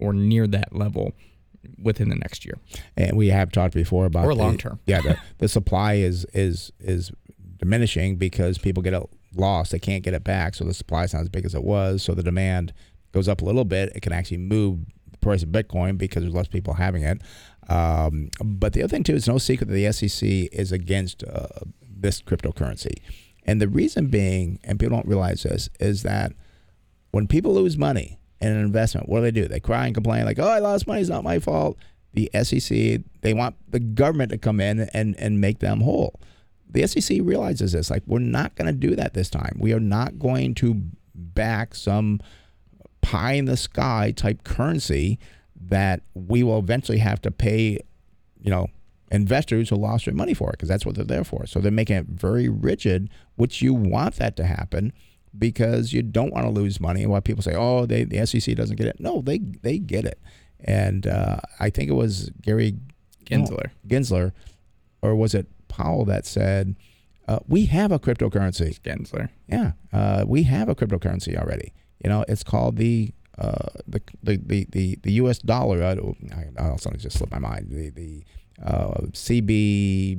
or 0.00 0.12
near 0.12 0.46
that 0.46 0.74
level 0.74 1.12
within 1.82 2.08
the 2.08 2.14
next 2.16 2.44
year. 2.44 2.54
And 2.96 3.16
we 3.16 3.28
have 3.28 3.52
talked 3.52 3.74
before 3.74 4.06
about 4.06 4.24
Or 4.24 4.34
the- 4.34 4.40
long 4.40 4.56
term. 4.58 4.80
Yeah, 4.86 5.00
the, 5.02 5.18
the 5.38 5.48
supply 5.48 5.94
is 5.94 6.24
is 6.32 6.72
is 6.80 7.10
diminishing 7.58 8.16
because 8.16 8.58
people 8.58 8.82
get 8.82 8.94
it 8.94 9.02
lost. 9.34 9.72
They 9.72 9.78
can't 9.78 10.02
get 10.02 10.14
it 10.14 10.24
back, 10.24 10.54
so 10.54 10.64
the 10.64 10.74
supply 10.74 11.04
is 11.04 11.12
not 11.12 11.22
as 11.22 11.28
big 11.28 11.44
as 11.44 11.54
it 11.54 11.62
was. 11.62 12.02
So 12.02 12.14
the 12.14 12.22
demand 12.22 12.72
goes 13.12 13.28
up 13.28 13.42
a 13.42 13.44
little 13.44 13.64
bit. 13.64 13.92
It 13.94 14.00
can 14.00 14.12
actually 14.12 14.38
move 14.38 14.78
the 15.10 15.18
price 15.18 15.42
of 15.42 15.50
Bitcoin 15.50 15.98
because 15.98 16.22
there's 16.22 16.34
less 16.34 16.48
people 16.48 16.74
having 16.74 17.02
it. 17.02 17.20
Um, 17.68 18.30
but 18.42 18.72
the 18.72 18.82
other 18.82 18.88
thing 18.90 19.04
too, 19.04 19.14
it's 19.14 19.28
no 19.28 19.38
secret 19.38 19.68
that 19.68 19.74
the 19.74 19.92
SEC 19.92 20.26
is 20.52 20.72
against 20.72 21.22
uh, 21.24 21.46
this 21.88 22.22
cryptocurrency, 22.22 22.94
and 23.44 23.60
the 23.60 23.68
reason 23.68 24.06
being, 24.06 24.58
and 24.64 24.78
people 24.80 24.96
don't 24.96 25.06
realize 25.06 25.42
this, 25.42 25.68
is 25.78 26.02
that 26.02 26.32
when 27.10 27.26
people 27.26 27.52
lose 27.54 27.76
money 27.76 28.18
in 28.40 28.52
an 28.52 28.60
investment, 28.60 29.08
what 29.08 29.18
do 29.18 29.22
they 29.22 29.30
do? 29.30 29.48
They 29.48 29.60
cry 29.60 29.86
and 29.86 29.94
complain 29.94 30.24
like, 30.24 30.38
"Oh, 30.38 30.48
I 30.48 30.58
lost 30.58 30.86
money. 30.86 31.00
It's 31.00 31.10
not 31.10 31.24
my 31.24 31.38
fault." 31.38 31.76
The 32.12 32.30
SEC 32.34 33.02
they 33.20 33.34
want 33.34 33.56
the 33.68 33.80
government 33.80 34.30
to 34.32 34.38
come 34.38 34.60
in 34.60 34.88
and 34.92 35.14
and 35.18 35.40
make 35.40 35.58
them 35.58 35.80
whole. 35.80 36.18
The 36.68 36.86
SEC 36.86 37.18
realizes 37.22 37.72
this. 37.72 37.90
Like, 37.90 38.04
we're 38.06 38.20
not 38.20 38.54
going 38.54 38.66
to 38.66 38.72
do 38.72 38.94
that 38.96 39.12
this 39.12 39.28
time. 39.28 39.56
We 39.58 39.72
are 39.72 39.80
not 39.80 40.18
going 40.18 40.54
to 40.56 40.82
back 41.14 41.74
some 41.74 42.20
pie 43.00 43.32
in 43.32 43.46
the 43.46 43.56
sky 43.56 44.12
type 44.12 44.44
currency 44.44 45.18
that 45.68 46.02
we 46.14 46.42
will 46.42 46.58
eventually 46.58 46.98
have 46.98 47.20
to 47.22 47.30
pay, 47.30 47.78
you 48.40 48.50
know, 48.50 48.68
investors 49.10 49.68
who 49.68 49.76
lost 49.76 50.04
their 50.04 50.14
money 50.14 50.34
for 50.34 50.50
it 50.50 50.52
because 50.52 50.68
that's 50.68 50.86
what 50.86 50.94
they're 50.94 51.04
there 51.04 51.24
for. 51.24 51.46
So 51.46 51.60
they're 51.60 51.72
making 51.72 51.96
it 51.96 52.06
very 52.06 52.48
rigid, 52.48 53.10
which 53.34 53.60
you 53.60 53.74
want 53.74 54.16
that 54.16 54.36
to 54.36 54.44
happen 54.44 54.92
because 55.38 55.92
you 55.92 56.02
don't 56.02 56.32
want 56.32 56.46
to 56.46 56.50
lose 56.50 56.80
money. 56.80 57.02
And 57.02 57.10
why 57.10 57.20
people 57.20 57.42
say, 57.42 57.54
"Oh, 57.54 57.86
they, 57.86 58.04
the 58.04 58.24
SEC 58.26 58.54
doesn't 58.54 58.76
get 58.76 58.86
it," 58.86 59.00
no, 59.00 59.20
they 59.20 59.38
they 59.38 59.78
get 59.78 60.04
it. 60.04 60.18
And 60.62 61.06
uh, 61.06 61.40
I 61.58 61.70
think 61.70 61.90
it 61.90 61.94
was 61.94 62.30
Gary 62.42 62.76
Gensler. 63.24 63.70
Gensler, 63.86 64.32
or 65.02 65.14
was 65.14 65.34
it 65.34 65.46
Powell 65.68 66.04
that 66.06 66.26
said, 66.26 66.76
uh, 67.28 67.38
"We 67.46 67.66
have 67.66 67.92
a 67.92 67.98
cryptocurrency." 67.98 68.80
Gensler. 68.80 69.30
Yeah, 69.48 69.72
uh, 69.92 70.24
we 70.26 70.44
have 70.44 70.68
a 70.68 70.74
cryptocurrency 70.74 71.36
already. 71.36 71.72
You 72.02 72.10
know, 72.10 72.24
it's 72.28 72.42
called 72.42 72.76
the 72.76 73.12
uh, 73.38 73.68
the, 73.86 74.02
the 74.22 74.36
the 74.36 74.66
the 74.70 74.98
the 75.02 75.12
U.S. 75.12 75.38
dollar. 75.38 75.82
I, 75.82 75.92
I, 76.34 76.72
I 76.72 76.76
something 76.76 77.00
just 77.00 77.18
slipped 77.18 77.32
my 77.32 77.38
mind. 77.38 77.68
The 77.70 77.90
the 77.90 78.24
uh, 78.62 79.00
CB 79.12 80.18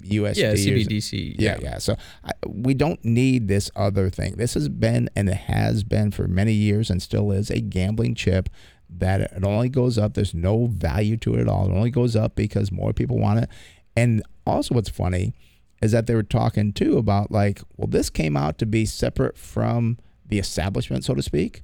USD. 0.00 0.36
Yeah, 0.36 0.52
CBDC. 0.52 1.36
yeah, 1.38 1.58
yeah. 1.60 1.78
So 1.78 1.96
I, 2.24 2.32
we 2.46 2.74
don't 2.74 3.04
need 3.04 3.48
this 3.48 3.70
other 3.76 4.10
thing. 4.10 4.36
This 4.36 4.54
has 4.54 4.68
been 4.68 5.08
and 5.14 5.28
it 5.28 5.36
has 5.36 5.84
been 5.84 6.10
for 6.10 6.26
many 6.28 6.52
years 6.52 6.90
and 6.90 7.02
still 7.02 7.30
is 7.32 7.50
a 7.50 7.60
gambling 7.60 8.14
chip 8.14 8.48
that 8.88 9.20
it 9.20 9.44
only 9.44 9.68
goes 9.68 9.98
up. 9.98 10.14
There's 10.14 10.34
no 10.34 10.66
value 10.66 11.16
to 11.18 11.34
it 11.34 11.40
at 11.40 11.48
all. 11.48 11.70
It 11.70 11.74
only 11.74 11.90
goes 11.90 12.16
up 12.16 12.34
because 12.34 12.72
more 12.72 12.92
people 12.92 13.18
want 13.18 13.40
it. 13.40 13.48
And 13.96 14.22
also, 14.46 14.74
what's 14.74 14.88
funny 14.88 15.34
is 15.82 15.92
that 15.92 16.06
they 16.06 16.14
were 16.14 16.22
talking 16.22 16.72
too 16.72 16.98
about 16.98 17.30
like, 17.30 17.60
well, 17.76 17.88
this 17.88 18.10
came 18.10 18.36
out 18.36 18.58
to 18.58 18.66
be 18.66 18.84
separate 18.84 19.38
from 19.38 19.98
the 20.26 20.38
establishment, 20.38 21.04
so 21.04 21.14
to 21.14 21.22
speak. 21.22 21.62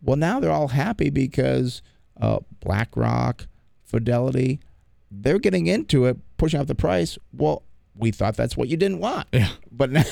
Well, 0.00 0.16
now 0.16 0.40
they're 0.40 0.52
all 0.52 0.68
happy 0.68 1.10
because 1.10 1.82
uh, 2.20 2.40
BlackRock, 2.60 3.46
Fidelity, 3.84 4.60
they're 5.10 5.38
getting 5.38 5.66
into 5.66 6.04
it, 6.04 6.18
pushing 6.36 6.60
up 6.60 6.66
the 6.66 6.74
price. 6.74 7.18
Well, 7.32 7.62
we 7.98 8.10
thought 8.10 8.36
that's 8.36 8.56
what 8.56 8.68
you 8.68 8.76
didn't 8.76 9.00
want. 9.00 9.28
Yeah. 9.32 9.48
But 9.70 9.90
now, 9.92 10.04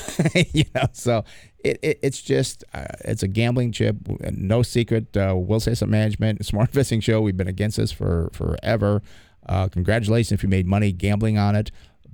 you 0.53 0.64
know, 0.75 0.87
so 0.92 1.25
it, 1.64 1.79
it 1.83 1.99
it's 2.03 2.22
just 2.22 2.64
uh, 2.75 2.87
it's 3.05 3.22
a 3.22 3.29
gambling 3.29 3.72
chip. 3.72 3.96
No 4.33 4.62
secret. 4.62 5.16
Uh, 5.16 5.35
Wilsey 5.35 5.72
Asset 5.72 5.88
Management, 5.88 6.44
smart 6.44 6.70
investing 6.70 7.01
show. 7.01 7.20
We've 7.20 7.37
been 7.37 7.49
against 7.49 7.77
this 7.77 7.92
for 7.92 8.31
forever. 8.33 9.03
Uh, 9.49 9.68
congratulations 9.68 10.33
if 10.33 10.42
you 10.42 10.49
made 10.49 10.66
money 10.66 10.90
gambling 10.92 11.38
on 11.38 11.55
it, 11.55 11.70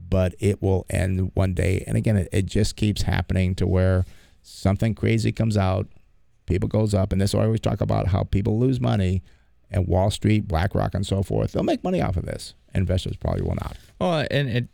but 0.09 0.35
it 0.39 0.61
will 0.63 0.85
end 0.91 1.31
one 1.35 1.55
day. 1.55 1.83
And 1.87 1.97
again, 1.97 2.17
it, 2.17 2.29
it 2.31 2.47
just 2.47 2.77
keeps 2.77 3.03
happening 3.03 3.55
to 3.55 3.67
where 3.67 4.05
something 4.43 4.95
crazy 4.95 5.33
comes 5.33 5.57
out, 5.57 5.89
people 6.47 6.69
goes 6.69 6.93
up, 6.93 7.13
and 7.13 7.21
this 7.21 7.31
is 7.31 7.35
why 7.35 7.43
I 7.43 7.47
always 7.47 7.61
talk 7.61 7.81
about 7.81 8.09
how 8.09 8.25
people 8.25 8.59
lose 8.59 8.81
money, 8.81 9.23
and 9.71 9.87
Wall 9.87 10.11
Street, 10.11 10.47
BlackRock, 10.47 10.95
and 10.95 11.07
so 11.07 11.23
forth. 11.23 11.53
They'll 11.53 11.63
make 11.63 11.83
money 11.83 12.03
off 12.03 12.19
of 12.19 12.27
this. 12.27 12.55
Investors 12.75 13.17
probably 13.17 13.43
will 13.43 13.55
not. 13.55 13.77
Well, 13.99 14.27
and 14.31 14.49
it, 14.49 14.69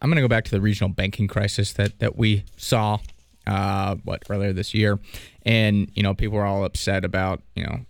I'm 0.00 0.08
going 0.10 0.16
to 0.16 0.22
go 0.22 0.28
back 0.28 0.44
to 0.44 0.50
the 0.50 0.60
regional 0.60 0.88
banking 0.88 1.28
crisis 1.28 1.72
that 1.74 1.98
that 1.98 2.16
we 2.16 2.44
saw, 2.56 2.98
uh, 3.46 3.96
what 4.04 4.22
earlier 4.28 4.52
this 4.52 4.74
year, 4.74 4.98
and 5.44 5.90
you 5.94 6.02
know 6.02 6.14
people 6.14 6.36
were 6.36 6.46
all 6.46 6.64
upset 6.64 7.04
about 7.04 7.42
you 7.54 7.64
know, 7.64 7.80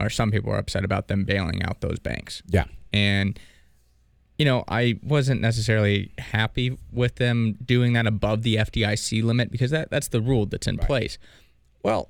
or 0.00 0.10
some 0.10 0.30
people 0.30 0.50
were 0.50 0.58
upset 0.58 0.84
about 0.84 1.08
them 1.08 1.24
bailing 1.24 1.62
out 1.62 1.80
those 1.80 1.98
banks. 1.98 2.42
Yeah. 2.48 2.64
and 2.92 3.38
you 4.38 4.44
know 4.44 4.64
I 4.68 4.98
wasn't 5.02 5.40
necessarily 5.40 6.10
happy 6.18 6.76
with 6.92 7.16
them 7.16 7.56
doing 7.64 7.92
that 7.92 8.06
above 8.06 8.42
the 8.42 8.56
FDIC 8.56 9.22
limit 9.22 9.50
because 9.50 9.70
that 9.70 9.90
that's 9.90 10.08
the 10.08 10.20
rule 10.20 10.46
that's 10.46 10.66
in 10.66 10.78
place. 10.78 11.18
Well, 11.82 12.08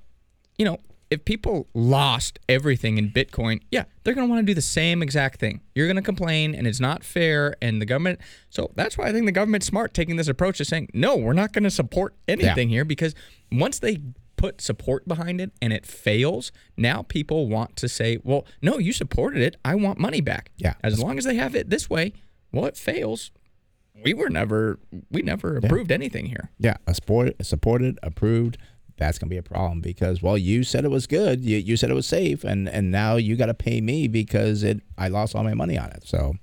you 0.56 0.64
know, 0.64 0.78
if 1.10 1.24
people 1.24 1.68
lost 1.74 2.38
everything 2.48 2.98
in 2.98 3.10
Bitcoin, 3.10 3.60
yeah, 3.70 3.84
they're 4.02 4.14
going 4.14 4.26
to 4.26 4.30
want 4.30 4.40
to 4.40 4.46
do 4.46 4.54
the 4.54 4.62
same 4.62 5.02
exact 5.02 5.38
thing. 5.38 5.60
You're 5.74 5.86
going 5.86 5.96
to 5.96 6.02
complain 6.02 6.54
and 6.54 6.66
it's 6.66 6.80
not 6.80 7.04
fair 7.04 7.54
and 7.62 7.80
the 7.80 7.86
government 7.86 8.20
so 8.50 8.70
that's 8.76 8.96
why 8.96 9.08
I 9.08 9.12
think 9.12 9.26
the 9.26 9.32
government's 9.32 9.66
smart 9.66 9.94
taking 9.94 10.14
this 10.16 10.28
approach 10.28 10.60
of 10.60 10.68
saying, 10.68 10.88
"No, 10.94 11.16
we're 11.16 11.32
not 11.32 11.52
going 11.52 11.64
to 11.64 11.70
support 11.70 12.14
anything 12.28 12.68
here 12.68 12.84
because 12.84 13.14
once 13.50 13.80
they 13.80 13.98
put 14.36 14.60
support 14.60 15.08
behind 15.08 15.40
it 15.40 15.50
and 15.60 15.72
it 15.72 15.86
fails, 15.86 16.52
now 16.76 17.02
people 17.02 17.48
want 17.48 17.74
to 17.76 17.88
say, 17.88 18.18
"Well, 18.22 18.46
no, 18.62 18.78
you 18.78 18.92
supported 18.92 19.42
it. 19.42 19.56
I 19.64 19.74
want 19.74 19.98
money 19.98 20.20
back." 20.20 20.50
Yeah. 20.56 20.74
As 20.84 21.00
long 21.00 21.18
as 21.18 21.24
they 21.24 21.34
have 21.34 21.56
it 21.56 21.68
this 21.68 21.90
way, 21.90 22.12
well, 22.52 22.66
it 22.66 22.76
fails. 22.76 23.32
We 24.04 24.14
were 24.14 24.28
never 24.28 24.78
we 25.10 25.22
never 25.22 25.56
approved 25.56 25.90
anything 25.90 26.26
here. 26.26 26.50
Yeah, 26.58 26.76
a 26.86 26.94
sport, 26.94 27.34
supported, 27.44 27.98
approved. 28.02 28.58
That's 28.96 29.18
gonna 29.18 29.30
be 29.30 29.36
a 29.36 29.42
problem 29.42 29.80
because 29.80 30.22
well, 30.22 30.38
you 30.38 30.62
said 30.64 30.84
it 30.84 30.90
was 30.90 31.06
good, 31.06 31.44
you, 31.44 31.58
you 31.58 31.76
said 31.76 31.90
it 31.90 31.94
was 31.94 32.06
safe, 32.06 32.44
and 32.44 32.68
and 32.68 32.90
now 32.90 33.16
you 33.16 33.36
got 33.36 33.46
to 33.46 33.54
pay 33.54 33.80
me 33.80 34.08
because 34.08 34.62
it 34.62 34.80
I 34.96 35.08
lost 35.08 35.34
all 35.34 35.44
my 35.44 35.54
money 35.54 35.76
on 35.78 35.90
it. 35.90 36.06
So 36.06 36.34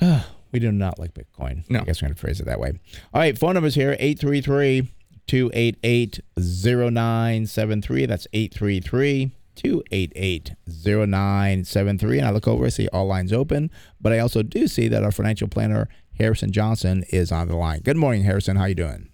we 0.52 0.58
do 0.58 0.72
not 0.72 0.98
like 0.98 1.14
Bitcoin. 1.14 1.68
No. 1.68 1.80
I 1.80 1.84
guess 1.84 2.02
we're 2.02 2.08
gonna 2.08 2.16
phrase 2.16 2.40
it 2.40 2.46
that 2.46 2.60
way. 2.60 2.72
All 3.12 3.20
right, 3.20 3.38
phone 3.38 3.54
numbers 3.54 3.74
here 3.74 3.96
833 3.98 4.88
288 5.26 6.20
0973. 6.36 8.06
That's 8.06 8.26
833 8.32 9.30
288 9.54 10.52
0973. 10.66 12.18
And 12.18 12.26
I 12.26 12.30
look 12.30 12.48
over, 12.48 12.66
I 12.66 12.68
see 12.68 12.88
all 12.88 13.06
lines 13.06 13.32
open, 13.32 13.70
but 14.00 14.12
I 14.12 14.18
also 14.18 14.42
do 14.42 14.66
see 14.66 14.88
that 14.88 15.04
our 15.04 15.12
financial 15.12 15.48
planner, 15.48 15.88
Harrison 16.18 16.50
Johnson, 16.50 17.04
is 17.10 17.30
on 17.30 17.48
the 17.48 17.56
line. 17.56 17.80
Good 17.84 17.96
morning, 17.96 18.22
Harrison. 18.22 18.56
How 18.56 18.64
you 18.64 18.74
doing? 18.74 19.09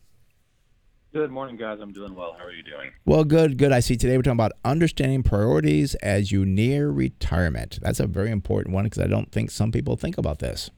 Good 1.16 1.30
morning, 1.30 1.56
guys. 1.56 1.78
I'm 1.80 1.94
doing 1.94 2.14
well. 2.14 2.36
How 2.38 2.44
are 2.44 2.52
you 2.52 2.62
doing? 2.62 2.90
Well, 3.06 3.24
good, 3.24 3.56
good. 3.56 3.72
I 3.72 3.80
see 3.80 3.96
today 3.96 4.18
we're 4.18 4.22
talking 4.22 4.36
about 4.36 4.52
understanding 4.66 5.22
priorities 5.22 5.94
as 5.94 6.30
you 6.30 6.44
near 6.44 6.90
retirement. 6.90 7.78
That's 7.80 8.00
a 8.00 8.06
very 8.06 8.30
important 8.30 8.74
one 8.74 8.84
because 8.84 8.98
I 8.98 9.06
don't 9.06 9.32
think 9.32 9.50
some 9.50 9.72
people 9.72 9.96
think 9.96 10.18
about 10.18 10.40
this. 10.40 10.70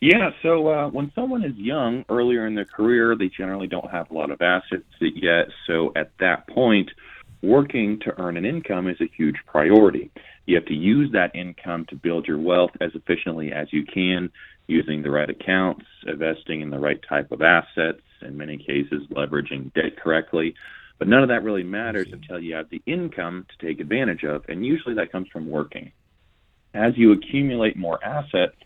Yeah, 0.00 0.30
so 0.44 0.68
uh, 0.68 0.88
when 0.90 1.10
someone 1.16 1.42
is 1.42 1.56
young, 1.56 2.04
earlier 2.08 2.46
in 2.46 2.54
their 2.54 2.66
career, 2.66 3.16
they 3.18 3.28
generally 3.36 3.66
don't 3.66 3.90
have 3.90 4.12
a 4.12 4.14
lot 4.14 4.30
of 4.30 4.40
assets 4.40 4.84
yet. 5.00 5.48
So 5.66 5.90
at 5.96 6.12
that 6.20 6.46
point, 6.46 6.88
working 7.42 7.98
to 8.04 8.16
earn 8.20 8.36
an 8.36 8.44
income 8.44 8.88
is 8.88 9.00
a 9.00 9.10
huge 9.16 9.38
priority. 9.44 10.12
You 10.46 10.54
have 10.54 10.66
to 10.66 10.74
use 10.74 11.10
that 11.14 11.34
income 11.34 11.86
to 11.88 11.96
build 11.96 12.28
your 12.28 12.38
wealth 12.38 12.70
as 12.80 12.92
efficiently 12.94 13.50
as 13.50 13.72
you 13.72 13.84
can, 13.84 14.30
using 14.66 15.02
the 15.02 15.10
right 15.10 15.28
accounts, 15.28 15.84
investing 16.06 16.60
in 16.60 16.70
the 16.70 16.78
right 16.78 17.00
type 17.08 17.32
of 17.32 17.42
assets, 17.42 18.00
in 18.22 18.36
many 18.36 18.56
cases, 18.56 19.02
leveraging 19.10 19.72
debt 19.74 19.96
correctly. 20.02 20.54
But 20.98 21.08
none 21.08 21.22
of 21.22 21.28
that 21.28 21.42
really 21.42 21.64
matters 21.64 22.06
mm-hmm. 22.06 22.22
until 22.22 22.40
you 22.40 22.54
have 22.54 22.70
the 22.70 22.82
income 22.86 23.46
to 23.50 23.66
take 23.66 23.80
advantage 23.80 24.24
of, 24.24 24.44
and 24.48 24.64
usually 24.64 24.94
that 24.94 25.12
comes 25.12 25.28
from 25.28 25.48
working. 25.48 25.92
As 26.72 26.92
you 26.96 27.12
accumulate 27.12 27.76
more 27.76 28.02
assets, 28.04 28.56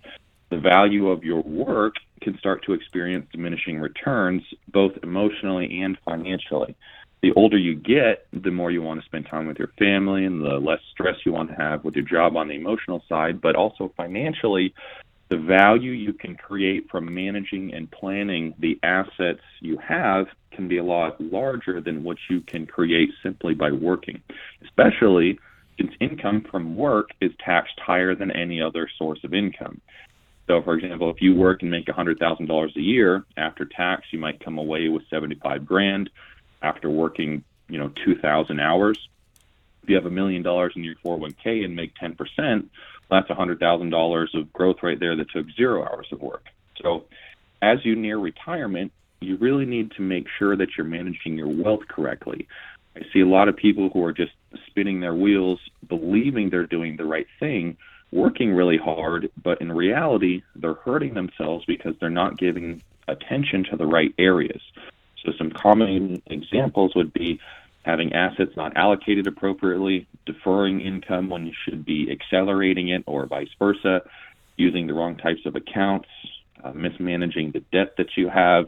the 0.51 0.59
value 0.59 1.09
of 1.09 1.24
your 1.24 1.42
work 1.42 1.94
can 2.22 2.38
start 2.38 2.64
to 2.64 2.72
experience 2.72 3.26
diminishing 3.32 3.78
returns, 3.80 4.42
both 4.72 4.92
emotionally 5.03 5.82
and 5.82 5.99
financially. 6.05 6.74
The 7.20 7.32
older 7.32 7.59
you 7.59 7.74
get, 7.74 8.26
the 8.32 8.51
more 8.51 8.70
you 8.70 8.80
want 8.80 9.01
to 9.01 9.07
spend 9.07 9.26
time 9.26 9.46
with 9.46 9.59
your 9.59 9.72
family 9.78 10.24
and 10.24 10.42
the 10.42 10.59
less 10.59 10.80
stress 10.92 11.16
you 11.26 11.32
want 11.32 11.51
to 11.51 11.57
have 11.57 11.84
with 11.84 11.96
your 11.96 12.05
job 12.05 12.36
on 12.36 12.49
the 12.49 12.55
emotional 12.55 13.03
side, 13.09 13.40
but 13.40 13.57
also 13.57 13.92
financially, 13.96 14.72
the 15.29 15.37
value 15.37 15.91
you 15.91 16.12
can 16.12 16.37
create 16.37 16.91
from 16.91 17.12
managing 17.12 17.74
and 17.74 17.91
planning 17.91 18.55
the 18.59 18.79
assets 18.83 19.43
you 19.61 19.76
have 19.79 20.26
can 20.53 20.68
be 20.68 20.79
a 20.79 20.85
lot 20.85 21.20
larger 21.20 21.81
than 21.81 22.03
what 22.03 22.16
you 22.31 22.41
can 22.41 22.66
create 22.66 23.11
simply 23.22 23.55
by 23.55 23.70
working, 23.70 24.22
especially 24.64 25.39
since 25.79 25.93
income 26.01 26.45
from 26.51 26.76
work 26.76 27.11
is 27.20 27.31
taxed 27.39 27.79
higher 27.79 28.14
than 28.14 28.31
any 28.31 28.61
other 28.61 28.89
source 28.99 29.22
of 29.22 29.35
income. 29.35 29.81
So, 30.49 30.62
for 30.62 30.74
example, 30.74 31.11
if 31.11 31.20
you 31.20 31.35
work 31.35 31.62
and 31.62 31.70
make 31.70 31.87
$100,000 31.87 32.76
a 32.76 32.81
year 32.81 33.24
after 33.37 33.66
tax, 33.66 34.07
you 34.11 34.18
might 34.18 34.41
come 34.41 34.59
away 34.59 34.89
with 34.89 35.03
75 35.11 35.66
grand 35.66 36.09
after 36.62 36.89
working, 36.89 37.45
you 37.68 37.79
know, 37.79 37.91
2,000 38.05 38.59
hours. 38.59 39.09
If 39.83 39.91
you 39.91 39.97
have 39.97 40.07
a 40.07 40.11
million 40.11 40.43
dollars 40.43 40.72
in 40.74 40.85
your 40.85 40.97
401k 40.97 41.64
and 41.64 41.76
make 41.76 41.95
10%, 41.95 42.66
that's 43.11 43.28
$100,000 43.28 44.34
of 44.34 44.52
growth 44.52 44.76
right 44.82 44.98
there 44.98 45.16
that 45.16 45.30
took 45.30 45.46
zero 45.56 45.84
hours 45.84 46.09
of 46.12 46.20
work. 46.20 46.46
So, 46.82 47.04
as 47.61 47.84
you 47.84 47.96
near 47.96 48.18
retirement, 48.18 48.92
you 49.20 49.36
really 49.36 49.64
need 49.64 49.92
to 49.92 50.02
make 50.02 50.26
sure 50.38 50.56
that 50.56 50.68
you're 50.76 50.86
managing 50.86 51.36
your 51.36 51.48
wealth 51.48 51.88
correctly. 51.88 52.46
I 52.96 53.00
see 53.12 53.20
a 53.20 53.26
lot 53.26 53.48
of 53.48 53.56
people 53.56 53.90
who 53.90 54.04
are 54.04 54.12
just 54.12 54.32
spinning 54.66 55.00
their 55.00 55.14
wheels, 55.14 55.61
believing 55.88 56.50
they're 56.50 56.66
doing 56.66 56.96
the 56.96 57.04
right 57.04 57.26
thing, 57.40 57.76
working 58.12 58.52
really 58.52 58.78
hard, 58.78 59.30
but 59.42 59.61
in 59.61 59.72
reality, 59.72 60.42
they're 60.54 60.74
hurting 60.74 61.14
themselves 61.14 61.64
because 61.64 61.94
they're 62.00 62.11
not 62.11 62.38
giving 62.38 62.82
attention 63.09 63.64
to 63.70 63.76
the 63.76 63.86
right 63.86 64.14
areas. 64.18 64.61
So, 65.24 65.32
some 65.36 65.50
common 65.50 66.22
examples 66.26 66.94
would 66.94 67.12
be 67.12 67.40
having 67.85 68.12
assets 68.12 68.53
not 68.57 68.76
allocated 68.76 69.26
appropriately, 69.26 70.07
deferring 70.26 70.81
income 70.81 71.31
when 71.31 71.47
you 71.47 71.53
should 71.64 71.85
be 71.85 72.11
accelerating 72.11 72.89
it, 72.89 73.03
or 73.07 73.26
vice 73.26 73.49
versa, 73.59 74.03
using 74.57 74.87
the 74.87 74.95
wrong 74.95 75.16
types 75.16 75.41
of 75.47 75.57
accounts, 75.57 76.09
uh, 76.62 76.72
mismanaging 76.72 77.53
the 77.53 77.61
debt 77.72 77.95
that 77.97 78.09
you 78.16 78.29
have, 78.29 78.66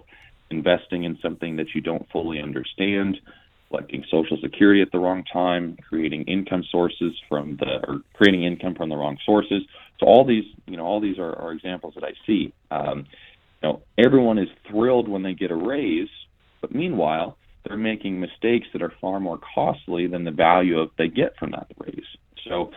investing 0.51 1.05
in 1.05 1.19
something 1.21 1.57
that 1.57 1.75
you 1.75 1.81
don't 1.81 2.09
fully 2.11 2.41
understand, 2.41 3.21
collecting 3.69 4.05
Social 4.11 4.37
Security 4.41 4.83
at 4.83 4.91
the 4.93 4.99
wrong 4.99 5.25
time, 5.33 5.77
creating 5.89 6.25
income 6.25 6.65
sources 6.71 7.13
from 7.29 7.57
the 7.57 7.81
or 7.87 8.01
creating 8.15 8.45
income 8.45 8.75
from 8.75 8.89
the 8.89 8.97
wrong 8.97 9.19
sources. 9.25 9.63
So 9.99 10.07
all 10.07 10.25
these, 10.25 10.45
you 10.67 10.77
know, 10.77 10.85
all 10.85 11.01
these 11.01 11.19
are, 11.19 11.35
are 11.37 11.53
examples 11.53 11.95
that 11.95 12.05
I 12.05 12.13
see. 12.27 12.53
Um, 12.71 13.07
you 13.63 13.69
know, 13.69 13.83
everyone 13.99 14.39
is 14.39 14.49
thrilled 14.69 15.09
when 15.09 15.23
they 15.23 15.35
get 15.35 15.51
a 15.51 15.57
raise, 15.57 16.09
but 16.61 16.75
meanwhile, 16.75 17.37
they're 17.65 17.77
making 17.77 18.21
mistakes 18.21 18.67
that 18.73 18.83
are 18.83 18.93
far 19.01 19.21
more 19.21 19.39
costly 19.55 20.07
than 20.07 20.25
the 20.25 20.31
value 20.31 20.79
of 20.79 20.91
they 20.99 21.09
get 21.09 21.37
from 21.39 21.51
that 21.53 21.67
raise. 21.79 22.05
So 22.49 22.73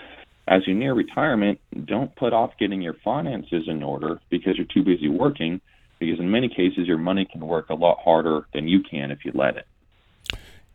as 0.47 0.67
you 0.67 0.73
near 0.73 0.93
retirement, 0.93 1.59
don't 1.85 2.13
put 2.15 2.33
off 2.33 2.51
getting 2.59 2.81
your 2.81 2.95
finances 3.03 3.63
in 3.67 3.81
order 3.81 4.19
because 4.29 4.57
you're 4.57 4.67
too 4.73 4.83
busy 4.83 5.07
working, 5.07 5.61
because 5.99 6.19
in 6.19 6.29
many 6.29 6.49
cases 6.49 6.87
your 6.87 6.97
money 6.97 7.25
can 7.31 7.45
work 7.45 7.69
a 7.69 7.75
lot 7.75 7.97
harder 8.03 8.45
than 8.53 8.67
you 8.67 8.81
can 8.83 9.11
if 9.11 9.23
you 9.23 9.31
let 9.33 9.57
it 9.57 9.67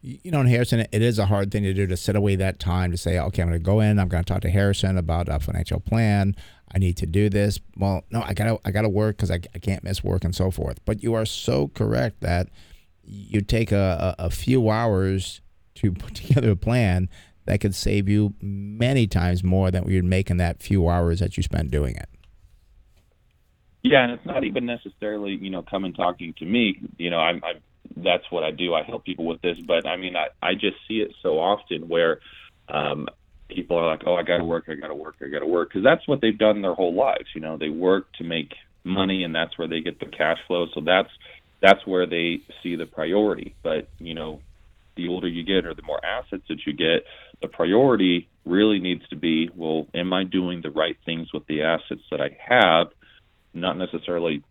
you 0.00 0.30
know, 0.30 0.42
Harrison, 0.44 0.80
it 0.80 1.02
is 1.02 1.18
a 1.18 1.26
hard 1.26 1.50
thing 1.50 1.64
to 1.64 1.74
do 1.74 1.86
to 1.86 1.96
set 1.96 2.14
away 2.14 2.36
that 2.36 2.60
time 2.60 2.92
to 2.92 2.96
say, 2.96 3.18
okay, 3.18 3.42
I'm 3.42 3.48
going 3.48 3.58
to 3.58 3.64
go 3.64 3.80
in. 3.80 3.98
I'm 3.98 4.08
going 4.08 4.22
to 4.22 4.32
talk 4.32 4.42
to 4.42 4.50
Harrison 4.50 4.96
about 4.96 5.28
a 5.28 5.40
financial 5.40 5.80
plan. 5.80 6.36
I 6.72 6.78
need 6.78 6.96
to 6.98 7.06
do 7.06 7.28
this. 7.28 7.58
Well, 7.76 8.04
no, 8.10 8.22
I 8.22 8.34
gotta, 8.34 8.58
I 8.64 8.70
gotta 8.70 8.88
work 8.88 9.16
because 9.16 9.30
I, 9.30 9.40
I 9.54 9.58
can't 9.58 9.82
miss 9.82 10.04
work 10.04 10.22
and 10.22 10.34
so 10.34 10.50
forth. 10.50 10.78
But 10.84 11.02
you 11.02 11.14
are 11.14 11.24
so 11.24 11.68
correct 11.68 12.20
that 12.20 12.48
you 13.08 13.40
take 13.40 13.72
a, 13.72 14.14
a, 14.18 14.30
few 14.30 14.70
hours 14.70 15.40
to 15.76 15.92
put 15.92 16.14
together 16.14 16.50
a 16.50 16.56
plan 16.56 17.08
that 17.46 17.60
could 17.60 17.74
save 17.74 18.08
you 18.08 18.34
many 18.40 19.06
times 19.06 19.42
more 19.42 19.70
than 19.70 19.88
you'd 19.88 20.04
make 20.04 20.30
in 20.30 20.36
that 20.36 20.62
few 20.62 20.88
hours 20.88 21.20
that 21.20 21.36
you 21.36 21.42
spent 21.42 21.70
doing 21.70 21.96
it. 21.96 22.08
Yeah, 23.82 24.04
and 24.04 24.12
it's 24.12 24.26
not 24.26 24.44
even 24.44 24.66
necessarily, 24.66 25.32
you 25.32 25.50
know, 25.50 25.62
coming 25.62 25.94
talking 25.94 26.34
to 26.38 26.44
me. 26.44 26.76
You 26.98 27.10
know, 27.10 27.18
I'm, 27.18 27.42
I'm 27.44 27.62
that's 27.96 28.24
what 28.30 28.44
I 28.44 28.50
do. 28.50 28.74
I 28.74 28.82
help 28.82 29.04
people 29.04 29.24
with 29.24 29.40
this, 29.40 29.56
but 29.66 29.86
I 29.86 29.96
mean, 29.96 30.14
I 30.14 30.28
I 30.42 30.54
just 30.54 30.76
see 30.86 30.98
it 30.98 31.14
so 31.22 31.38
often 31.38 31.88
where 31.88 32.20
um, 32.68 33.08
people 33.48 33.78
are 33.78 33.86
like, 33.86 34.02
"Oh, 34.06 34.14
I 34.14 34.22
got 34.24 34.38
to 34.38 34.44
work, 34.44 34.64
I 34.68 34.74
got 34.74 34.88
to 34.88 34.94
work, 34.94 35.16
I 35.22 35.28
got 35.28 35.38
to 35.38 35.46
work," 35.46 35.70
because 35.70 35.84
that's 35.84 36.06
what 36.06 36.20
they've 36.20 36.36
done 36.36 36.60
their 36.60 36.74
whole 36.74 36.94
lives. 36.94 37.26
You 37.34 37.40
know, 37.40 37.56
they 37.56 37.70
work 37.70 38.12
to 38.18 38.24
make 38.24 38.52
money, 38.84 39.24
and 39.24 39.34
that's 39.34 39.56
where 39.56 39.68
they 39.68 39.80
get 39.80 40.00
the 40.00 40.06
cash 40.06 40.38
flow. 40.46 40.66
So 40.74 40.80
that's 40.80 41.10
that's 41.60 41.86
where 41.86 42.06
they 42.06 42.40
see 42.62 42.76
the 42.76 42.86
priority. 42.86 43.54
But 43.62 43.88
you 43.98 44.14
know, 44.14 44.40
the 44.96 45.08
older 45.08 45.28
you 45.28 45.44
get, 45.44 45.66
or 45.66 45.74
the 45.74 45.82
more 45.82 46.04
assets 46.04 46.44
that 46.48 46.66
you 46.66 46.72
get, 46.72 47.04
the 47.40 47.48
priority 47.48 48.28
really 48.44 48.78
needs 48.78 49.06
to 49.08 49.16
be, 49.16 49.50
well, 49.54 49.86
am 49.94 50.12
I 50.12 50.24
doing 50.24 50.60
the 50.62 50.70
right 50.70 50.96
things 51.04 51.32
with 51.32 51.46
the 51.46 51.62
assets 51.62 52.02
that 52.10 52.20
I 52.20 52.36
have? 52.48 52.88
Not 53.54 53.78
necessarily 53.78 54.42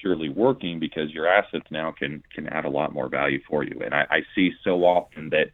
purely 0.00 0.28
working 0.28 0.80
because 0.80 1.10
your 1.10 1.26
assets 1.28 1.66
now 1.70 1.92
can 1.92 2.22
can 2.34 2.48
add 2.48 2.64
a 2.64 2.70
lot 2.70 2.92
more 2.92 3.08
value 3.08 3.40
for 3.48 3.62
you. 3.62 3.80
And 3.84 3.94
I, 3.94 4.06
I 4.10 4.20
see 4.34 4.50
so 4.64 4.84
often 4.84 5.30
that 5.30 5.50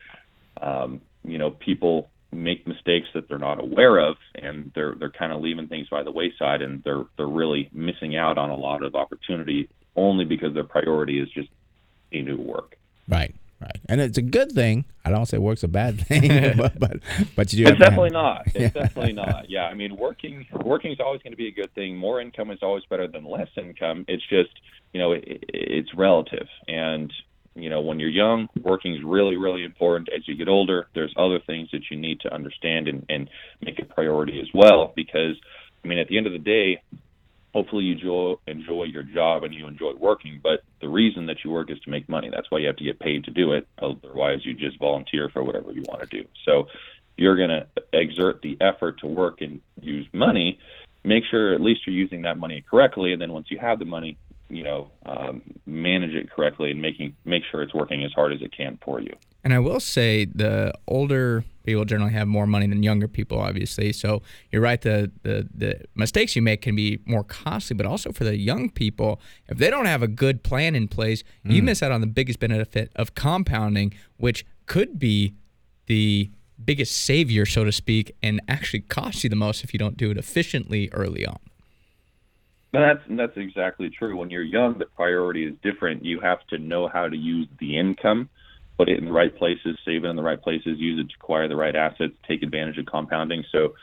um, 0.65 1.01
you 1.25 1.39
know 1.39 1.51
people 1.51 2.11
make 2.33 2.67
mistakes 2.67 3.07
that 3.15 3.29
they're 3.29 3.39
not 3.39 3.61
aware 3.61 3.99
of, 3.99 4.17
and 4.35 4.71
they're 4.75 4.95
they're 4.99 5.11
kind 5.11 5.33
of 5.33 5.41
leaving 5.41 5.69
things 5.69 5.89
by 5.89 6.03
the 6.03 6.11
wayside, 6.11 6.63
and 6.63 6.83
they're 6.85 7.05
they're 7.17 7.27
really 7.27 7.69
missing 7.73 8.17
out 8.17 8.39
on 8.39 8.51
a 8.51 8.57
lot 8.57 8.83
of 8.83 8.95
opportunity 8.95 9.69
only 9.97 10.25
because 10.25 10.55
their 10.55 10.65
priority 10.65 11.21
is 11.21 11.29
just 11.31 11.49
a 12.13 12.23
new 12.23 12.37
work. 12.37 12.77
Right. 13.09 13.35
Right, 13.59 13.81
and 13.89 14.03
it's 14.03 14.19
a 14.19 14.23
good 14.23 14.53
thing. 14.53 14.85
I 15.03 15.09
don't 15.09 15.25
say 15.25 15.39
work's 15.39 15.63
a 15.63 15.69
bad 15.69 15.99
thing, 16.07 16.29
but 16.59 16.79
but, 16.79 16.99
but 17.35 17.53
you 17.55 17.65
do. 17.65 17.71
It's 17.71 17.81
definitely 17.81 18.11
not. 18.11 18.43
It's 18.55 18.75
definitely 18.75 19.15
not. 19.15 19.49
Yeah, 19.49 19.65
I 19.65 19.73
mean, 19.73 19.97
working 19.97 20.47
working 20.63 20.93
is 20.93 21.01
always 21.01 21.23
going 21.23 21.33
to 21.33 21.39
be 21.39 21.49
a 21.49 21.53
good 21.53 21.75
thing. 21.75 21.97
More 21.97 22.21
income 22.21 22.51
is 22.51 22.59
always 22.61 22.85
better 22.91 23.09
than 23.09 23.25
less 23.25 23.49
income. 23.57 24.05
It's 24.09 24.23
just 24.29 24.51
you 24.93 25.01
know 25.01 25.13
it, 25.13 25.43
it's 25.49 25.95
relative, 25.95 26.49
and 26.69 27.11
you 27.55 27.71
know 27.71 27.81
when 27.81 27.99
you're 27.99 28.11
young, 28.11 28.51
working 28.61 28.95
is 28.95 29.03
really 29.03 29.39
really 29.39 29.65
important. 29.65 30.11
As 30.15 30.29
you 30.29 30.35
get 30.37 30.49
older, 30.49 30.89
there's 30.95 31.15
other 31.17 31.39
things 31.39 31.71
that 31.73 31.91
you 31.91 31.97
need 31.97 32.21
to 32.21 32.35
understand 32.35 32.89
and 32.89 33.07
and 33.09 33.31
make 33.63 33.79
a 33.79 33.87
priority 33.87 34.39
as 34.39 34.49
well. 34.53 34.93
Because 34.95 35.37
I 35.83 35.89
mean, 35.89 35.99
at 35.99 36.09
the 36.09 36.19
end 36.19 36.27
of 36.27 36.35
the 36.35 36.39
day, 36.39 36.83
hopefully 37.57 37.85
you 37.85 37.95
enjoy, 37.95 38.35
enjoy 38.47 38.85
your 38.85 39.03
job 39.03 39.43
and 39.43 39.55
you 39.55 39.67
enjoy 39.67 39.95
working. 39.95 40.39
But 40.43 40.61
the 40.83 40.91
reason 40.91 41.25
that 41.25 41.39
you 41.43 41.51
work 41.51 41.71
is 41.71 41.81
to 41.81 41.91
make 41.91 42.07
money. 42.07 42.29
That's 42.29 42.51
why 42.51 42.59
you 42.59 42.67
have 42.67 42.77
to 42.77 42.85
get 42.85 43.01
paid 43.01 43.25
to 43.25 43.31
do 43.31 43.53
it. 43.53 43.67
Otherwise, 43.81 44.45
you 44.45 44.53
just 44.53 44.79
volunteer 44.79 45.31
for 45.31 45.43
whatever 45.43 45.73
you 45.73 45.83
want 45.89 46.03
to 46.03 46.07
do. 46.07 46.29
So 46.45 46.69
you're 47.17 47.35
going 47.35 47.49
to 47.49 47.67
exert 47.95 48.43
the 48.43 48.59
effort 48.61 49.01
to 49.01 49.07
work 49.07 49.41
and 49.41 49.63
use 49.81 50.07
money. 50.13 50.59
Make 51.03 51.25
sure 51.31 51.55
at 51.55 51.63
least 51.63 51.87
you're 51.87 51.97
using 51.97 52.23
that 52.23 52.37
money 52.37 52.63
correctly, 52.69 53.15
and 53.15 53.23
then 53.23 53.33
once 53.33 53.51
you 53.51 53.59
have 53.59 53.79
the 53.79 53.87
money, 53.87 54.19
you 54.49 54.63
know, 54.63 54.91
um, 55.07 55.43
manage 55.67 56.15
it 56.15 56.31
correctly 56.31 56.71
and 56.71 56.81
making 56.81 57.15
make 57.25 57.43
sure 57.51 57.63
it's 57.63 57.75
working 57.75 58.05
as 58.05 58.13
hard 58.13 58.33
as 58.33 58.41
it 58.43 58.57
can 58.57 58.79
for 58.85 59.01
you. 59.01 59.13
And 59.43 59.53
I 59.55 59.59
will 59.59 59.81
say 59.81 60.25
the 60.25 60.73
older 60.89 61.45
people 61.65 61.85
generally 61.85 62.13
have 62.13 62.27
more 62.27 62.47
money 62.47 62.67
than 62.67 62.83
younger 62.83 63.09
people, 63.09 63.39
obviously. 63.39 63.93
So 63.93 64.23
you're 64.51 64.63
right. 64.63 64.81
The, 64.81 65.11
the 65.23 65.49
the 65.55 65.81
mistakes 65.95 66.35
you 66.37 66.43
make 66.43 66.63
can 66.63 66.75
be 66.75 67.01
more 67.07 67.25
costly, 67.25 67.75
but 67.75 67.87
also 67.87 68.13
for 68.13 68.25
the 68.25 68.37
young 68.37 68.71
people, 68.71 69.21
if 69.49 69.59
they 69.59 69.71
don't 69.71 69.87
have 69.87 70.03
a 70.03 70.09
good 70.09 70.43
plan 70.43 70.75
in 70.75 70.89
place, 70.89 71.23
mm. 71.45 71.53
you 71.53 71.63
miss 71.63 71.83
out 71.83 71.93
on 71.93 72.01
the 72.01 72.07
biggest 72.07 72.41
benefit 72.41 72.93
of 72.97 73.15
compounding, 73.15 73.95
which 74.17 74.47
could 74.67 74.99
be 74.99 75.35
the 75.87 76.31
biggest 76.65 76.97
savior, 76.97 77.47
so 77.47 77.65
to 77.65 77.73
speak, 77.73 78.17
and 78.23 78.41
actually 78.49 78.81
cost 78.81 79.23
you 79.23 79.31
the 79.31 79.37
most 79.37 79.63
if 79.63 79.73
you 79.73 79.79
don't 79.79 79.97
do 79.97 80.11
it 80.11 80.17
efficiently 80.17 80.89
early 80.93 81.27
on. 81.27 81.39
That's 82.81 83.03
that's 83.09 83.37
exactly 83.37 83.91
true. 83.91 84.17
When 84.17 84.31
you're 84.31 84.43
young, 84.43 84.79
the 84.79 84.87
priority 84.87 85.47
is 85.47 85.55
different. 85.63 86.05
You 86.05 86.21
have 86.21 86.47
to 86.49 86.59
know 86.59 86.89
how 86.89 87.09
to 87.09 87.17
use 87.17 87.49
the 87.59 87.79
income 87.79 88.29
put 88.77 88.89
it 88.89 88.99
in 88.99 89.05
the 89.05 89.13
right 89.13 89.35
places, 89.35 89.79
save 89.85 90.05
it 90.05 90.09
in 90.09 90.17
the 90.17 90.23
right 90.23 90.41
places, 90.41 90.79
use 90.79 91.01
it 91.01 91.09
to 91.09 91.15
acquire 91.19 91.49
the 91.49 91.57
right 91.57 91.75
assets, 91.75 92.13
take 92.29 92.43
advantage 92.43 92.79
of 92.79 92.87
compounding. 92.87 93.45
So 93.51 93.75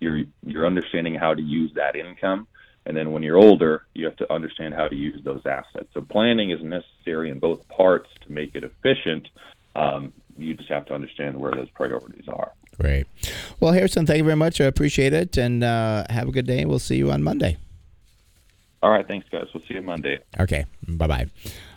you're 0.00 0.24
you're 0.44 0.66
understanding 0.66 1.14
how 1.14 1.34
to 1.34 1.42
use 1.42 1.72
that 1.74 1.96
income. 1.96 2.46
And 2.84 2.96
then 2.96 3.12
when 3.12 3.22
you're 3.22 3.38
older, 3.38 3.86
you 3.94 4.04
have 4.06 4.16
to 4.16 4.32
understand 4.32 4.74
how 4.74 4.88
to 4.88 4.96
use 4.96 5.22
those 5.22 5.42
assets. 5.46 5.86
So 5.94 6.00
planning 6.00 6.50
is 6.50 6.60
necessary 6.62 7.30
in 7.30 7.38
both 7.38 7.66
parts 7.68 8.08
to 8.22 8.32
make 8.32 8.56
it 8.56 8.64
efficient. 8.64 9.28
Um, 9.76 10.12
you 10.36 10.54
just 10.54 10.68
have 10.68 10.86
to 10.86 10.94
understand 10.94 11.36
where 11.36 11.52
those 11.52 11.70
priorities 11.70 12.26
are. 12.26 12.52
Great. 12.80 13.06
Well, 13.60 13.72
Harrison, 13.72 14.06
thank 14.06 14.18
you 14.18 14.24
very 14.24 14.36
much. 14.36 14.60
I 14.60 14.64
appreciate 14.64 15.12
it. 15.12 15.36
And 15.36 15.62
uh, 15.62 16.06
have 16.10 16.28
a 16.28 16.32
good 16.32 16.46
day. 16.46 16.64
We'll 16.64 16.80
see 16.80 16.96
you 16.96 17.12
on 17.12 17.22
Monday. 17.22 17.58
All 18.82 18.90
right. 18.90 19.06
Thanks, 19.06 19.28
guys. 19.30 19.46
We'll 19.54 19.62
see 19.68 19.74
you 19.74 19.82
Monday. 19.82 20.18
Okay. 20.40 20.64
Bye 20.88 21.06
bye. 21.06 21.26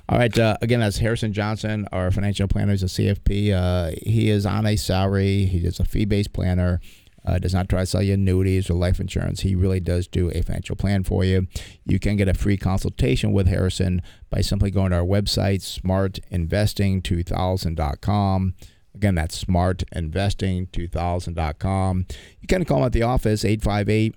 All 0.10 0.18
right. 0.18 0.36
Uh, 0.38 0.58
again, 0.62 0.80
that's 0.80 0.98
Harrison 0.98 1.34
Johnson, 1.34 1.88
our 1.92 2.10
financial 2.12 2.48
planner. 2.48 2.72
He's 2.72 2.84
a 2.84 2.88
CFP. 2.88 3.52
Uh, 3.52 3.92
he 4.04 4.30
is 4.30 4.46
on 4.46 4.66
a 4.66 4.76
salary. 4.76 5.46
He 5.46 5.60
is 5.60 5.80
a 5.80 5.86
fee-based 5.86 6.34
planner. 6.34 6.82
Uh, 7.26 7.40
does 7.40 7.54
not 7.56 7.68
try 7.68 7.80
to 7.80 7.88
sell 7.88 8.04
you 8.04 8.14
annuities 8.14 8.70
or 8.70 8.76
life 8.76 9.00
insurance. 9.00 9.42
He 9.42 9.56
really 9.56 9.80
does 9.80 10.08
do 10.08 10.30
a 10.30 10.44
financial 10.44 10.76
plan 10.76 11.04
for 11.04 11.26
you. 11.26 11.48
You 11.84 11.98
can 11.98 12.18
get 12.18 12.28
a 12.28 12.36
free 12.36 12.58
consultation 12.58 13.32
with 13.32 13.48
Harrison 13.48 14.04
by 14.30 14.42
simply 14.42 14.70
going 14.70 14.92
to 14.92 14.98
our 14.98 15.04
website, 15.04 15.64
smartinvesting2000.com. 15.82 18.54
Again, 18.94 19.16
that's 19.16 19.44
smartinvesting2000.com. 19.44 22.06
You 22.42 22.48
can 22.48 22.64
call 22.64 22.78
him 22.78 22.86
at 22.86 22.94
the 22.94 23.02
office, 23.02 23.44
858 23.44 24.14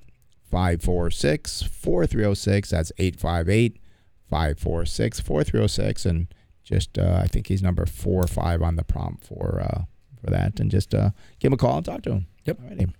546 0.50 1.62
4306. 1.62 2.70
That's 2.70 2.92
858 2.98 3.78
546 4.28 5.20
4306. 5.20 6.06
And 6.06 6.34
just, 6.64 6.98
uh, 6.98 7.20
I 7.22 7.26
think 7.26 7.46
he's 7.46 7.62
number 7.62 7.86
four 7.86 8.24
or 8.24 8.28
five 8.28 8.62
on 8.62 8.76
the 8.76 8.84
prompt 8.84 9.24
for 9.24 9.60
uh, 9.60 9.84
for 10.22 10.30
that. 10.30 10.60
And 10.60 10.70
just 10.70 10.94
uh, 10.94 11.10
give 11.38 11.50
him 11.50 11.54
a 11.54 11.56
call 11.56 11.76
and 11.78 11.86
talk 11.86 12.02
to 12.02 12.12
him. 12.12 12.26
Yep. 12.44 12.60
Alrighty. 12.60 12.94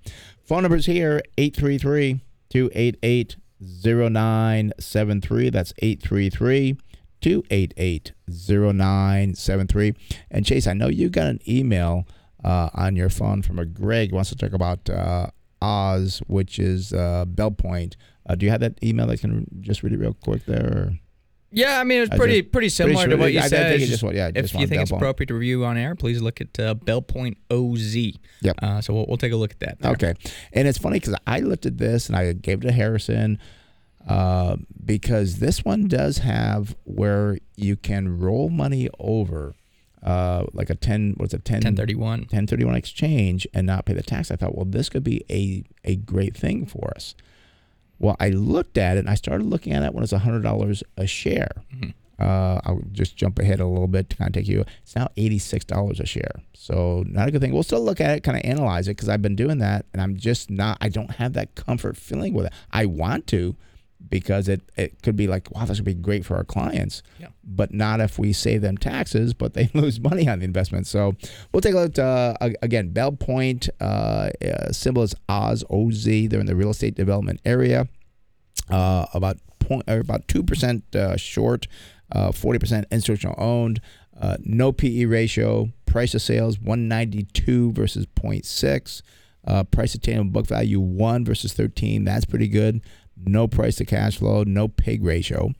Phone 0.45 0.63
number's 0.63 0.87
here 0.87 1.23
833 1.37 2.21
288 2.51 3.37
0973. 3.61 5.51
That's 5.51 5.73
833 5.79 6.79
288 7.21 8.13
0973. 8.29 9.95
And 10.31 10.47
Chase, 10.47 10.67
I 10.67 10.73
know 10.73 10.89
you 10.89 11.09
got 11.09 11.27
an 11.27 11.41
email 11.49 12.07
uh, 12.45 12.71
on 12.75 12.97
your 12.97 13.09
phone 13.09 13.43
from 13.43 13.59
a 13.59 13.67
Greg 13.67 14.11
who 14.11 14.17
wants 14.17 14.31
to 14.31 14.37
talk 14.37 14.53
about 14.53 14.89
uh, 14.89 15.29
Oz, 15.63 16.21
which 16.27 16.59
is 16.59 16.93
uh, 16.93 17.25
Belpointe. 17.27 17.95
Uh, 18.29 18.35
do 18.35 18.45
you 18.47 18.51
have 18.51 18.61
that 18.61 18.83
email? 18.83 19.11
I 19.11 19.17
can 19.17 19.47
just 19.61 19.83
read 19.83 19.93
it 19.93 19.99
real 19.99 20.15
quick 20.15 20.45
there. 20.47 20.67
Or? 20.67 20.99
Yeah, 21.51 21.81
I 21.81 21.85
mean 21.85 22.03
it's 22.03 22.15
pretty 22.15 22.43
just- 22.43 22.53
pretty 22.53 22.69
similar 22.69 23.01
sure 23.05 23.09
to 23.11 23.17
what 23.17 23.33
you 23.33 23.41
I- 23.41 23.45
I 23.45 23.49
said. 23.49 23.71
think 23.79 23.83
It's 23.91 24.01
just 24.03 24.15
yeah, 24.15 24.31
if 24.35 24.53
you 24.55 24.67
think 24.67 24.83
it's 24.83 24.91
Point. 24.91 25.01
appropriate 25.03 25.29
to 25.29 25.35
review 25.35 25.65
on 25.65 25.79
air, 25.79 25.95
please 25.95 26.21
look 26.21 26.41
at 26.43 26.59
uh, 26.61 26.75
Belpointe 26.75 27.37
OZ. 27.51 27.97
Yep. 28.43 28.57
Uh, 28.63 28.81
so 28.83 28.93
we'll, 28.93 29.07
we'll 29.09 29.17
take 29.17 29.33
a 29.33 29.37
look 29.37 29.53
at 29.53 29.61
that. 29.61 29.79
there. 29.81 29.93
Okay. 29.93 30.15
And 30.53 30.69
it's 30.69 30.77
funny 30.79 31.01
because 31.01 31.15
I 31.27 31.41
looked 31.41 31.65
at 31.65 31.79
this 31.79 32.07
and 32.09 32.17
I 32.17 32.33
gave 32.35 32.63
it 32.63 32.67
to 32.67 32.73
Harrison 32.73 33.39
uh, 34.07 34.57
because 34.85 35.37
this 35.39 35.65
one 35.65 35.89
does 35.89 36.19
have 36.19 36.77
where 36.85 37.39
you 37.57 37.77
can 37.77 38.19
roll 38.19 38.51
money 38.51 38.89
over 38.99 39.55
uh, 40.03 40.45
like 40.53 40.71
a 40.71 40.75
10, 40.75 41.15
what's 41.17 41.35
it, 41.35 41.45
10, 41.45 41.57
1031. 41.57 42.21
1031 42.21 42.75
exchange 42.75 43.47
and 43.53 43.67
not 43.67 43.85
pay 43.85 43.95
the 43.95 44.03
tax. 44.03 44.31
I 44.31 44.37
thought, 44.37 44.55
well, 44.55 44.67
this 44.67 44.89
could 44.89 45.05
be 45.05 45.25
a, 45.31 45.65
a 45.85 45.97
great 45.97 46.37
thing 46.37 46.67
for 46.67 46.93
us. 46.95 47.15
Well, 47.99 48.17
I 48.21 48.29
looked 48.31 48.79
at 48.79 48.97
it 48.97 49.01
and 49.01 49.11
I 49.11 49.15
started 49.15 49.45
looking 49.47 49.73
at 49.73 49.83
it 49.83 49.93
when 49.93 50.05
it's 50.05 50.13
$100 50.13 50.83
a 50.97 51.07
share. 51.07 51.51
Uh, 52.19 52.61
I'll 52.65 52.83
just 52.93 53.17
jump 53.17 53.39
ahead 53.39 53.61
a 53.61 53.67
little 53.67 53.87
bit 53.87 54.11
to 54.11 54.17
kind 54.17 54.29
of 54.29 54.35
take 54.35 54.49
you. 54.49 54.65
It's 54.83 54.97
now 54.97 55.09
$86 55.17 56.01
a 56.01 56.07
share. 56.07 56.33
So, 56.53 57.05
not 57.07 57.29
a 57.29 57.31
good 57.31 57.41
thing. 57.41 57.53
We'll 57.53 57.63
still 57.63 57.85
look 57.85 58.01
at 58.01 58.17
it, 58.17 58.23
kind 58.23 58.37
of 58.37 58.43
analyze 58.45 58.89
it 58.89 58.97
because 58.97 59.09
I've 59.09 59.23
been 59.23 59.37
doing 59.37 59.59
that 59.59 59.87
and 59.93 60.03
I'm 60.03 60.17
just 60.17 60.51
not, 60.51 60.79
I 60.81 60.89
don't 60.89 61.13
have 61.13 61.33
that 61.35 61.55
comfort 61.55 61.97
feeling 61.97 62.35
with 62.35 62.47
it. 62.47 62.53
I 62.73 62.87
want 62.87 63.27
to 63.29 63.57
because 64.11 64.49
it, 64.49 64.63
it 64.77 65.03
could 65.03 65.17
be 65.17 65.27
like, 65.27 65.51
wow, 65.51 65.65
this 65.65 65.79
would 65.79 65.85
be 65.85 65.95
great 65.95 66.25
for 66.25 66.37
our 66.37 66.45
clients, 66.45 67.03
Yeah. 67.19 67.29
but 67.45 67.73
not 67.75 68.01
if 68.01 68.19
we 68.19 68.33
save 68.33 68.63
them 68.63 68.79
taxes, 68.79 69.35
but 69.35 69.55
they 69.55 69.69
lose 69.75 69.99
money 70.01 70.29
on 70.29 70.39
the 70.39 70.45
investment. 70.45 70.87
So, 70.87 71.15
we'll 71.53 71.61
take 71.61 71.75
a 71.75 71.79
look 71.81 71.99
at, 71.99 72.05
uh, 72.05 72.51
again, 72.63 72.93
Belpointe, 72.93 73.69
uh, 73.81 74.31
uh, 74.45 74.73
symbol 74.73 75.03
is 75.03 75.15
Oz, 75.29 75.65
OZ. 75.69 76.05
They're 76.05 76.41
in 76.41 76.47
the 76.47 76.57
real 76.57 76.71
estate 76.71 76.95
development 76.95 77.41
area 77.45 77.89
uh, 78.71 79.07
about 79.15 79.39
point, 79.59 79.85
or 79.89 79.99
about 80.01 80.29
two 80.29 80.43
percent 80.43 80.85
uh, 80.95 81.17
short, 81.17 81.67
uh, 82.13 82.33
forty 82.33 82.59
percent 82.59 82.87
institutional 82.91 83.35
owned. 83.39 83.81
Uh, 84.21 84.37
no 84.41 84.73
PE 84.73 85.05
ratio. 85.05 85.69
Price 85.87 86.15
of 86.15 86.23
sales 86.23 86.59
one 86.61 86.89
ninety 86.89 87.25
two 87.33 87.73
versus 87.73 88.07
0.6. 88.07 89.03
Uh, 89.47 89.65
price 89.65 89.93
to 89.93 89.99
tangible 89.99 90.31
book 90.31 90.47
value 90.47 90.81
one 90.81 91.25
versus 91.25 91.53
thirteen. 91.53 92.05
That's 92.05 92.25
pretty 92.25 92.49
good. 92.49 92.83
No 93.25 93.49
price 93.49 93.77
to 93.77 93.85
cash 93.85 94.19
flow. 94.19 94.45
No 94.45 94.69
PEG 94.69 95.05
ratio. 95.05 95.53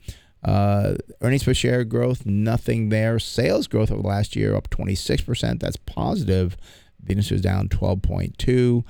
Uh, 0.43 0.95
earnings 1.21 1.43
per 1.43 1.53
share 1.53 1.83
growth, 1.83 2.25
nothing 2.25 2.89
there. 2.89 3.19
Sales 3.19 3.67
growth 3.67 3.91
over 3.91 4.01
the 4.01 4.07
last 4.07 4.35
year 4.35 4.55
up 4.55 4.69
26%. 4.69 5.59
That's 5.59 5.75
positive. 5.75 6.55
Venus 7.01 7.31
was 7.31 7.41
down 7.41 7.67
12.2. 7.67 8.83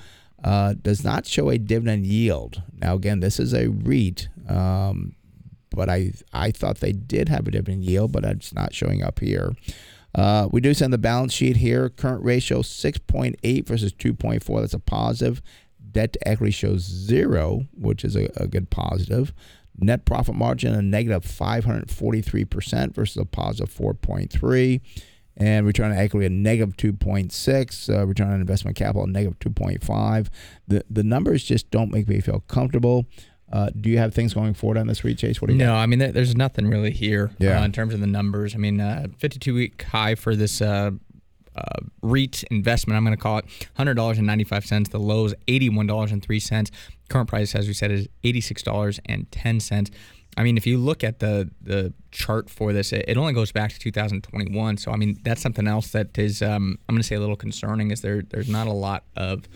Uh, 0.44 0.74
does 0.82 1.04
not 1.04 1.26
show 1.26 1.50
a 1.50 1.58
dividend 1.58 2.06
yield. 2.06 2.62
Now, 2.78 2.96
again, 2.96 3.20
this 3.20 3.40
is 3.40 3.54
a 3.54 3.68
REIT, 3.68 4.30
um, 4.48 5.16
but 5.70 5.90
I 5.90 6.14
I 6.32 6.52
thought 6.52 6.80
they 6.80 6.94
did 6.94 7.28
have 7.28 7.46
a 7.46 7.52
dividend 7.52 7.84
yield, 7.84 8.14
but 8.14 8.24
it's 8.24 8.54
not 8.54 8.74
showing 8.74 9.04
up 9.04 9.20
here. 9.20 9.52
Uh, 10.16 10.48
we 10.52 10.62
do 10.62 10.74
send 10.74 10.94
the 10.94 10.98
balance 10.98 11.34
sheet 11.34 11.58
here. 11.58 11.90
Current 11.90 12.24
ratio 12.24 12.62
6.8 12.62 13.68
versus 13.68 13.94
2.4. 13.94 14.62
That's 14.62 14.74
a 14.74 14.80
positive. 14.80 15.42
Debt 15.92 16.14
to 16.14 16.28
equity 16.28 16.52
shows 16.52 16.82
zero, 16.82 17.66
which 17.76 18.04
is 18.06 18.16
a, 18.16 18.30
a 18.36 18.48
good 18.48 18.70
positive. 18.70 19.34
Net 19.82 20.04
profit 20.06 20.36
margin 20.36 20.74
a 20.74 20.82
negative 20.82 21.24
543% 21.24 22.94
versus 22.94 23.18
a 23.18 23.26
positive 23.26 23.74
4.3. 23.74 24.82
And 25.38 25.66
return 25.66 25.92
on 25.92 25.98
equity 25.98 26.26
a 26.26 26.30
negative 26.30 26.76
2.6. 26.76 27.90
Uh, 27.90 28.06
return 28.06 28.30
on 28.32 28.42
investment 28.42 28.76
capital 28.76 29.04
a 29.06 29.08
negative 29.08 29.40
2.5. 29.40 30.28
The, 30.68 30.84
the 30.90 31.04
numbers 31.04 31.44
just 31.46 31.72
don't 31.72 31.92
make 31.92 32.10
me 32.10 32.20
feel 32.20 32.42
comfortable. 32.48 33.06
Uh, 33.52 33.70
do 33.80 33.90
you 33.90 33.98
have 33.98 34.14
things 34.14 34.34
going 34.34 34.54
forward 34.54 34.78
on 34.78 34.86
this 34.88 35.04
REIT, 35.04 35.18
Chase? 35.18 35.42
What 35.42 35.48
do 35.48 35.54
you 35.54 35.60
No, 35.60 35.74
I 35.74 35.86
mean 35.88 35.98
there's 35.98 36.36
nothing 36.36 36.68
really 36.68 36.92
here 36.92 37.32
Yeah. 37.40 37.62
uh, 37.62 37.66
in 37.66 37.72
terms 37.72 37.94
of 37.96 38.00
the 38.00 38.06
numbers. 38.06 38.54
I 38.54 38.58
mean, 38.60 38.80
uh, 38.80 39.08
52 39.18 39.54
week 39.56 39.82
high 39.84 40.14
for 40.16 40.36
this 40.36 40.62
uh, 41.60 41.80
REIT 42.02 42.44
investment. 42.52 42.98
I'm 42.98 43.04
going 43.04 43.16
to 43.16 43.22
call 43.22 43.40
it 43.40 43.46
$100.95. 43.78 44.90
The 44.90 45.00
low 45.00 45.26
is 45.26 45.36
$81.03. 45.48 46.72
Current 47.10 47.30
price, 47.30 47.56
as 47.56 47.68
we 47.68 47.74
said, 47.74 47.92
is 47.92 48.08
$86.10. 48.24 49.92
I 50.38 50.44
mean, 50.44 50.58
if 50.58 50.68
you 50.68 50.78
look 50.78 51.04
at 51.04 51.20
the 51.20 51.50
the 51.60 51.92
chart 52.12 52.50
for 52.50 52.72
this, 52.72 52.94
it, 52.94 53.06
it 53.08 53.18
only 53.18 53.34
goes 53.34 53.52
back 53.52 53.72
to 53.72 53.80
2021. 53.80 54.78
So 54.78 54.92
I 54.92 54.96
mean, 54.96 55.20
that's 55.24 55.42
something 55.42 55.68
else 55.68 55.92
that 55.92 56.18
is 56.18 56.42
um, 56.42 56.78
I'm 56.88 56.96
going 56.96 57.02
to 57.02 57.08
say 57.08 57.16
a 57.16 57.20
little 57.20 57.36
concerning. 57.36 57.92
Is 57.92 58.02
there 58.02 58.22
there's 58.22 58.48
not 58.48 58.68
a 58.68 58.72
lot 58.72 59.04
of 59.18 59.50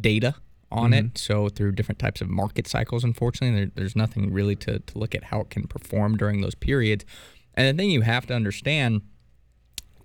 data 0.00 0.34
on 0.74 0.92
it. 0.92 1.16
So 1.16 1.48
through 1.48 1.72
different 1.72 1.98
types 1.98 2.20
of 2.20 2.28
market 2.28 2.66
cycles, 2.66 3.04
unfortunately, 3.04 3.56
there, 3.56 3.70
there's 3.74 3.96
nothing 3.96 4.32
really 4.32 4.56
to, 4.56 4.80
to 4.80 4.98
look 4.98 5.14
at 5.14 5.24
how 5.24 5.40
it 5.40 5.50
can 5.50 5.66
perform 5.68 6.16
during 6.16 6.40
those 6.40 6.54
periods. 6.54 7.04
And 7.54 7.78
the 7.78 7.80
thing 7.80 7.90
you 7.90 8.02
have 8.02 8.26
to 8.26 8.34
understand 8.34 9.02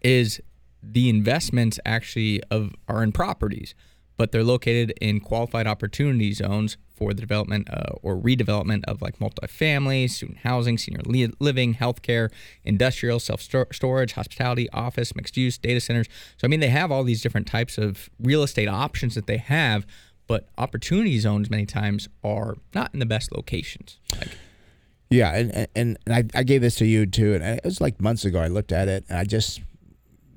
is 0.02 0.40
the 0.82 1.10
investments 1.10 1.80
actually 1.86 2.42
of 2.50 2.74
are 2.88 3.04
in 3.04 3.12
properties, 3.12 3.76
but 4.18 4.32
they're 4.32 4.44
located 4.44 4.94
in 5.00 5.20
qualified 5.20 5.68
opportunity 5.68 6.34
zones 6.34 6.78
for 6.94 7.14
the 7.14 7.22
development 7.22 7.70
uh, 7.72 7.94
or 8.02 8.18
redevelopment 8.18 8.84
of 8.86 9.02
like 9.02 9.18
multifamily, 9.20 10.10
student 10.10 10.40
housing, 10.40 10.78
senior 10.78 11.02
li- 11.06 11.32
living, 11.40 11.76
healthcare, 11.76 12.30
industrial, 12.66 13.20
self 13.20 13.42
storage, 13.42 14.14
hospitality, 14.14 14.70
office, 14.72 15.16
mixed 15.16 15.38
use, 15.38 15.58
data 15.58 15.80
centers. 15.80 16.08
So 16.38 16.46
I 16.46 16.48
mean, 16.50 16.60
they 16.60 16.68
have 16.68 16.92
all 16.92 17.04
these 17.04 17.22
different 17.22 17.48
types 17.48 17.78
of 17.78 18.10
real 18.20 18.44
estate 18.44 18.68
options 18.68 19.16
that 19.16 19.28
they 19.28 19.38
have, 19.38 19.88
but 20.28 20.50
opportunity 20.58 21.18
zones 21.20 21.50
many 21.50 21.66
times 21.66 22.10
are 22.24 22.56
not 22.76 22.94
in 22.94 23.00
the 23.00 23.06
best 23.06 23.32
locations. 23.32 24.00
Like, 24.18 24.30
Yeah, 25.10 25.34
and 25.34 25.68
and, 25.74 25.98
and 26.06 26.14
I, 26.14 26.40
I 26.40 26.44
gave 26.44 26.62
this 26.62 26.76
to 26.76 26.86
you 26.86 27.06
too, 27.06 27.34
and 27.36 27.44
it 27.44 27.62
was 27.64 27.80
like 27.80 28.02
months 28.02 28.26
ago. 28.26 28.40
I 28.40 28.48
looked 28.48 28.74
at 28.74 28.90
it, 28.90 29.06
and 29.08 29.18
I 29.18 29.24
just 29.24 29.62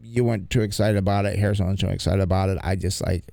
you 0.02 0.24
weren't 0.24 0.50
too 0.50 0.62
excited 0.62 0.96
about 0.96 1.24
it. 1.26 1.38
Harrison 1.38 1.66
wasn't 1.66 1.80
too 1.80 1.88
excited 1.88 2.20
about 2.20 2.48
it. 2.48 2.58
I 2.62 2.74
just 2.76 3.00
like 3.00 3.24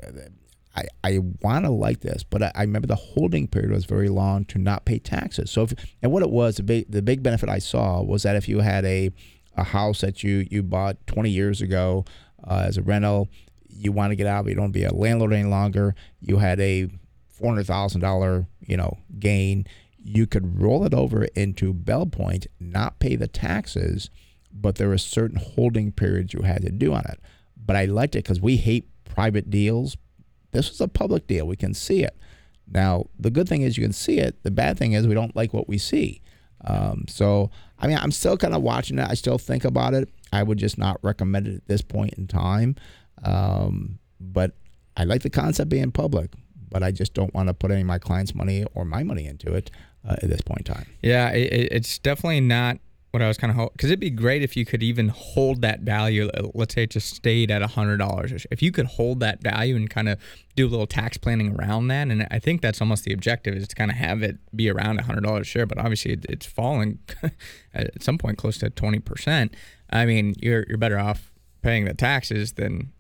I 0.76 0.86
I 1.03 1.20
want 1.41 1.65
to 1.65 1.72
like 1.72 2.01
this, 2.01 2.24
but 2.24 2.43
I, 2.43 2.51
I 2.55 2.61
remember 2.61 2.88
the 2.88 2.95
holding 2.95 3.47
period 3.47 3.72
was 3.72 3.86
very 3.86 4.09
long 4.09 4.45
to 4.45 4.59
not 4.59 4.86
pay 4.86 4.99
taxes. 4.99 5.49
So 5.49 5.63
if 5.63 5.74
and 6.01 6.11
what 6.11 6.24
it 6.24 6.30
was 6.30 6.57
the 6.57 6.63
big 6.63 6.91
the 6.91 7.01
big 7.01 7.24
benefit 7.24 7.49
I 7.49 7.59
saw 7.59 8.01
was 8.01 8.24
that 8.24 8.36
if 8.36 8.47
you 8.47 8.59
had 8.59 8.86
a 8.86 9.11
a 9.55 9.63
house 9.63 10.01
that 10.01 10.24
you 10.24 10.47
you 10.49 10.61
bought 10.61 11.05
20 11.07 11.30
years 11.30 11.61
ago 11.61 12.05
uh, 12.47 12.63
as 12.67 12.78
a 12.78 12.84
rental, 12.84 13.30
you 13.67 13.91
want 13.91 14.11
to 14.11 14.15
get 14.15 14.28
out, 14.28 14.43
but 14.45 14.51
you 14.51 14.55
don't 14.55 14.72
be 14.72 14.84
a 14.84 14.93
landlord 14.93 15.34
any 15.34 15.49
longer. 15.49 15.95
You 16.22 16.38
had 16.38 16.59
a 16.59 16.88
four 17.30 17.49
hundred 17.49 17.65
thousand 17.65 18.01
dollar 18.01 18.45
you 18.67 18.78
know 18.78 18.99
gain. 19.17 19.65
You 20.01 20.28
could 20.28 20.61
roll 20.61 20.86
it 20.86 20.93
over 20.93 21.26
into 21.36 21.74
Belpointe, 21.74 22.47
not 22.59 22.99
pay 22.99 23.17
the 23.17 23.28
taxes, 23.28 24.09
but 24.60 24.76
there 24.76 24.89
were 24.89 24.97
certain 24.97 25.38
holding 25.38 25.91
periods 25.91 26.34
you 26.34 26.41
had 26.41 26.62
to 26.64 26.72
do 26.72 26.93
on 26.93 27.03
it. 27.10 27.20
But 27.64 27.76
I 27.76 27.86
liked 27.86 28.16
it 28.16 28.24
because 28.24 28.41
we 28.41 28.57
hate 28.57 28.88
private 29.05 29.49
deals. 29.49 29.95
This 30.51 30.70
was 30.70 30.82
a 30.82 30.88
public 30.88 31.28
deal. 31.28 31.45
We 31.45 31.55
can 31.55 31.74
see 31.74 32.03
it. 32.03 32.18
Now, 32.72 33.05
the 33.20 33.30
good 33.32 33.47
thing 33.47 33.62
is 33.62 33.78
you 33.78 33.84
can 33.84 33.93
see 33.93 34.20
it. 34.20 34.43
The 34.43 34.51
bad 34.51 34.78
thing 34.78 34.93
is 34.93 35.07
we 35.07 35.14
don't 35.14 35.36
like 35.36 35.53
what 35.53 35.68
we 35.70 35.78
see. 35.78 36.22
Um, 36.66 37.05
so, 37.07 37.51
I 37.80 37.88
mean, 37.88 37.97
I'm 37.97 38.12
still 38.12 38.38
kind 38.38 38.53
of 38.53 38.62
watching 38.62 38.99
it. 38.99 39.07
I 39.10 39.14
still 39.14 39.38
think 39.38 39.64
about 39.66 39.93
it. 39.93 40.10
I 40.34 40.43
would 40.43 40.57
just 40.57 40.78
not 40.78 40.99
recommend 41.03 41.47
it 41.47 41.55
at 41.55 41.68
this 41.68 41.82
point 41.82 42.14
in 42.16 42.28
time. 42.28 42.76
Um, 43.24 43.99
but 44.20 44.55
I 44.97 45.03
like 45.05 45.22
the 45.22 45.30
concept 45.30 45.70
being 45.70 45.91
public, 45.91 46.32
but 46.70 46.84
I 46.84 46.91
just 46.91 47.14
don't 47.14 47.34
want 47.34 47.47
to 47.47 47.53
put 47.53 47.72
any 47.72 47.82
of 47.82 47.88
my 47.88 47.99
clients' 47.99 48.36
money 48.36 48.66
or 48.76 48.86
my 48.86 49.03
money 49.03 49.26
into 49.26 49.53
it 49.53 49.72
uh, 50.07 50.16
at 50.22 50.30
this 50.30 50.41
point 50.41 50.68
in 50.68 50.74
time. 50.74 50.86
Yeah, 51.01 51.30
it, 51.32 51.51
it- 51.53 51.72
it's 51.72 51.99
definitely 51.99 52.41
not 52.41 52.78
what 53.12 53.24
I 53.24 53.28
was 53.28 53.38
kind 53.38 53.57
of 53.57 53.72
because 53.74 53.89
it'd 53.89 53.99
be 53.99 54.10
great 54.12 54.43
if 54.43 54.55
you 54.55 54.66
could 54.66 54.84
even 54.84 55.10
hold 55.10 55.62
that 55.62 55.80
value. 55.82 56.28
uh, 56.30 56.47
Let's 56.53 56.76
say 56.76 56.84
it 56.84 56.91
just 56.91 57.16
stayed 57.16 57.49
at 57.49 57.62
a 57.62 57.68
hundred 57.68 57.97
dollars. 57.97 58.45
If 58.51 58.62
you 58.62 58.72
could 58.72 58.86
hold 58.86 59.20
that 59.22 59.41
value 59.41 59.76
and 59.76 59.89
kind 59.89 60.07
of 60.10 60.20
do 60.55 60.68
a 60.68 60.70
little 60.70 60.86
tax 60.88 61.18
planning 61.18 61.55
around 61.55 61.88
that, 61.88 62.07
and 62.10 62.28
I 62.30 62.38
think 62.39 62.62
that's 62.62 62.82
almost 62.82 63.05
the 63.05 63.14
objective 63.14 63.55
is 63.55 63.68
to 63.70 63.76
kind 63.76 63.89
of 63.89 63.97
have 63.97 64.22
it 64.22 64.38
be 64.55 64.70
around 64.70 64.99
a 64.99 65.03
hundred 65.03 65.24
dollars 65.24 65.47
share. 65.47 65.66
But 65.66 65.80
obviously, 65.80 66.14
it, 66.14 66.26
it's 66.30 66.45
falling 66.45 66.99
at 67.74 68.01
some 68.03 68.18
point 68.18 68.38
close 68.38 68.57
to 68.60 68.70
twenty 68.70 68.99
percent. 68.99 69.55
I 69.89 70.05
mean, 70.05 70.36
you're 70.39 70.66
you're 70.68 70.78
better 70.78 70.99
off 70.99 71.32
paying 71.62 71.86
the 71.86 71.93
taxes 71.95 72.53
than 72.53 72.91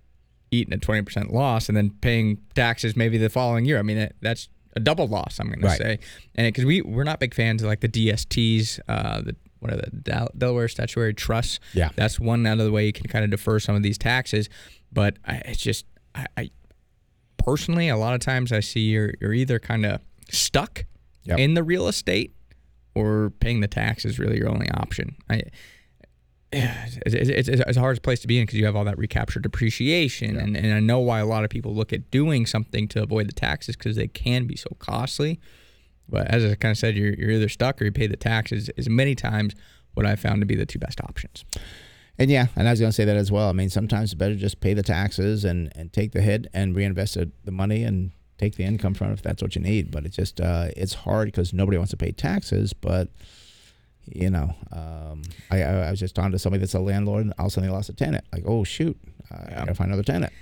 eating 0.51 0.73
a 0.73 0.77
twenty 0.77 1.03
percent 1.03 1.31
loss 1.31 1.69
and 1.69 1.77
then 1.77 1.91
paying 2.01 2.39
taxes 2.55 2.95
maybe 2.95 3.17
the 3.19 3.29
following 3.29 3.65
year. 3.65 3.77
I 3.77 3.83
mean, 3.83 3.97
it, 3.99 4.15
that's 4.21 4.49
a 4.75 4.79
double 4.79 5.07
loss. 5.07 5.39
I'm 5.39 5.47
going 5.49 5.61
Right. 5.61 5.77
to 5.77 5.83
say, 5.83 5.99
and 6.35 6.47
because 6.47 6.65
we 6.65 6.81
we're 6.81 7.03
not 7.03 7.19
big 7.19 7.35
fans 7.35 7.61
of 7.61 7.67
like 7.67 7.81
the 7.81 7.89
DSTs, 7.89 8.79
uh, 8.87 9.21
the 9.21 9.35
what 9.59 9.73
are 9.73 9.77
the 9.77 9.89
Del- 9.91 10.29
Delaware 10.37 10.67
Statutory 10.67 11.13
Trusts. 11.13 11.59
Yeah. 11.73 11.89
that's 11.95 12.19
one 12.19 12.45
out 12.45 12.59
of 12.59 12.65
the 12.65 12.71
way 12.71 12.85
you 12.85 12.93
can 12.93 13.07
kind 13.07 13.23
of 13.25 13.31
defer 13.31 13.59
some 13.59 13.75
of 13.75 13.83
these 13.83 13.97
taxes. 13.97 14.49
But 14.91 15.17
I, 15.25 15.35
it's 15.45 15.61
just 15.61 15.85
I, 16.15 16.25
I 16.37 16.49
personally 17.37 17.89
a 17.89 17.97
lot 17.97 18.13
of 18.13 18.19
times 18.21 18.51
I 18.51 18.59
see 18.59 18.81
you're 18.81 19.13
you're 19.21 19.33
either 19.33 19.59
kind 19.59 19.85
of 19.85 20.01
stuck 20.29 20.85
Yep. 21.25 21.37
in 21.39 21.53
the 21.53 21.63
real 21.63 21.87
estate 21.87 22.33
or 22.95 23.31
paying 23.39 23.59
the 23.59 23.67
tax 23.67 24.03
is 24.05 24.17
really 24.17 24.37
your 24.37 24.49
only 24.49 24.69
option. 24.71 25.15
I 25.29 25.43
it's, 26.51 26.97
it's, 27.05 27.29
it's, 27.29 27.61
it's 27.61 27.77
a 27.77 27.79
hard 27.79 28.01
place 28.01 28.19
to 28.21 28.27
be 28.27 28.39
in 28.39 28.43
because 28.45 28.57
you 28.57 28.65
have 28.65 28.75
all 28.75 28.85
that 28.85 28.97
recapture 28.97 29.39
depreciation, 29.39 30.35
and, 30.35 30.57
and 30.57 30.73
I 30.73 30.79
know 30.79 30.99
why 30.99 31.19
a 31.19 31.25
lot 31.25 31.43
of 31.43 31.51
people 31.51 31.75
look 31.75 31.93
at 31.93 32.09
doing 32.09 32.45
something 32.47 32.87
to 32.89 33.03
avoid 33.03 33.27
the 33.27 33.33
taxes 33.33 33.75
because 33.75 33.95
they 33.95 34.07
can 34.07 34.47
be 34.47 34.55
so 34.55 34.69
costly. 34.79 35.39
But 36.09 36.27
as 36.27 36.43
I 36.43 36.55
kind 36.55 36.71
of 36.71 36.77
said, 36.77 36.95
you're, 36.95 37.13
you're 37.13 37.31
either 37.31 37.49
stuck 37.49 37.81
or 37.81 37.85
you 37.85 37.91
pay 37.91 38.07
the 38.07 38.17
taxes. 38.17 38.69
Is 38.77 38.89
many 38.89 39.15
times 39.15 39.55
what 39.93 40.05
I 40.05 40.15
found 40.15 40.41
to 40.41 40.45
be 40.45 40.55
the 40.55 40.65
two 40.65 40.79
best 40.79 41.01
options. 41.01 41.45
And 42.17 42.29
yeah, 42.29 42.47
and 42.55 42.67
I 42.67 42.71
was 42.71 42.79
going 42.79 42.89
to 42.89 42.95
say 42.95 43.05
that 43.05 43.15
as 43.15 43.31
well. 43.31 43.49
I 43.49 43.53
mean, 43.53 43.69
sometimes 43.69 44.11
it's 44.11 44.13
better 44.13 44.35
just 44.35 44.59
pay 44.59 44.73
the 44.73 44.83
taxes 44.83 45.45
and, 45.45 45.71
and 45.75 45.91
take 45.93 46.11
the 46.11 46.21
hit 46.21 46.47
and 46.53 46.75
reinvest 46.75 47.15
the 47.15 47.51
money 47.51 47.83
and 47.83 48.11
take 48.37 48.55
the 48.55 48.63
income 48.63 48.93
from 48.93 49.11
it 49.11 49.13
if 49.13 49.21
that's 49.21 49.41
what 49.41 49.55
you 49.55 49.61
need. 49.61 49.89
But 49.91 50.05
it's 50.05 50.15
just 50.15 50.41
uh, 50.41 50.67
it's 50.75 50.93
hard 50.93 51.27
because 51.27 51.53
nobody 51.53 51.77
wants 51.77 51.91
to 51.91 51.97
pay 51.97 52.11
taxes. 52.11 52.73
But 52.73 53.09
you 54.05 54.29
know, 54.29 54.53
um, 54.71 55.21
I, 55.51 55.61
I 55.61 55.71
I 55.87 55.91
was 55.91 55.99
just 55.99 56.15
talking 56.15 56.31
to 56.31 56.39
somebody 56.39 56.59
that's 56.59 56.73
a 56.73 56.79
landlord 56.79 57.25
and 57.25 57.33
all 57.37 57.45
of 57.45 57.51
a 57.51 57.53
sudden 57.53 57.69
they 57.69 57.73
lost 57.73 57.89
a 57.89 57.93
tenant. 57.93 58.25
Like, 58.33 58.43
oh 58.45 58.63
shoot, 58.63 58.97
I 59.31 59.53
gotta 59.55 59.75
find 59.75 59.89
another 59.89 60.03
tenant. 60.03 60.33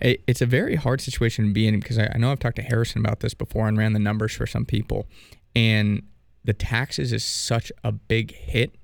It, 0.00 0.22
it's 0.26 0.42
a 0.42 0.46
very 0.46 0.76
hard 0.76 1.00
situation 1.00 1.46
to 1.46 1.52
be 1.52 1.66
in 1.66 1.78
because 1.80 1.98
I, 1.98 2.10
I 2.14 2.18
know 2.18 2.32
I've 2.32 2.38
talked 2.38 2.56
to 2.56 2.62
Harrison 2.62 3.00
about 3.00 3.20
this 3.20 3.34
before 3.34 3.68
and 3.68 3.76
ran 3.78 3.92
the 3.92 3.98
numbers 3.98 4.32
for 4.32 4.46
some 4.46 4.64
people, 4.64 5.06
and 5.54 6.02
the 6.44 6.52
taxes 6.52 7.12
is 7.12 7.24
such 7.24 7.72
a 7.82 7.92
big 7.92 8.34
hit 8.34 8.76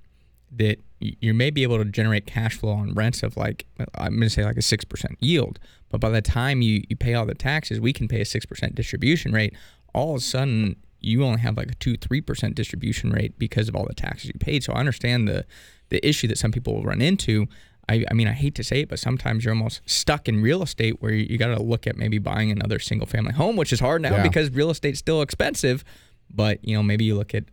that 0.55 0.79
you 1.01 1.35
may 1.35 1.51
be 1.51 1.63
able 1.63 1.79
to 1.79 1.85
generate 1.85 2.27
cash 2.27 2.57
flow 2.57 2.73
on 2.73 2.95
rents 2.95 3.23
of 3.23 3.37
like 3.37 3.67
I'm 3.95 4.15
going 4.15 4.23
to 4.23 4.31
say 4.31 4.45
like 4.45 4.57
a 4.57 4.63
six 4.63 4.85
percent 4.85 5.17
yield, 5.21 5.59
but 5.89 6.01
by 6.01 6.11
the 6.11 6.23
time 6.23 6.63
you 6.63 6.83
you 6.89 6.97
pay 6.97 7.15
all 7.15 7.27
the 7.27 7.35
taxes, 7.35 7.81
we 7.81 7.93
can 7.93 8.09
pay 8.09 8.21
a 8.21 8.25
six 8.25 8.47
percent 8.47 8.75
distribution 8.75 9.33
rate. 9.33 9.55
All 9.95 10.11
of 10.11 10.17
a 10.17 10.21
sudden, 10.21 10.77
you 11.01 11.25
only 11.25 11.41
have 11.41 11.57
like 11.57 11.71
a 11.71 11.75
two 11.75 11.97
three 11.97 12.21
percent 12.21 12.55
distribution 12.55 13.11
rate 13.11 13.39
because 13.39 13.69
of 13.69 13.77
all 13.77 13.87
the 13.87 13.95
taxes 13.95 14.29
you 14.29 14.39
paid. 14.39 14.63
So 14.63 14.73
I 14.73 14.81
understand 14.81 15.29
the 15.29 15.45
the 15.89 16.07
issue 16.07 16.29
that 16.29 16.39
some 16.39 16.53
people 16.53 16.75
will 16.75 16.85
run 16.85 17.03
into. 17.03 17.47
I, 17.93 18.05
I 18.11 18.15
mean, 18.15 18.29
I 18.29 18.33
hate 18.33 18.55
to 18.57 18.65
say 18.65 18.81
it, 18.83 18.89
but 18.89 18.99
sometimes 18.99 19.45
you're 19.45 19.55
almost 19.55 19.81
stuck 19.87 20.29
in 20.29 20.41
real 20.43 20.63
estate 20.63 20.95
where 21.01 21.13
you, 21.13 21.27
you 21.31 21.37
got 21.39 21.55
to 21.57 21.63
look 21.63 21.87
at 21.87 21.97
maybe 21.97 22.19
buying 22.19 22.51
another 22.51 22.79
single 22.79 23.07
family 23.07 23.33
home, 23.33 23.57
which 23.57 23.73
is 23.73 23.81
hard 23.81 24.03
now 24.03 24.17
Yeah. 24.17 24.23
because 24.23 24.51
real 24.51 24.71
estate's 24.71 24.99
still 24.99 25.21
expensive. 25.23 25.85
But 26.35 26.65
you 26.67 26.75
know, 26.77 26.83
maybe 26.83 27.05
you 27.05 27.15
look 27.17 27.35
at 27.35 27.45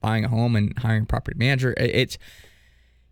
buying 0.00 0.24
a 0.24 0.28
home 0.28 0.56
and 0.56 0.76
hiring 0.78 1.02
a 1.02 1.06
property 1.06 1.36
manager. 1.38 1.72
It- 1.76 1.94
It's 2.02 2.18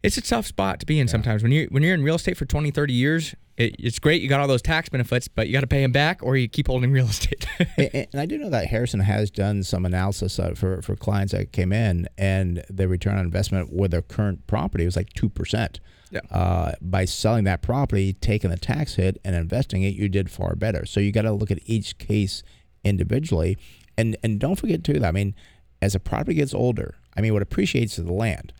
it's 0.03 0.16
a 0.16 0.22
tough 0.22 0.46
spot 0.46 0.80
to 0.80 0.86
be 0.86 0.98
in 0.98 1.09
sometimes 1.09 1.42
when 1.42 1.53
you 1.53 1.66
when 1.70 1.82
you're 1.82 1.94
in 1.94 2.03
real 2.03 2.14
estate 2.14 2.36
for 2.36 2.44
20 2.44 2.70
30 2.70 2.92
years 2.92 3.34
it, 3.57 3.76
it's 3.78 3.98
great 3.98 4.22
you 4.22 4.28
got 4.28 4.40
all 4.40 4.48
those 4.48 4.62
tax 4.62 4.88
benefits 4.88 5.28
but 5.28 5.46
you 5.46 5.53
got 5.53 5.61
to 5.61 5.66
pay 5.66 5.82
them 5.82 5.92
back 5.92 6.20
or 6.22 6.36
you 6.36 6.48
keep 6.48 6.66
holding 6.66 6.90
real 6.90 7.07
estate 7.09 7.46
and, 7.76 8.09
and 8.12 8.20
I 8.20 8.26
do 8.26 8.38
know 8.38 8.51
that 8.51 8.66
Harrison 8.66 9.01
has 9.01 9.30
done 9.30 9.62
some 9.62 9.84
analysis 9.84 10.38
uh, 10.38 10.55
for, 10.55 10.82
for 10.82 10.96
clients 10.96 11.32
that 11.32 11.53
came 11.53 11.72
in, 11.72 12.09
and 12.16 12.64
the 12.68 12.88
return 12.88 13.16
on 13.16 13.24
investment 13.24 13.72
with 13.72 13.90
their 13.90 14.03
current 14.03 14.46
property 14.46 14.84
was 14.84 14.96
like 14.96 15.12
2%. 15.12 15.78
Yeah. 16.11 16.20
Uh, 16.30 16.72
by 16.80 17.05
selling 17.05 17.44
that 17.44 17.62
property, 17.62 18.14
taking 18.14 18.51
the 18.51 18.57
tax 18.57 18.96
hit, 18.96 19.20
and 19.24 19.36
investing 19.36 19.82
it, 19.82 19.94
you 19.94 20.09
did 20.09 20.30
far 20.30 20.57
better. 20.57 20.84
So 20.84 20.98
you 20.98 21.12
got 21.12 21.22
to 21.22 21.32
look 21.32 21.51
at 21.51 21.61
each 21.66 21.98
case 21.98 22.42
individually. 22.82 23.59
And, 23.96 24.16
and 24.22 24.40
don't 24.40 24.57
forget, 24.57 24.82
too, 24.82 24.94
that, 24.94 25.09
I 25.09 25.12
mean, 25.12 25.34
as 25.80 25.94
a 25.94 26.01
property 26.01 26.34
gets 26.34 26.53
older, 26.53 26.96
I 27.16 27.20
mean, 27.20 27.32
what 27.32 27.42
appreciates 27.42 27.98
is 27.98 28.07
the 28.07 28.12
land 28.12 28.53
yeah 28.53 28.59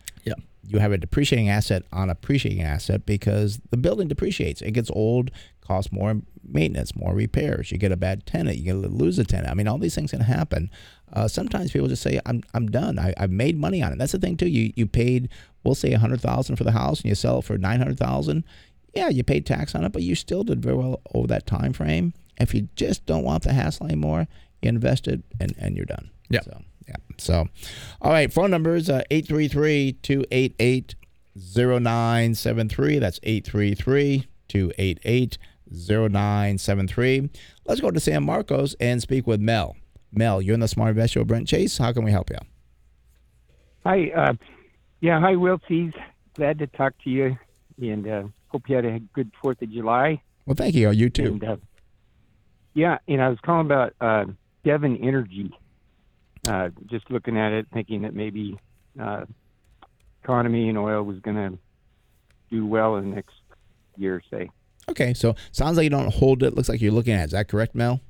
you 0.65 0.79
have 0.79 0.91
a 0.91 0.97
depreciating 0.97 1.49
asset 1.49 1.83
on 1.91 2.09
appreciating 2.09 2.61
asset 2.61 3.05
because 3.05 3.59
the 3.71 3.77
building 3.77 4.07
depreciates. 4.07 4.61
It 4.61 4.71
gets 4.71 4.91
old, 4.91 5.31
costs 5.61 5.91
more 5.91 6.21
maintenance, 6.47 6.95
more 6.95 7.13
repairs. 7.13 7.71
You 7.71 7.77
get 7.77 7.91
a 7.91 7.97
bad 7.97 8.25
tenant, 8.25 8.57
you 8.57 8.73
lose 8.73 9.19
a 9.19 9.23
tenant. 9.23 9.49
I 9.49 9.53
mean, 9.53 9.67
all 9.67 9.77
these 9.77 9.95
things 9.95 10.11
can 10.11 10.21
happen. 10.21 10.69
Uh, 11.13 11.27
sometimes 11.27 11.71
people 11.71 11.87
just 11.87 12.03
say, 12.03 12.19
"I'm 12.25 12.43
I'm 12.53 12.67
done. 12.67 12.97
I, 12.97 13.13
I've 13.17 13.31
made 13.31 13.57
money 13.57 13.81
on 13.81 13.91
it." 13.91 13.97
That's 13.97 14.13
the 14.13 14.19
thing 14.19 14.37
too. 14.37 14.47
You 14.47 14.71
you 14.75 14.87
paid, 14.87 15.29
we'll 15.63 15.75
say, 15.75 15.91
a 15.91 15.99
hundred 15.99 16.21
thousand 16.21 16.55
for 16.55 16.63
the 16.63 16.71
house, 16.71 17.01
and 17.01 17.09
you 17.09 17.15
sell 17.15 17.39
it 17.39 17.45
for 17.45 17.57
nine 17.57 17.79
hundred 17.79 17.99
thousand. 17.99 18.43
Yeah, 18.93 19.09
you 19.09 19.23
paid 19.23 19.45
tax 19.45 19.75
on 19.75 19.83
it, 19.83 19.91
but 19.91 20.03
you 20.03 20.15
still 20.15 20.43
did 20.43 20.61
very 20.61 20.75
well 20.75 21.01
over 21.13 21.27
that 21.27 21.45
time 21.45 21.73
frame. 21.73 22.13
If 22.39 22.53
you 22.53 22.69
just 22.75 23.05
don't 23.05 23.23
want 23.23 23.43
the 23.43 23.53
hassle 23.53 23.85
anymore, 23.85 24.27
you 24.61 24.69
invest 24.69 25.07
it, 25.07 25.21
and 25.39 25.53
and 25.57 25.75
you're 25.75 25.85
done. 25.85 26.11
Yeah. 26.29 26.41
So, 26.41 26.61
yeah. 26.91 27.15
So, 27.17 27.47
all 28.01 28.11
right. 28.11 28.31
Phone 28.31 28.51
number 28.51 28.75
is 28.75 28.89
uh, 28.89 29.03
833 29.09 29.93
288 30.01 30.95
0973. 31.35 32.99
That's 32.99 33.19
833 33.23 34.27
288 34.47 35.37
0973. 35.71 37.29
Let's 37.65 37.81
go 37.81 37.91
to 37.91 37.99
San 37.99 38.23
Marcos 38.23 38.75
and 38.79 39.01
speak 39.01 39.27
with 39.27 39.39
Mel. 39.39 39.75
Mel, 40.11 40.41
you're 40.41 40.53
in 40.53 40.59
the 40.59 40.67
Smart 40.67 40.91
Investor 40.91 41.19
with 41.19 41.29
Brent 41.29 41.47
Chase. 41.47 41.77
How 41.77 41.93
can 41.93 42.03
we 42.03 42.11
help 42.11 42.29
you? 42.29 42.37
Hi, 43.85 44.11
uh, 44.15 44.33
yeah, 44.99 45.19
hi, 45.19 45.35
Wilseys. 45.35 45.93
Glad 46.35 46.59
to 46.59 46.67
talk 46.67 46.93
to 47.03 47.09
you, 47.09 47.37
and 47.81 48.07
uh, 48.07 48.23
hope 48.47 48.63
you 48.67 48.75
had 48.75 48.85
a 48.85 48.99
good 49.13 49.31
Fourth 49.41 49.61
of 49.61 49.71
July. 49.71 50.21
Well, 50.45 50.55
thank 50.55 50.75
you. 50.75 50.91
You 50.91 51.09
too. 51.09 51.25
And 51.25 51.43
uh, 51.43 51.55
yeah, 52.73 52.97
and 53.07 53.21
I 53.21 53.29
was 53.29 53.39
calling 53.43 53.65
about 53.65 53.93
uh, 54.01 54.25
Devon 54.63 54.97
Energy. 54.97 55.51
Uh, 56.47 56.69
just 56.87 57.09
looking 57.11 57.37
at 57.37 57.51
it, 57.51 57.67
thinking 57.73 58.01
that 58.01 58.15
maybe 58.15 58.59
uh, 58.99 59.25
economy 60.23 60.69
and 60.69 60.77
oil 60.77 61.03
was 61.03 61.19
going 61.19 61.35
to 61.35 61.57
do 62.49 62.65
well 62.65 62.95
in 62.95 63.09
the 63.09 63.15
next 63.15 63.35
year, 63.95 64.21
say. 64.31 64.49
Okay. 64.89 65.13
So, 65.13 65.35
sounds 65.51 65.77
like 65.77 65.83
you 65.83 65.89
don't 65.89 66.13
hold 66.13 66.43
it. 66.43 66.55
Looks 66.55 66.69
like 66.69 66.81
you're 66.81 66.91
looking 66.91 67.13
at 67.13 67.21
it. 67.21 67.25
Is 67.25 67.31
that 67.31 67.47
correct, 67.47 67.75
Mel? 67.75 68.01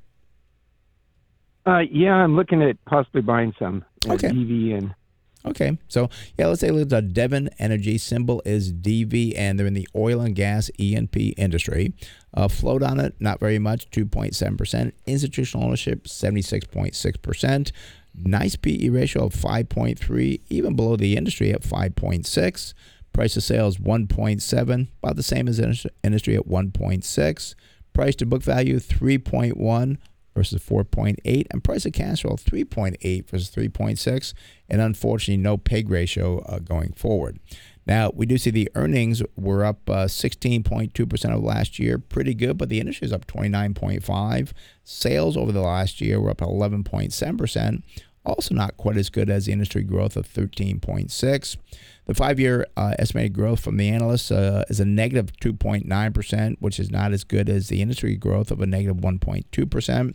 Uh, 1.66 1.80
yeah, 1.92 2.14
I'm 2.14 2.36
looking 2.36 2.64
at 2.64 2.84
possibly 2.86 3.22
buying 3.22 3.54
some 3.60 3.86
uh, 4.10 4.14
Okay. 4.14 4.30
DVN 4.30 4.96
Okay, 5.44 5.78
so 5.88 6.10
yeah, 6.38 6.46
let's 6.48 6.62
say 6.62 6.70
it's 6.70 6.94
a 6.94 7.02
Devon 7.02 7.50
Energy 7.58 7.98
symbol 7.98 8.44
is 8.46 8.72
DV, 8.72 9.34
and 9.36 9.58
they're 9.58 9.66
in 9.66 9.74
the 9.74 9.88
oil 9.96 10.22
and 10.22 10.36
gas 10.36 10.70
E&P 10.78 11.30
industry. 11.30 11.94
Uh, 12.34 12.48
float 12.48 12.84
on 12.84 13.00
it, 13.00 13.16
not 13.20 13.40
very 13.40 13.58
much, 13.58 13.90
2.7%. 13.90 14.92
Institutional 15.08 15.66
ownership, 15.66 16.04
76.6%. 16.04 17.72
Nice 18.14 18.56
PE 18.56 18.90
ratio 18.90 19.26
of 19.26 19.34
5.3, 19.34 20.42
even 20.50 20.76
below 20.76 20.96
the 20.96 21.16
industry 21.16 21.52
at 21.52 21.62
5.6. 21.62 22.74
Price 23.14 23.36
of 23.36 23.44
sales 23.44 23.78
1.7, 23.78 24.88
about 25.04 25.16
the 25.16 25.24
same 25.24 25.48
as 25.48 25.60
industry 26.04 26.36
at 26.36 26.48
1.6. 26.48 27.56
Price 27.94 28.16
to 28.16 28.26
book 28.26 28.42
value 28.42 28.80
3.1 28.80 29.98
versus 30.34 30.64
4.8, 30.64 31.48
and 31.52 31.64
price 31.64 31.86
of 31.86 31.94
cash 31.94 32.22
flow 32.22 32.36
3.8 32.36 33.30
versus 33.30 33.54
3.6, 33.54 34.34
and 34.70 34.82
unfortunately 34.82 35.42
no 35.42 35.58
PEG 35.58 35.90
ratio 35.90 36.40
uh, 36.40 36.60
going 36.60 36.94
forward. 36.94 37.40
Now 37.86 38.12
we 38.14 38.26
do 38.26 38.38
see 38.38 38.52
the 38.52 38.70
earnings 38.76 39.24
were 39.36 39.66
up 39.66 39.90
uh, 39.90 40.06
16.2% 40.06 41.36
of 41.36 41.44
last 41.44 41.80
year, 41.80 41.98
pretty 41.98 42.34
good, 42.34 42.58
but 42.58 42.70
the 42.70 42.80
industry 42.80 43.06
is 43.06 43.14
up 43.14 43.26
29.5. 43.28 44.52
Sales 44.84 45.38
over 45.38 45.52
the 45.52 45.62
last 45.62 46.02
year 46.02 46.20
were 46.20 46.30
up 46.30 46.38
11.7%. 46.38 47.84
Also, 48.24 48.54
not 48.54 48.78
quite 48.78 48.98
as 48.98 49.10
good 49.10 49.32
as 49.32 49.46
the 49.46 49.52
industry 49.52 49.82
growth 49.82 50.16
of 50.16 50.28
13.6. 50.28 51.58
The 52.06 52.14
five-year 52.14 52.68
uh, 52.78 52.94
estimated 53.00 53.34
growth 53.34 53.62
from 53.62 53.78
the 53.78 53.90
analysts 53.90 54.30
uh, 54.30 54.64
is 54.70 54.80
a 54.80 54.86
negative 54.86 55.32
2.9%, 55.42 56.56
which 56.60 56.80
is 56.80 56.92
not 56.92 57.14
as 57.14 57.24
good 57.24 57.50
as 57.50 57.68
the 57.68 57.82
industry 57.82 58.16
growth 58.16 58.52
of 58.52 58.62
a 58.62 58.68
negative 58.68 58.98
1.2%. 58.98 60.14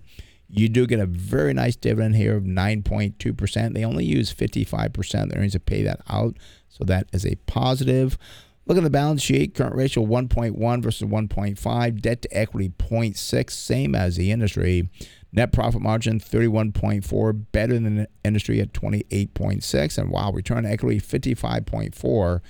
You 0.49 0.69
do 0.69 0.87
get 0.87 1.01
a 1.01 1.07
very 1.07 1.53
nice 1.53 1.75
dividend 1.75 2.15
here 2.15 2.37
of 2.37 2.45
9.2%. 2.45 3.75
They 3.75 3.85
only 3.85 4.05
use 4.05 4.33
55% 4.33 5.23
of 5.25 5.31
the 5.31 5.37
earnings 5.37 5.53
to 5.53 5.61
pay 5.61 5.83
that 5.83 6.01
out, 6.09 6.37
so 6.77 6.85
that 6.85 7.07
is 7.13 7.25
a 7.25 7.37
positive. 7.47 8.19
Look 8.67 8.77
at 8.77 8.85
the 8.85 8.91
balance 8.91 9.23
sheet. 9.23 9.55
Current 9.55 9.77
ratio 9.77 10.05
1.1 10.05 10.83
versus 10.83 11.09
1.5. 11.09 12.01
Debt 12.01 12.23
to 12.23 12.37
equity 12.37 12.69
0.6, 12.69 13.51
same 13.51 13.95
as 13.95 14.17
the 14.17 14.33
industry. 14.33 14.89
Net 15.33 15.53
profit 15.53 15.83
margin 15.83 16.19
31.4, 16.19 17.45
better 17.53 17.75
than 17.75 17.97
the 17.97 18.09
industry 18.25 18.61
at 18.61 18.73
28.6. 18.73 19.99
And 19.99 20.11
wow, 20.11 20.33
return 20.33 20.67
equity 20.67 21.01
55.4 21.01 22.41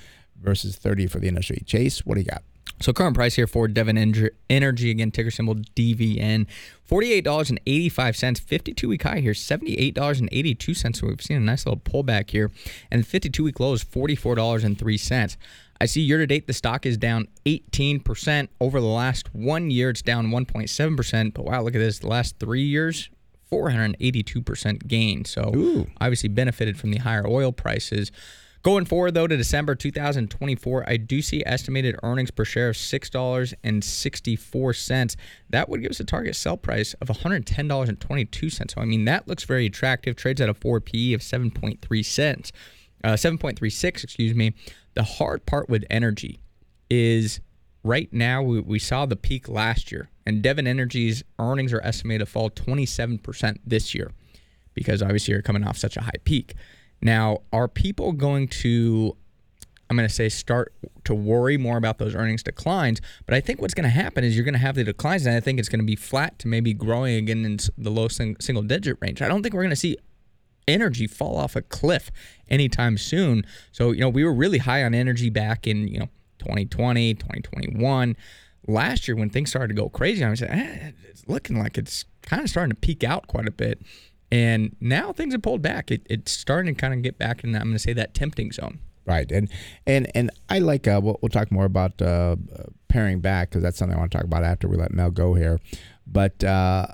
versus 0.41 0.77
30 0.77 1.07
for 1.07 1.19
the 1.19 1.29
industry. 1.29 1.63
Chase, 1.67 2.07
what 2.07 2.15
do 2.15 2.21
you 2.21 2.27
got? 2.27 2.43
So 2.81 2.93
current 2.93 3.17
price 3.17 3.37
here 3.37 3.47
for 3.47 3.69
Devon 3.69 3.97
Energy 4.51 4.91
again 4.91 5.11
ticker 5.11 5.31
symbol 5.31 5.55
DVN, 5.55 6.47
forty 6.85 7.13
eight 7.13 7.25
dollars 7.25 7.49
and 7.49 7.59
eighty 7.67 7.89
five 7.89 8.17
cents. 8.17 8.39
Fifty 8.39 8.75
two 8.75 8.89
week 8.89 9.03
high 9.03 9.21
here, 9.21 9.35
seventy 9.35 9.79
eight 9.79 9.95
dollars 9.95 10.21
and 10.21 10.29
eighty 10.31 10.55
two 10.55 10.75
cents. 10.75 11.01
So 11.01 11.07
we've 11.07 11.23
seen 11.23 11.39
a 11.39 11.41
nice 11.41 11.65
little 11.65 11.81
pullback 11.81 12.31
here, 12.31 12.51
and 12.91 13.03
the 13.03 13.07
fifty 13.07 13.31
two 13.31 13.45
week 13.45 13.61
low 13.61 13.73
is 13.73 13.83
forty 13.83 14.15
four 14.15 14.35
dollars 14.35 14.63
and 14.63 14.79
three 14.79 14.99
cents. 14.99 15.37
I 15.81 15.87
see 15.87 16.01
year 16.01 16.19
to 16.19 16.27
date 16.27 16.47
the 16.47 16.53
stock 16.53 16.87
is 16.87 16.97
down 16.97 17.29
18%. 17.45 18.49
Over 18.61 18.81
the 18.81 18.87
last 18.87 19.35
one 19.35 19.71
year, 19.71 19.91
it's 19.91 20.03
down 20.03 20.29
1.7%. 20.29 21.35
But 21.35 21.45
wow, 21.45 21.63
look 21.63 21.75
at 21.75 21.79
this. 21.79 21.99
The 21.99 22.09
last 22.09 22.39
three 22.39 22.63
years, 22.63 23.11
482% 23.53 24.87
gain. 24.87 25.25
So 25.25 25.53
Ooh. 25.55 25.87
obviously 26.01 26.29
benefited 26.29 26.79
from 26.79 26.93
the 26.93 26.99
higher 26.99 27.27
oil 27.27 27.53
prices. 27.53 28.11
Going 28.67 28.85
forward, 28.85 29.15
though, 29.15 29.29
to 29.29 29.37
December 29.37 29.77
2024, 29.77 30.89
I 30.89 30.97
do 30.97 31.23
see 31.23 31.41
estimated 31.47 31.95
earnings 32.03 32.33
per 32.33 32.45
share 32.45 32.71
of 32.71 32.75
$6.64. 32.75 35.17
That 35.51 35.69
would 35.69 35.83
give 35.83 35.93
us 35.93 36.01
a 36.01 36.05
target 36.05 36.35
sell 36.35 36.57
price 36.57 36.93
of 36.95 37.07
$110.22. 37.07 38.51
So, 38.51 38.81
I 38.81 38.85
mean, 38.85 39.05
that 39.05 39.29
looks 39.29 39.45
very 39.45 39.67
attractive. 39.67 40.17
Trades 40.17 40.41
at 40.41 40.49
a 40.49 40.55
4P 40.55 41.15
of 41.15 41.21
7.3 41.21 42.05
cents, 42.05 42.51
uh, 43.05 43.13
7.36, 43.13 44.03
excuse 44.03 44.35
me. 44.35 44.53
The 44.95 45.05
hard 45.05 45.47
part 45.47 45.69
with 45.69 45.85
energy 45.89 46.41
is 46.91 47.39
right 47.85 48.13
now 48.13 48.43
we, 48.43 48.59
we 48.59 48.81
saw 48.81 49.07
the 49.07 49.15
peak 49.15 49.49
last 49.49 49.93
year, 49.93 50.11
and 50.27 50.43
Devon 50.43 50.67
Energy's 50.67 51.23
earnings 51.39 51.73
are 51.73 51.83
estimated 51.83 52.27
to 52.27 52.33
fall 52.33 52.51
27% 52.51 53.59
this 53.65 53.95
year 53.95 54.11
because 54.75 55.03
obviously 55.03 55.33
you're 55.33 55.43
coming 55.43 55.63
off 55.63 55.79
such 55.79 55.97
a 55.97 56.01
high 56.01 56.19
peak. 56.25 56.55
Now, 57.01 57.43
are 57.53 57.69
people 57.69 58.13
going 58.13 58.49
to, 58.49 59.17
I'm 59.89 59.97
going 59.97 60.09
to 60.09 60.15
say, 60.15 60.29
start 60.29 60.73
to 61.05 61.15
worry 61.15 61.57
more 61.57 61.77
about 61.77 61.99
those 61.99 62.15
earnings 62.15 62.43
declines? 62.43 63.01
But 63.27 63.35
I 63.35 63.41
think 63.41 63.61
what's 63.61 63.75
going 63.75 63.85
to 63.85 63.91
happen 63.91 64.25
is 64.25 64.35
you're 64.35 64.45
going 64.45 64.55
to 64.55 64.59
have 64.59 64.75
the 64.75 64.85
declines, 64.85 65.27
and 65.27 65.37
I 65.37 65.41
think 65.41 65.59
it's 65.59 65.69
going 65.69 65.81
to 65.81 65.87
be 65.87 65.97
flat 65.97 66.39
to 66.41 66.49
maybe 66.49 66.73
growing 66.75 67.17
again 67.17 67.45
in 67.45 67.59
the 67.77 67.91
low 67.91 68.09
sing- 68.09 68.37
single 68.41 68.63
digit 68.63 68.97
range. 69.01 69.23
I 69.23 69.29
don't 69.29 69.43
think 69.43 69.55
we're 69.55 69.63
going 69.63 69.71
to 69.71 69.77
see 69.77 69.97
energy 70.69 71.07
fall 71.07 71.37
off 71.37 71.57
a 71.57 71.63
cliff 71.63 72.11
anytime 72.49 72.99
soon. 72.99 73.47
So, 73.73 73.93
you 73.93 74.01
know, 74.01 74.09
we 74.09 74.25
were 74.25 74.35
really 74.35 74.59
high 74.59 74.83
on 74.85 74.95
energy 74.95 75.31
back 75.31 75.67
in, 75.67 75.89
you 75.89 76.01
know, 76.01 76.09
2020, 76.39 77.15
2021. 77.15 78.17
Last 78.69 79.07
year, 79.07 79.17
when 79.17 79.31
things 79.31 79.51
started 79.51 79.69
to 79.69 79.81
go 79.81 79.89
crazy, 79.89 80.25
I 80.25 80.31
was 80.31 80.41
like, 80.41 80.51
eh, 80.51 80.91
it's 81.09 81.27
looking 81.29 81.59
like 81.59 81.79
it's 81.79 82.05
kind 82.23 82.43
of 82.43 82.51
starting 82.51 82.75
to 82.75 82.81
peak 82.81 83.05
out 83.05 83.29
quite 83.29 83.47
a 83.47 83.53
bit. 83.53 83.81
And 84.31 84.75
now 84.81 85.13
things 85.13 85.35
have 85.35 85.43
pulled 85.43 85.63
back. 85.63 85.91
It, 85.91 86.07
it's 86.11 86.33
starting 86.33 86.75
to 86.75 86.81
kind 86.81 86.93
of 86.93 87.03
get 87.03 87.19
back 87.19 87.45
in, 87.45 87.55
I'm 87.55 87.63
going 87.63 87.73
to 87.75 87.79
say, 87.79 87.93
that 87.93 88.15
tempting 88.15 88.53
zone. 88.53 88.81
Right, 89.07 89.31
and 89.31 89.49
and 89.87 90.11
and 90.17 90.33
I 90.49 90.59
like. 90.59 90.89
Uh, 90.89 91.01
we'll, 91.01 91.17
we'll 91.23 91.29
talk 91.29 91.53
more 91.53 91.65
about 91.65 92.03
uh, 92.03 92.35
paring 92.89 93.21
back 93.21 93.51
because 93.51 93.63
that's 93.63 93.79
something 93.79 93.97
I 93.97 94.01
want 94.01 94.11
to 94.11 94.19
talk 94.19 94.25
about 94.25 94.43
after 94.43 94.67
we 94.67 94.77
let 94.77 94.93
Mel 94.93 95.13
go 95.13 95.35
here. 95.35 95.61
But 96.09 96.43
uh, 96.43 96.89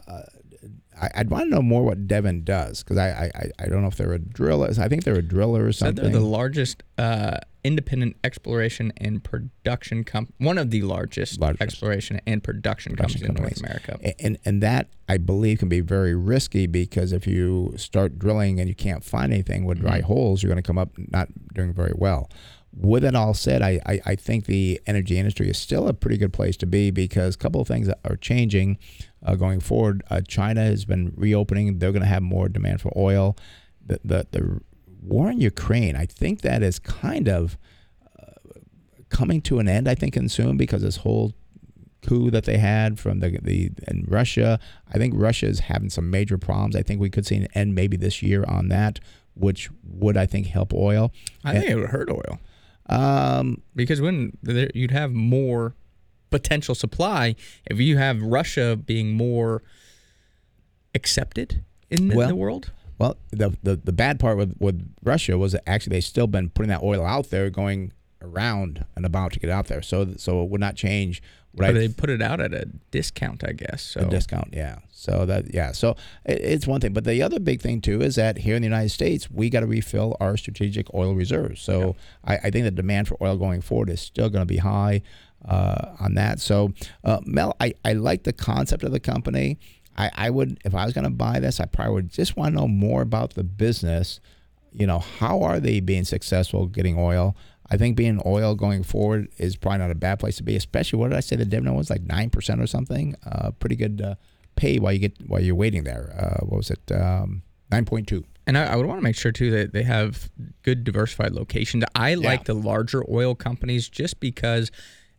I, 1.01 1.11
would 1.19 1.31
want 1.31 1.45
to 1.45 1.51
know 1.51 1.63
more 1.63 1.83
what 1.85 2.07
Devon 2.07 2.45
does 2.45 2.83
because 2.83 2.99
I, 2.99 3.31
I 3.35 3.51
I 3.59 3.67
don't 3.67 3.81
know 3.81 3.89
if 3.89 3.97
they're 3.97 4.13
a 4.13 4.19
driller. 4.19 4.71
I 4.79 4.89
think 4.89 5.05
they're 5.05 5.15
a 5.15 5.23
driller 5.23 5.65
or 5.65 5.73
something. 5.73 6.05
So 6.05 6.11
they're 6.11 6.21
the 6.21 6.27
largest 6.27 6.83
uh, 6.99 7.39
independent 7.65 8.17
exploration 8.25 8.93
and 8.97 9.23
production 9.23 10.05
comp, 10.05 10.33
one 10.39 10.59
of 10.59 10.71
the 10.71 10.83
largest, 10.83 11.41
largest. 11.41 11.63
exploration 11.63 12.21
and 12.27 12.43
production, 12.43 12.95
production 12.95 13.27
companies, 13.27 13.61
in 13.61 13.69
North 13.69 13.83
America. 13.87 14.15
And 14.19 14.39
and 14.45 14.63
that 14.63 14.89
I 15.09 15.19
believe 15.19 15.61
can 15.61 15.69
be 15.69 15.81
very 15.81 16.15
risky 16.15 16.67
because 16.67 17.13
if 17.13 17.27
you 17.27 17.75
start 17.77 18.19
drilling 18.19 18.59
and 18.59 18.69
you 18.69 18.75
can't 18.75 19.05
find 19.05 19.33
anything 19.33 19.65
with 19.65 19.81
dry 19.81 19.99
mm-hmm. 19.99 20.07
holes, 20.07 20.43
you're 20.43 20.49
going 20.49 20.63
to 20.63 20.67
come 20.67 20.79
up 20.79 20.91
not 20.97 21.29
doing 21.55 21.73
very 21.73 21.93
well. 21.95 22.31
With 22.75 23.05
it 23.05 23.15
all 23.15 23.35
said, 23.35 23.61
I, 23.61 23.81
I, 23.85 24.01
I, 24.07 24.15
think 24.17 24.47
the 24.47 24.81
energy 24.87 25.19
industry 25.19 25.51
is 25.51 25.59
still 25.59 25.89
a 25.89 25.93
pretty 25.93 26.17
good 26.17 26.33
place 26.33 26.57
to 26.57 26.67
be 26.67 26.91
because 26.91 27.35
a 27.35 27.39
couple 27.39 27.61
of 27.61 27.69
things 27.69 27.91
are 28.03 28.17
changing 28.17 28.79
uh, 29.23 29.35
going 29.35 29.61
forward. 29.61 30.03
Uh, 30.09 30.23
China 30.27 30.63
has 30.63 30.87
been 30.87 31.13
reopening; 31.15 31.79
they're 31.79 31.93
going 31.93 32.03
to 32.03 32.09
have 32.09 32.23
more 32.23 32.49
demand 32.49 32.81
for 32.81 32.91
oil. 32.97 33.37
The, 33.85 34.01
the 34.03 34.27
the 34.31 34.61
war 35.03 35.31
in 35.31 35.41
Ukraine, 35.41 35.97
I 35.97 36.07
think 36.07 36.43
that 36.43 36.63
is 36.63 36.79
kind 36.79 37.29
of 37.29 37.59
uh, 38.21 38.33
coming 39.09 39.41
to 39.43 39.59
an 39.59 39.69
end. 39.69 39.89
I 39.89 39.95
think, 39.95 40.17
and 40.17 40.31
soon 40.31 40.57
because 40.57 40.83
this 40.83 40.99
whole 40.99 41.33
coup 42.03 42.31
that 42.31 42.45
they 42.45 42.59
had 42.59 42.99
from 42.99 43.21
the 43.21 43.39
the 43.43 43.71
in 43.89 44.05
Russia. 44.09 44.59
I 44.93 44.99
think 44.99 45.15
Russia 45.17 45.47
is 45.47 45.61
having 45.61 45.91
some 45.91 46.11
major 46.11 46.37
problems. 46.37 46.77
I 46.77 46.83
think 46.83 47.01
we 47.01 47.11
could 47.11 47.27
see 47.27 47.37
an 47.37 47.49
end 47.55 47.75
maybe 47.75 47.97
this 47.97 48.23
year 48.23 48.45
on 48.47 48.69
that, 48.69 49.01
which 49.35 49.71
would 49.85 50.17
I 50.17 50.27
think 50.27 50.49
help 50.49 50.75
oil. 50.75 51.13
I 51.45 51.53
think 51.55 51.71
it 51.71 51.77
would 51.77 51.91
hurt 51.91 52.11
oil. 52.11 52.39
Um, 52.89 53.63
because 53.75 54.01
when 54.01 54.37
there, 54.43 54.71
you'd 54.75 54.91
have 54.91 55.13
more 55.13 55.75
potential 56.31 56.75
supply, 56.75 57.37
if 57.67 57.79
you 57.79 57.97
have 57.97 58.21
Russia 58.21 58.77
being 58.77 59.13
more 59.13 59.63
accepted 60.95 61.65
in 61.91 62.09
the, 62.09 62.17
well, 62.17 62.29
the 62.29 62.37
world. 62.37 62.71
Well, 63.03 63.17
the, 63.33 63.57
the 63.65 63.75
the 63.75 63.91
bad 63.91 64.21
part 64.21 64.39
with 64.39 64.55
with 64.61 64.95
Russia 65.03 65.37
was 65.37 65.51
that 65.51 65.69
actually 65.69 65.97
they've 65.97 66.05
still 66.05 66.29
been 66.29 66.51
putting 66.51 66.69
that 66.69 66.85
oil 66.85 67.05
out 67.05 67.31
there, 67.31 67.51
going 67.51 67.93
around 68.23 68.85
and 68.95 69.05
about 69.05 69.33
to 69.33 69.41
get 69.41 69.51
out 69.51 69.67
there. 69.67 69.83
So 69.83 70.15
so 70.17 70.41
it 70.45 70.51
would 70.51 70.61
not 70.61 70.77
change. 70.77 71.21
Right. 71.53 71.75
But 71.75 71.81
they 71.81 71.89
put 71.89 72.11
it 72.11 72.23
out 72.23 72.41
at 72.41 72.55
a 72.55 72.67
discount, 72.93 73.43
I 73.45 73.55
guess. 73.55 73.83
So 73.83 74.03
a 74.03 74.05
discount, 74.05 74.51
yeah. 74.53 74.79
So 74.93 75.27
that 75.27 75.53
yeah. 75.53 75.73
So 75.73 75.97
it, 76.25 76.41
it's 76.43 76.67
one 76.69 76.81
thing, 76.81 76.93
but 76.93 77.03
the 77.03 77.21
other 77.23 77.41
big 77.41 77.61
thing 77.61 77.81
too 77.81 78.03
is 78.03 78.15
that 78.15 78.39
here 78.39 78.55
in 78.55 78.63
the 78.63 78.67
United 78.67 78.91
States, 78.91 79.29
we 79.29 79.51
got 79.51 79.61
to 79.61 79.67
refill 79.67 80.17
our 80.21 80.37
strategic 80.37 80.95
oil 80.95 81.13
reserves. 81.13 81.61
So 81.61 81.97
yeah. 82.25 82.37
I, 82.37 82.47
I, 82.47 82.51
think 82.53 82.67
the 82.67 82.71
demand 82.71 83.09
for 83.09 83.17
oil 83.21 83.37
going 83.37 83.63
forward 83.63 83.91
is 83.91 84.01
still 84.01 84.31
going 84.31 84.43
to 84.43 84.47
be 84.47 84.59
high 84.59 85.03
uh, 85.45 85.97
on 85.99 86.15
that. 86.15 86.39
So 86.39 86.73
uh, 87.03 87.19
Mel, 87.27 87.57
I, 87.59 87.75
I 87.85 87.95
like 87.95 88.23
the 88.23 88.33
concept 88.33 88.85
of 88.85 88.93
the 88.93 89.01
company. 89.01 89.59
I, 89.97 90.11
I 90.15 90.31
would 90.31 90.59
if 90.65 90.75
I 90.75 90.85
was 90.85 90.95
going 90.95 91.05
to 91.05 91.11
buy 91.11 91.41
this, 91.41 91.61
I 91.61 91.67
probably 91.67 91.95
would 91.95 92.11
just 92.11 92.37
want 92.37 92.55
to 92.55 92.61
know 92.61 92.69
more 92.69 93.03
about 93.03 93.35
the 93.35 93.45
business. 93.45 94.21
You 94.73 94.87
know, 94.87 95.01
how 95.01 95.43
are 95.43 95.61
they 95.61 95.81
being 95.81 96.05
successful 96.05 96.67
getting 96.67 96.99
oil? 96.99 97.37
I 97.71 97.77
think 97.77 97.97
being 97.97 98.21
oil 98.27 98.55
going 98.55 98.83
forward 98.83 99.29
is 99.39 99.57
probably 99.57 99.79
not 99.79 99.91
a 99.91 99.95
bad 99.95 100.19
place 100.19 100.37
to 100.37 100.43
be, 100.43 100.57
especially 100.57 100.99
what 100.99 101.09
did 101.09 101.17
I 101.17 101.21
say 101.21 101.37
the 101.37 101.45
dividend 101.45 101.77
was 101.77 101.91
like 101.91 102.03
nine 102.03 102.31
percent 102.31 102.61
or 102.61 102.67
something. 102.67 103.17
Uh, 103.25 103.51
pretty 103.53 103.77
good 103.77 104.01
uh, 104.01 104.15
pay 104.57 104.79
while 104.79 104.93
you 104.93 104.99
get 104.99 105.17
while 105.27 105.43
you're 105.43 105.55
waiting 105.55 105.85
there. 105.85 106.15
Uh, 106.19 106.45
what 106.45 106.59
was 106.59 106.71
it? 106.71 106.93
Um, 106.93 107.43
nine 107.71 107.85
point 107.85 108.09
two. 108.09 108.25
And 108.47 108.59
I, 108.59 108.73
I, 108.73 108.77
would 108.77 108.87
want 108.87 108.99
to 108.99 109.05
make 109.05 109.15
sure 109.15 109.31
too 109.31 109.53
that 109.53 109.73
they 109.73 109.85
have 109.85 110.29
good 110.63 110.83
diversified 110.83 111.33
locations. 111.33 111.85
I 111.95 112.11
yeah. 112.11 112.27
like 112.27 112.45
the 112.45 112.55
larger 112.55 113.05
oil 113.09 113.35
companies 113.35 113.89
just 113.89 114.19
because 114.19 114.73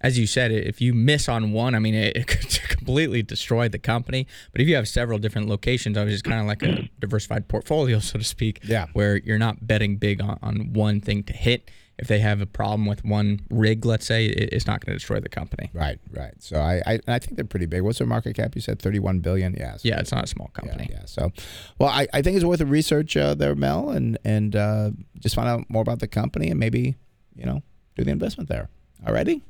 as 0.04 0.20
you 0.20 0.28
said, 0.28 0.52
if 0.52 0.82
you 0.82 0.94
miss 0.94 1.30
on 1.30 1.54
one, 1.54 1.74
I 1.74 1.80
mean, 1.80 1.96
it, 1.96 2.18
it 2.18 2.28
could 2.28 2.50
completely 2.70 3.24
destroy 3.24 3.70
the 3.70 3.80
company. 3.80 4.28
But 4.52 4.62
if 4.62 4.68
you 4.68 4.76
have 4.76 4.88
several 4.88 5.18
different 5.18 5.48
locations, 5.48 5.98
I 5.98 6.04
was 6.04 6.14
just 6.14 6.26
kind 6.26 6.42
of 6.42 6.46
like 6.46 6.62
a 6.62 6.90
diversified 7.00 7.48
portfolio, 7.48 8.00
so 8.00 8.20
to 8.20 8.26
speak, 8.26 8.60
yeah. 8.64 8.88
where 8.94 9.18
you're 9.18 9.40
not 9.40 9.66
betting 9.66 9.96
big 9.96 10.22
on, 10.22 10.38
on 10.44 10.74
one 10.74 11.00
thing 11.00 11.24
to 11.24 11.34
hit 11.34 11.72
if 12.00 12.08
they 12.08 12.20
have 12.20 12.42
a 12.42 12.46
problem 12.46 12.88
with 12.88 13.06
one 13.06 13.42
rig, 13.50 13.86
let's 13.86 14.06
say, 14.06 14.26
it's 14.26 14.66
not 14.66 14.84
going 14.84 14.94
to 14.94 14.98
destroy 14.98 15.20
the 15.20 15.30
company. 15.30 15.70
Right, 15.74 16.00
right. 16.12 16.34
So 16.40 16.60
I, 16.60 16.82
I, 16.86 17.00
I 17.08 17.20
think 17.20 17.36
they're 17.36 17.46
pretty 17.46 17.68
big. 17.68 17.84
What's 17.84 18.00
their 18.00 18.08
market 18.08 18.36
cap? 18.36 18.56
You 18.56 18.62
said 18.62 18.82
31 18.82 19.20
billion. 19.20 19.54
Yeah. 19.54 19.78
So 19.78 19.88
yeah, 19.88 20.00
it's 20.00 20.12
not 20.12 20.24
a 20.24 20.28
small 20.28 20.48
company. 20.48 20.88
Yeah. 20.90 20.98
yeah. 21.02 21.06
So, 21.06 21.32
well, 21.78 21.90
I, 21.90 22.08
I 22.12 22.24
think 22.24 22.36
it's 22.36 22.46
worth 22.46 22.62
a 22.62 22.66
research 22.66 23.16
uh, 23.16 23.36
there, 23.36 23.54
Mel, 23.56 23.92
and 23.92 24.18
and 24.26 24.56
uh, 24.56 24.92
just 25.20 25.36
find 25.36 25.48
out 25.48 25.70
more 25.70 25.84
about 25.84 26.00
the 26.00 26.08
company 26.08 26.50
and 26.50 26.60
maybe 26.60 26.96
you 27.36 27.46
know 27.46 27.62
do 27.96 28.04
the 28.04 28.12
investment 28.12 28.50
there. 28.50 28.70
All 29.06 29.14
righty. 29.14 29.44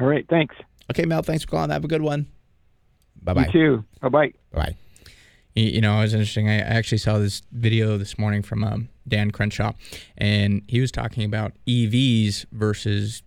All 0.00 0.06
right. 0.06 0.26
Thanks. 0.28 0.54
Okay, 0.90 1.04
Mel. 1.04 1.22
Thanks 1.22 1.44
for 1.44 1.50
calling. 1.50 1.70
Have 1.70 1.84
a 1.84 1.88
good 1.88 2.02
one. 2.02 2.26
Bye 3.22 3.34
bye. 3.34 3.46
You 3.46 3.52
too. 3.52 3.84
Bye 4.00 4.08
bye. 4.08 4.32
Bye 4.52 4.76
you 5.56 5.80
know, 5.80 5.98
it 5.98 6.02
was 6.02 6.14
interesting. 6.14 6.48
I 6.48 6.58
actually 6.58 6.98
saw 6.98 7.18
this 7.18 7.42
video 7.50 7.96
this 7.96 8.18
morning 8.18 8.42
from 8.42 8.62
um, 8.62 8.88
Dan 9.08 9.30
Crenshaw, 9.30 9.72
and 10.18 10.62
he 10.68 10.80
was 10.80 10.92
talking 10.92 11.24
about 11.24 11.52
EVs 11.66 12.44
versus, 12.52 13.22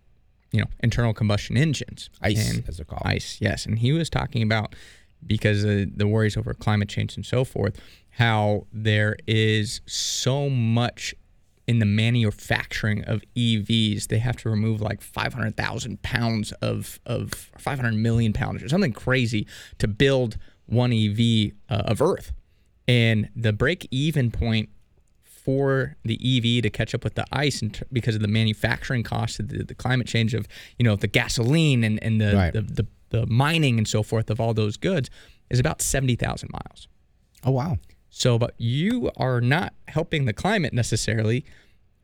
you 0.52 0.62
know, 0.62 0.68
internal 0.82 1.12
combustion 1.12 1.58
engines. 1.58 2.12
ICE, 2.22 2.52
and 2.52 2.70
as 2.70 2.78
they're 2.78 2.86
called. 2.86 3.02
ICE, 3.04 3.40
yes. 3.42 3.66
And 3.66 3.80
he 3.80 3.92
was 3.92 4.12
talking 4.12 4.44
about 4.44 4.76
because 5.26 5.64
of 5.64 5.98
the 5.98 6.08
worries 6.08 6.38
over 6.38 6.54
climate 6.54 6.88
change 6.88 7.16
and 7.16 7.26
so 7.26 7.44
forth, 7.44 7.82
how 8.12 8.68
there 8.72 9.18
is 9.28 9.82
so 9.88 10.50
much 10.50 11.16
in 11.70 11.78
the 11.78 11.86
manufacturing 11.86 13.04
of 13.04 13.22
EVs. 13.38 14.08
They 14.08 14.18
have 14.18 14.36
to 14.38 14.50
remove 14.50 14.82
like 14.82 15.02
500,000 15.02 16.02
pounds 16.02 16.52
of 16.64 17.00
of 17.06 17.32
500 17.60 17.94
million 17.94 18.34
pounds 18.34 18.64
or 18.64 18.70
something 18.70 18.92
crazy 18.92 19.46
to 19.78 19.88
build 19.88 20.40
one 20.66 20.92
EV 20.92 21.52
uh, 21.70 21.84
of 21.86 22.02
Earth. 22.02 22.34
And 22.88 23.30
the 23.36 23.54
break 23.54 23.88
even 23.92 24.32
point 24.32 24.70
for 25.24 25.96
the 26.04 26.16
EV 26.16 26.64
to 26.64 26.72
catch 26.72 26.96
up 26.96 27.04
with 27.04 27.14
the 27.14 27.26
ICE 27.32 27.60
t- 27.60 27.70
because 27.94 28.16
of 28.16 28.22
the 28.22 28.28
manufacturing 28.28 29.04
costs, 29.04 29.38
the, 29.38 29.64
the 29.64 29.76
climate 29.76 30.08
change 30.08 30.34
of, 30.34 30.48
you 30.80 30.84
know, 30.84 30.96
the 30.96 31.08
gasoline 31.08 31.84
and, 31.84 32.02
and 32.02 32.20
the, 32.20 32.36
right. 32.36 32.54
the, 32.54 32.62
the, 32.62 32.88
the 33.10 33.28
mining 33.28 33.78
and 33.78 33.88
so 33.88 34.02
forth 34.02 34.32
of 34.32 34.42
all 34.42 34.56
those 34.56 34.76
goods, 34.76 35.12
is 35.52 35.60
about 35.60 35.84
70,000 35.84 36.50
miles. 36.52 36.88
Oh 37.46 37.52
wow. 37.52 37.78
So, 38.10 38.38
but 38.38 38.54
you 38.58 39.12
are 39.18 39.40
not 39.40 39.74
helping 39.88 40.26
the 40.26 40.34
climate 40.34 40.74
necessarily 40.74 41.46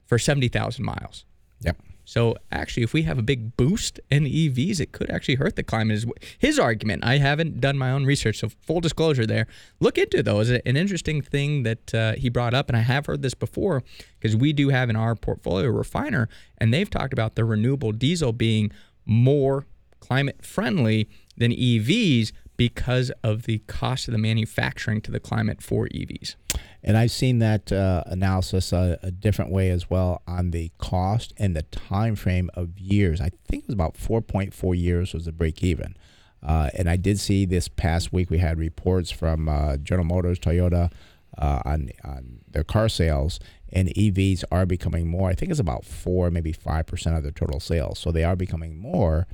for 0.05 0.19
70,000 0.19 0.83
miles. 0.83 1.25
Yep. 1.61 1.77
So 2.05 2.35
actually, 2.51 2.83
if 2.83 2.93
we 2.93 3.01
have 3.03 3.17
a 3.17 3.23
big 3.23 3.57
boost 3.57 3.99
in 4.11 4.25
EVs, 4.25 4.79
it 4.79 4.91
could 4.91 5.09
actually 5.09 5.35
hurt 5.35 5.55
the 5.55 5.63
climate. 5.63 5.97
Is 5.97 6.05
his 6.37 6.59
argument. 6.59 7.03
I 7.03 7.17
haven't 7.17 7.59
done 7.59 7.77
my 7.77 7.89
own 7.89 8.05
research, 8.05 8.39
so 8.39 8.49
full 8.61 8.79
disclosure 8.79 9.25
there. 9.25 9.47
Look 9.79 9.97
into 9.97 10.21
those. 10.21 10.51
An 10.51 10.61
interesting 10.77 11.23
thing 11.23 11.63
that 11.63 11.93
uh, 11.95 12.13
he 12.13 12.29
brought 12.29 12.53
up, 12.53 12.69
and 12.69 12.77
I 12.77 12.81
have 12.81 13.07
heard 13.07 13.23
this 13.23 13.33
before 13.33 13.81
because 14.19 14.35
we 14.35 14.53
do 14.53 14.69
have 14.69 14.91
in 14.91 14.95
our 14.95 15.15
portfolio 15.15 15.67
a 15.67 15.71
refiner, 15.71 16.29
and 16.59 16.71
they've 16.71 16.89
talked 16.89 17.11
about 17.11 17.33
the 17.33 17.43
renewable 17.43 17.91
diesel 17.91 18.31
being 18.31 18.71
more 19.05 19.65
climate 19.99 20.45
friendly 20.45 21.09
than 21.35 21.51
EVs 21.51 22.31
because 22.57 23.11
of 23.23 23.43
the 23.43 23.59
cost 23.67 24.07
of 24.07 24.11
the 24.11 24.17
manufacturing 24.17 25.01
to 25.01 25.11
the 25.11 25.19
climate 25.19 25.61
for 25.61 25.87
EVs. 25.87 26.35
And 26.83 26.97
I've 26.97 27.11
seen 27.11 27.39
that 27.39 27.71
uh, 27.71 28.03
analysis 28.05 28.71
uh, 28.71 28.97
a 29.01 29.11
different 29.11 29.51
way 29.51 29.69
as 29.69 29.89
well 29.89 30.21
on 30.27 30.51
the 30.51 30.71
cost 30.77 31.33
and 31.37 31.55
the 31.55 31.63
time 31.63 32.15
frame 32.15 32.49
of 32.53 32.77
years. 32.77 33.19
I 33.19 33.31
think 33.47 33.63
it 33.63 33.67
was 33.67 33.73
about 33.73 33.95
4.4 33.95 34.77
years 34.77 35.13
was 35.13 35.25
the 35.25 35.31
break 35.31 35.63
even. 35.63 35.97
Uh, 36.43 36.69
and 36.75 36.89
I 36.89 36.95
did 36.95 37.19
see 37.19 37.45
this 37.45 37.67
past 37.67 38.13
week 38.13 38.29
we 38.29 38.37
had 38.37 38.59
reports 38.59 39.09
from 39.09 39.49
uh, 39.49 39.77
General 39.77 40.05
Motors, 40.05 40.39
Toyota 40.39 40.91
uh, 41.37 41.61
on 41.65 41.89
on 42.03 42.39
their 42.47 42.63
car 42.63 42.87
sales, 42.87 43.39
and 43.71 43.89
EVs 43.89 44.43
are 44.51 44.65
becoming 44.65 45.07
more. 45.07 45.29
I 45.29 45.33
think 45.33 45.49
it's 45.49 45.59
about 45.59 45.85
four, 45.85 46.29
maybe 46.29 46.51
five 46.51 46.85
percent 46.85 47.17
of 47.17 47.23
their 47.23 47.31
total 47.31 47.59
sales. 47.59 47.99
So 47.99 48.11
they 48.11 48.23
are 48.23 48.35
becoming 48.35 48.77
more, 48.77 49.27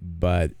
but 0.00 0.52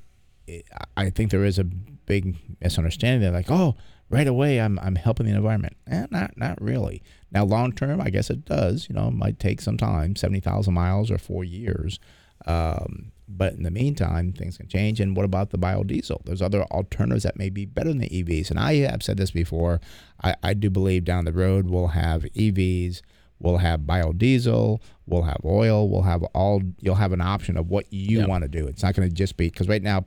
it, 0.46 0.66
I 0.96 1.10
think 1.10 1.30
there 1.30 1.44
is 1.44 1.58
a 1.58 1.64
big 2.12 2.36
misunderstanding. 2.60 3.20
They're 3.22 3.30
like, 3.40 3.50
oh, 3.50 3.74
right 4.10 4.26
away 4.26 4.60
I'm 4.60 4.78
I'm 4.80 4.96
helping 4.96 5.26
the 5.26 5.32
environment. 5.34 5.76
Eh, 5.86 6.06
not 6.10 6.36
not 6.36 6.60
really. 6.60 7.02
Now 7.30 7.44
long 7.44 7.72
term, 7.72 8.00
I 8.00 8.10
guess 8.10 8.28
it 8.30 8.44
does. 8.44 8.86
You 8.88 8.94
know, 8.96 9.08
it 9.08 9.14
might 9.14 9.38
take 9.38 9.60
some 9.60 9.76
time, 9.78 10.16
seventy 10.16 10.40
thousand 10.40 10.74
miles 10.74 11.10
or 11.10 11.18
four 11.18 11.44
years. 11.44 11.98
Um, 12.46 13.12
but 13.28 13.54
in 13.54 13.62
the 13.62 13.70
meantime, 13.70 14.32
things 14.32 14.58
can 14.58 14.68
change. 14.68 15.00
And 15.00 15.16
what 15.16 15.24
about 15.24 15.50
the 15.50 15.58
biodiesel? 15.58 16.24
There's 16.24 16.42
other 16.42 16.64
alternatives 16.64 17.22
that 17.22 17.38
may 17.38 17.48
be 17.50 17.64
better 17.64 17.88
than 17.88 17.98
the 17.98 18.08
EVs. 18.08 18.50
And 18.50 18.58
I 18.58 18.74
have 18.90 19.02
said 19.02 19.16
this 19.16 19.30
before. 19.30 19.80
I, 20.22 20.34
I 20.42 20.52
do 20.54 20.68
believe 20.68 21.04
down 21.04 21.24
the 21.24 21.32
road 21.32 21.66
we'll 21.70 21.88
have 21.88 22.22
EVs, 22.24 23.00
we'll 23.38 23.58
have 23.58 23.80
biodiesel, 23.82 24.80
we'll 25.06 25.22
have 25.22 25.40
oil, 25.44 25.88
we'll 25.88 26.02
have 26.02 26.22
all. 26.34 26.60
You'll 26.80 26.96
have 26.96 27.12
an 27.12 27.20
option 27.22 27.56
of 27.56 27.70
what 27.70 27.86
you 27.90 28.18
Yep. 28.20 28.28
want 28.28 28.42
to 28.42 28.48
do. 28.48 28.66
It's 28.66 28.82
not 28.82 28.94
going 28.94 29.08
to 29.08 29.14
just 29.14 29.36
be 29.38 29.46
because 29.46 29.68
right 29.68 29.82
now, 29.82 30.04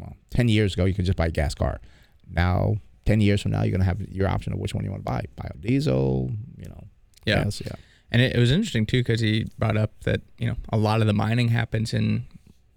well, 0.00 0.16
ten 0.30 0.48
years 0.48 0.74
ago, 0.74 0.84
you 0.84 0.94
could 0.94 1.04
just 1.04 1.16
buy 1.16 1.26
a 1.26 1.30
gas 1.30 1.54
car. 1.54 1.80
Now, 2.30 2.76
ten 3.04 3.20
years 3.20 3.40
from 3.42 3.52
now, 3.52 3.62
you're 3.62 3.70
going 3.70 3.80
to 3.80 3.86
have 3.86 4.00
your 4.00 4.28
option 4.28 4.52
of 4.52 4.58
which 4.58 4.74
one 4.74 4.84
you 4.84 4.90
want 4.90 5.04
to 5.04 5.10
buy: 5.10 5.24
biodiesel, 5.36 6.36
you 6.58 6.68
know. 6.68 6.84
Yeah. 7.24 7.44
gas, 7.44 7.62
yeah. 7.64 7.72
And 8.10 8.20
it, 8.20 8.36
it 8.36 8.38
was 8.38 8.50
interesting 8.50 8.84
too 8.86 9.00
because 9.00 9.20
he 9.20 9.46
brought 9.58 9.76
up 9.76 9.92
that 10.04 10.20
you 10.38 10.46
know 10.46 10.56
a 10.72 10.76
lot 10.76 11.00
of 11.00 11.06
the 11.06 11.12
mining 11.12 11.48
happens 11.48 11.94
in 11.94 12.26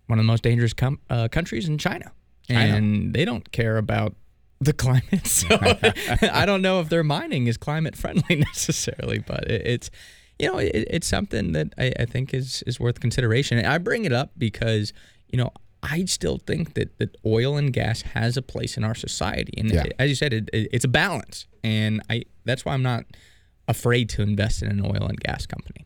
one 0.08 0.20
of 0.20 0.24
the 0.24 0.28
most 0.28 0.44
dangerous 0.44 0.74
com- 0.74 1.00
uh, 1.10 1.28
countries 1.28 1.68
in 1.68 1.78
China, 1.78 2.12
China. 2.48 2.76
and 2.76 3.14
they 3.14 3.26
don't 3.26 3.52
care 3.52 3.78
about 3.78 4.16
the 4.60 4.74
climate. 4.74 5.04
So 5.26 5.48
I 6.32 6.46
don't 6.46 6.62
know 6.62 6.80
if 6.80 6.90
their 6.90 7.04
mining 7.04 7.48
is 7.48 7.58
climate 7.58 7.96
friendly 7.96 8.36
necessarily, 8.54 9.20
but 9.20 9.50
it, 9.50 9.66
it's 9.66 9.92
you 10.40 10.52
know 10.52 10.58
it, 10.58 10.72
it's 10.90 11.08
something 11.08 11.52
that 11.52 11.74
I, 11.78 11.92
I 12.00 12.06
think 12.06 12.34
is 12.34 12.64
is 12.66 12.80
worth 12.80 13.00
consideration. 13.00 13.58
And 13.58 13.68
I 13.68 13.78
bring 13.78 14.06
it 14.06 14.14
up 14.14 14.32
because 14.38 14.94
you 15.28 15.38
know. 15.38 15.52
I 15.92 16.06
still 16.06 16.38
think 16.38 16.74
that, 16.74 16.98
that 17.00 17.16
oil 17.26 17.58
and 17.58 17.72
gas 17.74 18.02
has 18.02 18.38
a 18.38 18.42
place 18.42 18.78
in 18.78 18.84
our 18.84 18.96
society, 18.96 19.54
and 19.58 19.72
Yeah. 19.72 19.86
as 20.00 20.10
you 20.10 20.16
said, 20.16 20.34
it, 20.34 20.50
it, 20.54 20.70
it's 20.74 20.86
a 20.86 20.90
balance, 20.90 21.48
and 21.64 22.02
I 22.10 22.24
that's 22.46 22.66
why 22.66 22.74
I'm 22.74 22.84
not 22.84 23.06
afraid 23.68 24.10
to 24.10 24.22
invest 24.22 24.62
in 24.62 24.70
an 24.70 24.86
oil 24.86 25.08
and 25.08 25.20
gas 25.20 25.46
company. 25.48 25.86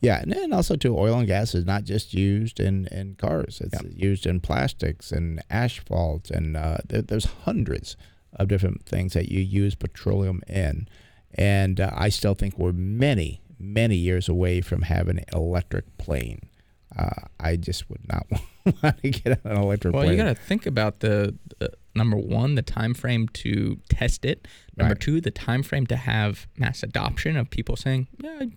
Yeah, 0.00 0.20
and 0.20 0.32
then 0.32 0.52
also 0.52 0.74
too, 0.74 0.98
oil 0.98 1.18
and 1.18 1.28
gas 1.28 1.54
is 1.54 1.64
not 1.64 1.84
just 1.84 2.12
used 2.12 2.58
in, 2.58 2.88
in 2.90 3.14
cars. 3.14 3.60
It's 3.64 3.80
used 3.94 4.26
in 4.26 4.40
plastics 4.40 5.12
and 5.12 5.40
asphalt, 5.48 6.30
and 6.30 6.56
uh, 6.56 6.78
there, 6.88 7.02
there's 7.02 7.26
hundreds 7.44 7.96
of 8.34 8.48
different 8.48 8.84
things 8.84 9.12
that 9.12 9.28
you 9.30 9.40
use 9.40 9.74
petroleum 9.76 10.42
in. 10.48 10.88
And 11.34 11.78
uh, 11.80 11.90
I 11.94 12.08
still 12.08 12.34
think 12.34 12.58
we're 12.58 12.72
many, 12.72 13.42
many 13.58 13.94
years 13.96 14.28
away 14.28 14.60
from 14.60 14.82
having 14.82 15.18
an 15.18 15.24
electric 15.32 15.96
plane. 15.98 16.40
Uh, 16.96 17.10
I 17.38 17.56
just 17.56 17.88
would 17.88 18.06
not 18.08 18.26
want 18.82 19.00
to 19.02 19.10
get 19.10 19.40
on 19.44 19.52
an 19.52 19.58
electric 19.58 19.92
plane. 19.92 19.92
Well, 19.92 20.02
plane. 20.04 20.18
you 20.18 20.24
got 20.24 20.36
to 20.36 20.42
think 20.42 20.66
about 20.66 21.00
the, 21.00 21.36
the 21.58 21.70
number 21.94 22.16
one, 22.16 22.56
the 22.56 22.62
time 22.62 22.94
frame 22.94 23.28
to 23.28 23.78
test 23.88 24.24
it. 24.24 24.46
Number 24.76 24.92
Right. 24.94 25.00
two, 25.00 25.20
the 25.20 25.30
time 25.30 25.62
frame 25.62 25.86
to 25.86 25.96
have 25.96 26.46
mass 26.56 26.82
adoption 26.82 27.36
of 27.36 27.48
people 27.50 27.76
saying, 27.76 28.08
"Yeah, 28.20 28.38
I, 28.40 28.50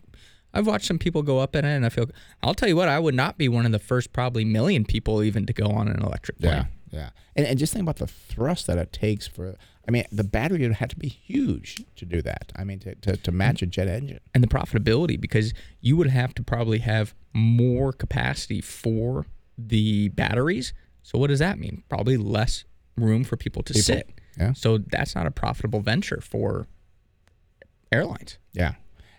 I've 0.54 0.68
watched 0.68 0.86
some 0.86 0.98
people 1.00 1.22
go 1.22 1.40
up 1.40 1.56
in 1.56 1.64
it, 1.66 1.76
and 1.76 1.86
I 1.86 1.90
feel." 1.90 2.10
I'll 2.42 2.54
tell 2.56 2.68
you 2.70 2.76
what, 2.76 2.88
I 2.90 3.00
would 3.00 3.16
not 3.16 3.38
be 3.38 3.48
one 3.50 3.66
of 3.68 3.72
the 3.72 3.80
first 3.80 4.14
probably 4.14 4.46
million 4.46 4.84
people 4.84 5.22
even 5.24 5.46
to 5.46 5.54
go 5.54 5.68
on 5.68 5.88
an 5.88 6.02
electric 6.02 6.40
plane. 6.40 6.54
Yeah, 6.54 6.66
yeah. 6.94 7.10
And, 7.36 7.46
and 7.48 7.58
just 7.58 7.74
think 7.74 7.84
about 7.84 7.98
the 7.98 8.08
thrust 8.08 8.68
that 8.68 8.78
it 8.78 8.94
takes 8.94 9.28
for. 9.28 9.56
I 9.88 9.92
mean, 9.92 10.06
the 10.12 10.24
battery 10.24 10.62
would 10.62 10.76
have 10.76 10.90
to 10.90 10.96
be 10.96 11.10
huge 11.10 11.84
to 11.96 12.06
do 12.06 12.22
that. 12.22 12.54
I 12.56 12.64
mean, 12.64 12.80
to, 12.80 12.96
to, 12.96 13.18
to 13.18 13.32
match 13.32 13.62
a 13.62 13.66
jet 13.66 13.88
engine. 13.88 14.20
and 14.34 14.44
the 14.44 14.48
profitability 14.48 15.20
because 15.20 15.54
you 15.82 15.98
would 15.98 16.08
have 16.08 16.34
to 16.36 16.44
probably 16.44 16.80
have 16.80 17.14
more 17.34 17.92
capacity 17.92 18.62
for 18.62 19.26
the 19.58 20.10
batteries. 20.10 20.74
So 21.02 21.18
what 21.18 21.28
does 21.28 21.40
that 21.40 21.60
mean? 21.60 21.84
Probably 21.90 22.16
less 22.16 22.64
room 22.96 23.24
for 23.24 23.36
people 23.36 23.64
to 23.64 23.74
sit. 23.74 24.10
yeah. 24.38 24.54
So 24.54 24.78
that's 24.78 25.16
not 25.16 25.26
a 25.26 25.32
profitable 25.32 25.82
venture 25.82 26.22
for 26.22 26.68
airlines. 27.92 28.38
Yeah. 28.54 28.76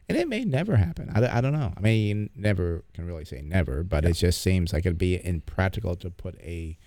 And 0.08 0.18
it 0.18 0.28
may 0.28 0.44
never 0.44 0.76
happen. 0.76 1.10
I, 1.14 1.38
I 1.38 1.40
don't 1.40 1.52
know. 1.52 1.72
I 1.76 1.80
mean, 1.80 2.06
you 2.06 2.28
never 2.36 2.84
can 2.92 3.06
really 3.06 3.24
say 3.24 3.42
never, 3.42 3.82
but 3.82 4.04
it 4.04 4.14
just 4.14 4.42
seems 4.42 4.72
like 4.72 4.84
it'd 4.86 4.98
be 4.98 5.24
impractical 5.24 5.96
to 5.96 6.10
put 6.10 6.38
a 6.40 6.78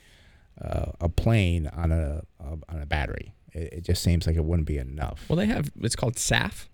uh, 0.62 0.91
a 1.01 1.10
plane 1.10 1.68
on 1.68 1.91
a, 1.91 2.22
a 2.39 2.45
on 2.70 2.82
a 2.82 2.86
battery. 2.86 3.34
It, 3.53 3.74
it 3.74 3.82
just 3.84 4.01
seems 4.03 4.28
like 4.28 4.36
it 4.36 4.43
wouldn't 4.45 4.68
be 4.68 4.78
enough. 4.78 5.26
Well, 5.30 5.38
they 5.38 5.45
have 5.47 5.70
it's 5.82 5.95
called 5.95 6.16
SAF, 6.16 6.68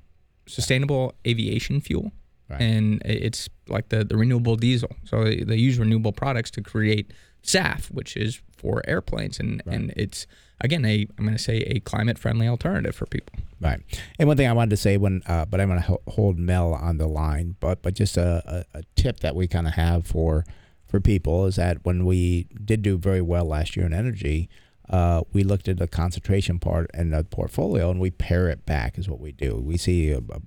Sustainable 0.47 1.13
Aviation 1.27 1.81
Fuel, 1.81 2.11
Right. 2.49 2.61
and 2.61 3.01
it's 3.05 3.49
like 3.67 3.89
the 3.89 4.03
the 4.03 4.17
renewable 4.17 4.55
diesel. 4.55 4.89
So 5.05 5.23
they, 5.23 5.37
they 5.43 5.55
use 5.55 5.77
renewable 5.79 6.11
products 6.11 6.51
to 6.51 6.61
create 6.61 7.11
SAF, 7.43 7.87
which 7.91 8.17
is 8.17 8.41
for 8.57 8.81
airplanes, 8.87 9.39
and 9.39 9.61
and 9.65 9.93
it's 9.95 10.27
again 10.61 10.83
a 10.85 11.05
I'm 11.17 11.25
going 11.25 11.37
to 11.37 11.41
say 11.43 11.57
a 11.57 11.79
climate 11.79 12.17
friendly 12.19 12.47
alternative 12.47 12.95
for 12.95 13.05
people. 13.05 13.33
Right. 13.61 13.79
And 14.19 14.27
one 14.27 14.35
thing 14.35 14.47
I 14.47 14.53
wanted 14.53 14.71
to 14.71 14.77
say 14.77 14.97
when, 14.97 15.21
uh, 15.25 15.45
but 15.45 15.61
I'm 15.61 15.69
going 15.69 15.79
to 15.79 15.85
ho- 15.87 16.01
hold 16.09 16.37
Mel 16.37 16.73
on 16.73 16.97
the 16.97 17.07
line, 17.07 17.55
but 17.61 17.81
but 17.81 17.93
just 17.93 18.17
a, 18.17 18.65
a, 18.73 18.79
a 18.79 18.83
tip 18.95 19.21
that 19.21 19.35
we 19.35 19.47
kind 19.47 19.67
of 19.67 19.73
have 19.73 20.05
for 20.05 20.43
for 20.93 20.99
people 20.99 21.47
is 21.47 21.55
that 21.55 21.83
when 21.83 22.05
we 22.05 22.45
did 22.63 22.83
do 22.83 22.99
very 22.99 23.19
well 23.19 23.45
last 23.45 23.75
year 23.75 23.83
in 23.83 23.95
energy, 23.95 24.47
uh, 24.89 25.23
we 25.33 25.43
looked 25.43 25.67
at 25.67 25.79
the 25.79 25.87
concentration 25.87 26.59
part 26.59 26.87
in 26.93 27.09
the 27.09 27.23
portfolio 27.23 27.89
and 27.89 27.99
we 27.99 28.11
pare 28.11 28.47
it 28.47 28.63
back 28.67 28.99
is 28.99 29.09
what 29.09 29.19
we 29.19 29.31
do. 29.31 29.55
We 29.55 29.75
see 29.75 30.11
a, 30.11 30.19
a- 30.19 30.41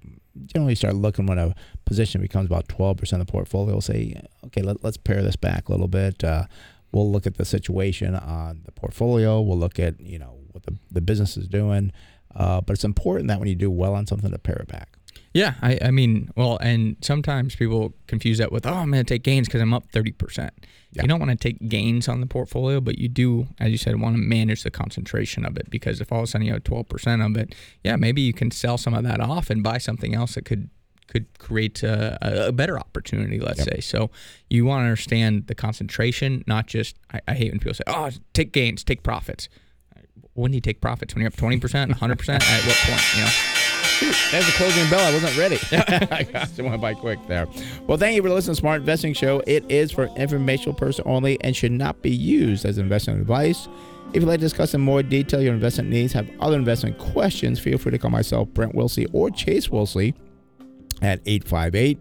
generally 0.45 0.77
start 0.77 0.95
looking 0.95 1.27
when 1.27 1.39
a 1.41 1.53
position 1.85 2.21
becomes 2.21 2.47
about 2.47 2.69
12% 2.69 3.13
of 3.15 3.19
the 3.19 3.25
portfolio, 3.25 3.81
say, 3.81 4.23
okay, 4.45 4.63
let, 4.63 4.85
let's 4.85 4.97
pare 4.97 5.21
this 5.21 5.35
back 5.35 5.69
a 5.69 5.73
little 5.73 5.89
bit. 5.89 6.23
Uh, 6.23 6.45
we'll 6.93 7.11
look 7.11 7.27
at 7.27 7.39
the 7.39 7.45
situation 7.45 8.15
on 8.15 8.61
the 8.67 8.71
portfolio. 8.71 9.41
We'll 9.41 9.59
look 9.59 9.81
at, 9.81 10.01
you 10.01 10.21
know, 10.21 10.39
what 10.53 10.63
the, 10.63 10.77
the 10.93 11.01
business 11.01 11.37
is 11.37 11.49
doing. 11.49 11.91
Uh, 12.37 12.61
but 12.61 12.75
it's 12.75 12.85
important 12.85 13.27
that 13.27 13.41
when 13.41 13.49
you 13.49 13.57
do 13.57 13.69
well 13.69 13.97
on 13.97 14.07
something 14.07 14.31
to 14.31 14.39
pare 14.39 14.59
it 14.59 14.69
back. 14.69 14.96
Yeah, 15.37 15.53
I, 15.61 15.79
I 15.83 15.91
mean, 15.91 16.31
well, 16.35 16.57
and 16.63 16.97
sometimes 17.03 17.55
people 17.57 17.93
confuse 18.07 18.39
that 18.39 18.51
with, 18.51 18.65
oh, 18.65 18.73
I'm 18.73 18.91
going 18.91 19.05
to 19.05 19.15
take 19.15 19.23
gains 19.23 19.47
because 19.49 19.61
I'm 19.61 19.75
up 19.75 19.93
30%. 19.93 20.49
Yeah. 20.93 21.03
You 21.03 21.09
don't 21.09 21.21
want 21.21 21.31
to 21.31 21.37
take 21.37 21.69
gains 21.69 22.09
on 22.09 22.23
the 22.23 22.27
portfolio, 22.27 22.81
but 22.81 22.97
you 22.97 23.11
do, 23.11 23.47
as 23.61 23.71
you 23.71 23.77
said, 23.77 24.01
want 24.01 24.17
to 24.17 24.23
manage 24.23 24.63
the 24.63 24.71
concentration 24.71 25.45
of 25.45 25.59
it 25.59 25.69
because 25.69 26.01
if 26.01 26.11
all 26.11 26.21
of 26.21 26.25
a 26.25 26.27
sudden 26.27 26.47
you 26.47 26.55
have 26.55 26.65
12% 26.65 27.27
of 27.27 27.37
it, 27.37 27.55
yeah, 27.85 27.97
maybe 27.97 28.23
you 28.23 28.33
can 28.33 28.51
sell 28.51 28.79
some 28.79 28.95
of 28.95 29.05
that 29.05 29.21
off 29.21 29.51
and 29.51 29.63
buy 29.63 29.77
something 29.77 30.15
else 30.15 30.37
that 30.37 30.47
could 30.47 30.71
could 31.07 31.27
create 31.39 31.83
a, 31.85 32.19
a- 32.49 32.53
better 32.53 32.77
opportunity, 32.79 33.39
let's 33.39 33.63
say. 33.63 33.79
So 33.81 34.11
you 34.51 34.65
want 34.65 34.81
to 34.81 34.85
understand 34.87 35.47
the 35.47 35.55
concentration, 35.55 36.43
not 36.49 36.67
just, 36.67 36.97
I, 37.13 37.21
I 37.29 37.35
hate 37.35 37.53
when 37.53 37.61
people 37.61 37.75
say, 37.75 37.85
oh, 37.87 38.11
take 38.33 38.51
gains, 38.53 38.83
take 38.83 39.05
profits. 39.05 39.49
When 40.33 40.51
do 40.51 40.57
you 40.57 40.61
take 40.61 40.81
profits? 40.81 41.15
When 41.15 41.21
you're 41.23 41.29
up 41.29 41.35
20%, 41.35 41.61
100%? 41.61 41.95
At 42.01 42.67
what 42.67 42.77
point, 42.77 43.15
you 43.15 43.23
know? 43.23 43.31
There's 44.31 44.47
the 44.47 44.53
closing 44.57 44.89
bell. 44.91 45.01
I 45.01 45.13
wasn't 45.13 45.37
ready. 45.39 45.59
I 46.11 46.25
just 46.25 46.61
went 46.61 46.81
by 46.81 46.95
quick 46.95 47.19
there. 47.27 47.47
Well, 47.87 47.97
thank 47.97 48.15
you 48.15 48.23
for 48.23 48.29
listening 48.29 48.55
to 48.55 48.61
Smart 48.61 48.81
Investing 48.81 49.15
Show. 49.15 49.43
It 49.47 49.65
is 49.71 49.91
for 49.91 50.07
informational 50.17 50.75
person 50.75 51.05
only 51.07 51.43
and 51.43 51.57
should 51.57 51.73
not 51.73 52.03
be 52.03 52.11
used 52.11 52.65
as 52.65 52.79
investment 52.79 53.21
advice. 53.21 53.69
If 54.11 54.17
you'd 54.17 54.29
like 54.29 54.41
to 54.41 54.47
discuss 54.47 54.75
in 54.75 54.83
more 54.83 55.03
detail 55.03 55.41
your 55.41 55.55
investment 55.55 55.91
needs, 55.91 56.13
have 56.13 56.29
other 56.41 56.57
investment 56.57 56.99
questions, 56.99 57.59
feel 57.59 57.79
free 57.79 57.93
to 57.93 57.99
call 57.99 58.11
myself, 58.11 58.49
Brent 58.49 58.75
Wilsey, 58.75 59.07
or 59.13 59.31
Chase 59.31 59.69
Wilsey 59.69 60.15
at 61.03 61.21
858 61.27 61.99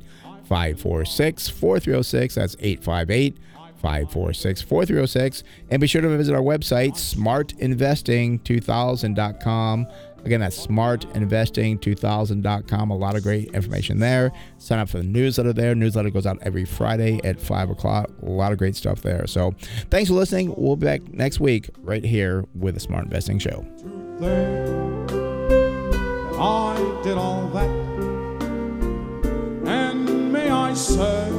546 0.47 1.49
4306. 1.49 2.35
That's 2.35 2.55
858 2.59 3.37
546 3.81 4.61
4306. 4.61 5.43
And 5.69 5.81
be 5.81 5.87
sure 5.87 6.01
to 6.01 6.09
visit 6.09 6.35
our 6.35 6.41
website, 6.41 6.93
smartinvesting2000.com. 6.93 9.87
Again, 10.25 10.41
that's 10.41 10.65
smartinvesting2000.com. 10.65 12.89
A 12.89 12.97
lot 12.97 13.15
of 13.15 13.21
great 13.23 13.53
information 13.53 13.99
there. 13.99 14.31
Sign 14.57 14.79
up 14.79 14.89
for 14.89 14.97
the 14.97 15.03
newsletter 15.03 15.53
there. 15.53 15.75
Newsletter 15.75 16.09
goes 16.09 16.25
out 16.25 16.39
every 16.41 16.65
Friday 16.65 17.19
at 17.23 17.39
5 17.39 17.69
o'clock. 17.69 18.09
A 18.23 18.29
lot 18.29 18.51
of 18.51 18.57
great 18.57 18.75
stuff 18.75 19.01
there. 19.01 19.27
So 19.27 19.53
thanks 19.91 20.09
for 20.09 20.15
listening. 20.15 20.53
We'll 20.57 20.75
be 20.75 20.85
back 20.85 21.13
next 21.13 21.39
week 21.39 21.69
right 21.77 22.03
here 22.03 22.43
with 22.55 22.73
the 22.73 22.79
Smart 22.79 23.05
Investing 23.05 23.37
Show. 23.39 23.63
I 26.37 27.01
did 27.03 27.17
all 27.17 27.47
that. 27.49 27.69
And 29.67 30.31
may 30.33 30.49
I 30.49 30.73
say, 30.73 31.29